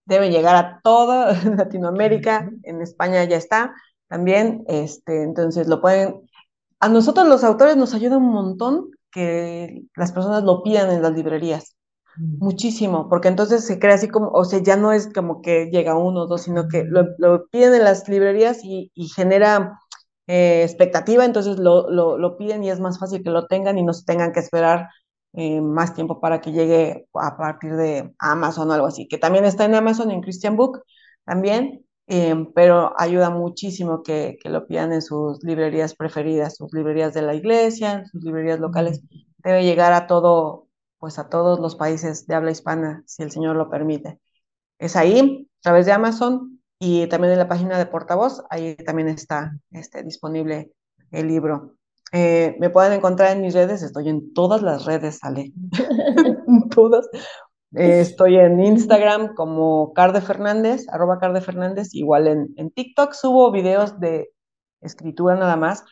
deben 0.06 0.32
llegar 0.32 0.56
a 0.56 0.80
toda 0.82 1.32
Latinoamérica. 1.56 2.50
En 2.62 2.80
España 2.80 3.24
ya 3.24 3.36
está 3.36 3.74
también. 4.08 4.64
Este, 4.66 5.22
entonces 5.22 5.68
lo 5.68 5.80
pueden. 5.80 6.28
A 6.80 6.88
nosotros 6.88 7.28
los 7.28 7.44
autores 7.44 7.76
nos 7.76 7.94
ayuda 7.94 8.18
un 8.18 8.32
montón 8.32 8.90
que 9.14 9.84
las 9.96 10.12
personas 10.12 10.42
lo 10.42 10.62
pidan 10.62 10.90
en 10.90 11.02
las 11.02 11.12
librerías. 11.12 11.76
Mm. 12.16 12.44
Muchísimo, 12.44 13.08
porque 13.08 13.28
entonces 13.28 13.64
se 13.64 13.78
crea 13.78 13.94
así 13.94 14.08
como, 14.08 14.30
o 14.30 14.44
sea, 14.44 14.60
ya 14.60 14.76
no 14.76 14.92
es 14.92 15.12
como 15.12 15.40
que 15.40 15.66
llega 15.70 15.96
uno 15.96 16.22
o 16.22 16.26
dos, 16.26 16.42
sino 16.42 16.68
que 16.68 16.84
lo, 16.84 17.06
lo 17.18 17.46
piden 17.48 17.74
en 17.74 17.84
las 17.84 18.08
librerías 18.08 18.60
y, 18.64 18.90
genera 19.14 19.78
eh, 20.26 20.62
expectativa, 20.64 21.24
entonces 21.24 21.58
lo, 21.58 21.88
lo, 21.90 22.36
piden 22.36 22.64
y 22.64 22.70
es 22.70 22.80
más 22.80 22.98
fácil 22.98 23.22
que 23.22 23.30
lo 23.30 23.46
tengan 23.46 23.78
y 23.78 23.84
no 23.84 23.92
se 23.92 24.04
tengan 24.04 24.32
que 24.32 24.40
esperar 24.40 24.88
eh, 25.34 25.60
más 25.60 25.94
tiempo 25.94 26.20
para 26.20 26.40
que 26.40 26.52
llegue 26.52 27.06
a 27.14 27.36
partir 27.36 27.76
de 27.76 28.12
Amazon 28.18 28.70
o 28.70 28.74
algo 28.74 28.86
así, 28.86 29.06
que 29.08 29.18
también 29.18 29.44
está 29.44 29.64
en 29.64 29.74
Amazon, 29.74 30.10
en 30.10 30.22
Christian 30.22 30.56
Book 30.56 30.82
también, 31.24 31.83
Em, 32.06 32.52
pero 32.52 32.92
ayuda 32.98 33.30
muchísimo 33.30 34.02
que, 34.02 34.36
que, 34.42 34.50
lo 34.50 34.66
pidan 34.66 34.92
en 34.92 35.00
sus 35.00 35.42
librerías 35.42 35.94
preferidas, 35.94 36.56
sus 36.56 36.72
librerías 36.74 37.14
de 37.14 37.22
la 37.22 37.34
iglesia, 37.34 38.04
sus 38.12 38.22
librerías 38.22 38.60
locales. 38.60 39.00
Debe 39.38 39.64
llegar 39.64 39.92
a 39.94 40.06
todo, 40.06 40.68
pues 40.98 41.18
a 41.18 41.30
todos 41.30 41.60
los 41.60 41.76
países 41.76 42.26
de 42.26 42.34
habla 42.34 42.50
hispana, 42.50 43.02
si 43.06 43.22
el 43.22 43.30
Señor 43.30 43.56
lo 43.56 43.70
permite. 43.70 44.20
Es 44.78 44.96
ahí, 44.96 45.48
a 45.60 45.62
través 45.62 45.86
de 45.86 45.92
Amazon 45.92 46.60
y 46.78 47.06
también 47.08 47.32
en 47.32 47.38
la 47.38 47.48
página 47.48 47.78
de 47.78 47.86
Portavoz, 47.86 48.42
ahí 48.50 48.76
también 48.76 49.08
está 49.08 49.52
este, 49.70 50.02
disponible 50.02 50.72
el 51.10 51.28
libro. 51.28 51.76
Eh, 52.12 52.56
me 52.60 52.70
pueden 52.70 52.92
encontrar 52.92 53.32
en 53.32 53.42
mis 53.42 53.54
redes, 53.54 53.82
estoy 53.82 54.08
en 54.08 54.34
todas 54.34 54.62
las 54.62 54.84
redes, 54.84 55.24
Ale. 55.24 55.52
todas. 56.74 57.08
Eh, 57.76 58.00
estoy 58.00 58.36
en 58.36 58.60
Instagram 58.60 59.34
como 59.34 59.92
Carde 59.94 60.20
Fernández, 60.20 60.86
arroba 60.90 61.18
Carde 61.18 61.40
Fernández, 61.40 61.94
igual 61.94 62.28
en, 62.28 62.54
en 62.56 62.70
TikTok 62.70 63.12
subo 63.14 63.50
videos 63.50 63.98
de 63.98 64.30
escritura 64.80 65.34
nada 65.34 65.56
más. 65.56 65.84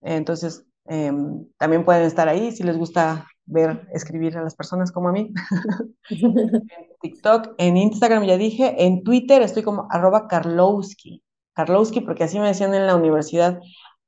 Entonces, 0.00 0.64
em, 0.86 1.46
también 1.58 1.84
pueden 1.84 2.04
estar 2.04 2.28
ahí 2.28 2.52
si 2.52 2.62
les 2.62 2.78
gusta 2.78 3.26
ver 3.44 3.88
escribir 3.92 4.36
a 4.36 4.42
las 4.42 4.54
personas 4.54 4.92
como 4.92 5.08
a 5.08 5.12
mí. 5.12 5.32
en 6.10 6.62
TikTok, 7.00 7.54
en 7.58 7.76
Instagram 7.76 8.24
ya 8.24 8.36
dije, 8.36 8.84
en 8.84 9.02
Twitter 9.02 9.42
estoy 9.42 9.62
como 9.62 9.86
arroba 9.90 10.28
Karlowski. 10.28 11.22
Karlowski, 11.54 12.00
porque 12.00 12.24
así 12.24 12.38
me 12.38 12.46
decían 12.46 12.74
en 12.74 12.86
la 12.86 12.96
universidad. 12.96 13.60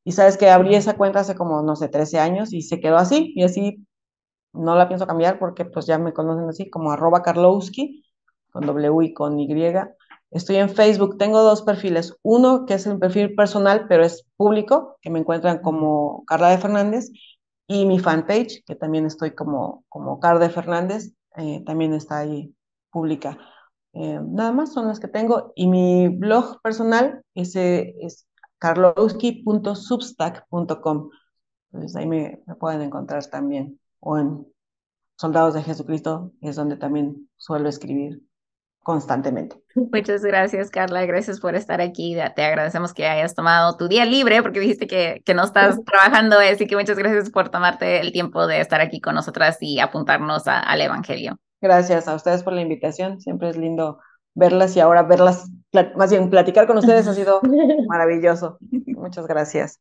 Y 0.04 0.12
sabes 0.12 0.36
que 0.36 0.48
abrí 0.48 0.74
esa 0.74 0.96
cuenta 0.96 1.20
hace 1.20 1.34
como, 1.34 1.62
no 1.62 1.76
sé, 1.76 1.88
13 1.88 2.18
años 2.18 2.52
y 2.52 2.62
se 2.62 2.80
quedó 2.80 2.96
así. 2.96 3.32
Y 3.36 3.42
así 3.42 3.86
no 4.52 4.74
la 4.74 4.88
pienso 4.88 5.06
cambiar 5.06 5.38
porque 5.38 5.64
pues 5.64 5.86
ya 5.86 5.98
me 5.98 6.12
conocen 6.12 6.48
así 6.48 6.70
como 6.70 6.92
arroba 6.92 7.22
Karlowski, 7.22 8.04
con 8.50 8.66
W 8.66 9.04
y 9.04 9.14
con 9.14 9.38
Y. 9.38 9.48
Estoy 10.30 10.56
en 10.56 10.70
Facebook, 10.70 11.18
tengo 11.18 11.42
dos 11.42 11.62
perfiles. 11.62 12.16
Uno 12.22 12.66
que 12.66 12.74
es 12.74 12.86
el 12.86 12.98
perfil 12.98 13.34
personal, 13.34 13.86
pero 13.88 14.04
es 14.04 14.26
público, 14.36 14.96
que 15.02 15.10
me 15.10 15.18
encuentran 15.18 15.58
como 15.58 16.24
Carla 16.26 16.50
de 16.50 16.58
Fernández. 16.58 17.10
Y 17.66 17.86
mi 17.86 17.98
fanpage, 17.98 18.64
que 18.64 18.74
también 18.74 19.06
estoy 19.06 19.34
como, 19.34 19.84
como 19.88 20.20
Carla 20.20 20.40
de 20.40 20.50
Fernández, 20.50 21.12
eh, 21.36 21.62
también 21.64 21.94
está 21.94 22.18
ahí 22.18 22.54
pública. 22.90 23.38
Eh, 23.92 24.20
nada 24.24 24.52
más 24.52 24.72
son 24.72 24.88
las 24.88 25.00
que 25.00 25.08
tengo. 25.08 25.52
Y 25.56 25.66
mi 25.68 26.08
blog 26.08 26.60
personal 26.62 27.22
ese 27.34 27.94
es 28.00 28.26
karlowski.substack.com. 28.58 31.10
Entonces 31.72 31.96
ahí 31.96 32.06
me 32.06 32.42
pueden 32.58 32.82
encontrar 32.82 33.24
también 33.26 33.79
o 34.00 34.18
en 34.18 34.46
Soldados 35.16 35.54
de 35.54 35.62
Jesucristo, 35.62 36.32
es 36.40 36.56
donde 36.56 36.76
también 36.76 37.28
suelo 37.36 37.68
escribir 37.68 38.22
constantemente. 38.82 39.62
Muchas 39.74 40.22
gracias, 40.22 40.70
Carla. 40.70 41.04
Gracias 41.04 41.40
por 41.40 41.54
estar 41.54 41.80
aquí. 41.80 42.16
Te 42.34 42.42
agradecemos 42.42 42.94
que 42.94 43.06
hayas 43.06 43.34
tomado 43.34 43.76
tu 43.76 43.88
día 43.88 44.04
libre 44.04 44.42
porque 44.42 44.60
dijiste 44.60 44.86
que, 44.86 45.22
que 45.24 45.34
no 45.34 45.44
estás 45.44 45.78
trabajando, 45.84 46.38
así 46.38 46.66
que 46.66 46.76
muchas 46.76 46.98
gracias 46.98 47.30
por 47.30 47.50
tomarte 47.50 48.00
el 48.00 48.12
tiempo 48.12 48.46
de 48.46 48.60
estar 48.60 48.80
aquí 48.80 49.00
con 49.00 49.14
nosotras 49.14 49.58
y 49.60 49.78
apuntarnos 49.78 50.44
al 50.46 50.80
Evangelio. 50.80 51.38
Gracias 51.60 52.08
a 52.08 52.14
ustedes 52.14 52.42
por 52.42 52.54
la 52.54 52.62
invitación. 52.62 53.20
Siempre 53.20 53.50
es 53.50 53.56
lindo 53.56 54.00
verlas 54.34 54.76
y 54.76 54.80
ahora 54.80 55.02
verlas, 55.02 55.50
más 55.96 56.10
bien 56.10 56.30
platicar 56.30 56.66
con 56.66 56.78
ustedes 56.78 57.06
ha 57.06 57.14
sido 57.14 57.40
maravilloso. 57.88 58.58
Muchas 58.86 59.26
gracias. 59.26 59.80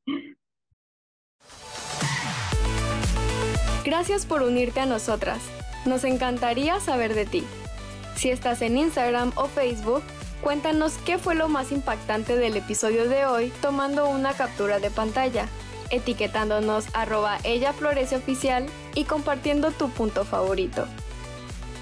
Gracias 3.89 4.27
por 4.27 4.43
unirte 4.43 4.81
a 4.81 4.85
nosotras. 4.85 5.39
Nos 5.83 6.03
encantaría 6.03 6.79
saber 6.79 7.15
de 7.15 7.25
ti. 7.25 7.43
Si 8.15 8.29
estás 8.29 8.61
en 8.61 8.77
Instagram 8.77 9.31
o 9.33 9.47
Facebook, 9.47 10.03
cuéntanos 10.43 10.93
qué 11.07 11.17
fue 11.17 11.33
lo 11.33 11.49
más 11.49 11.71
impactante 11.71 12.35
del 12.35 12.55
episodio 12.55 13.09
de 13.09 13.25
hoy 13.25 13.51
tomando 13.63 14.07
una 14.07 14.33
captura 14.33 14.77
de 14.77 14.91
pantalla, 14.91 15.47
etiquetándonos 15.89 16.85
arroba 16.93 17.39
ella 17.43 17.73
florece 17.73 18.17
oficial 18.17 18.67
y 18.93 19.05
compartiendo 19.05 19.71
tu 19.71 19.89
punto 19.89 20.23
favorito. 20.23 20.85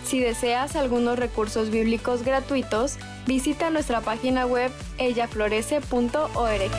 Si 0.05 0.22
deseas 0.22 0.78
algunos 0.78 1.20
recursos 1.20 1.72
bíblicos 1.72 2.24
gratuitos, 2.24 2.95
visita 3.26 3.70
nuestra 3.70 3.99
página 3.99 4.45
web 4.45 4.72
ellaflorece.org. 4.97 6.72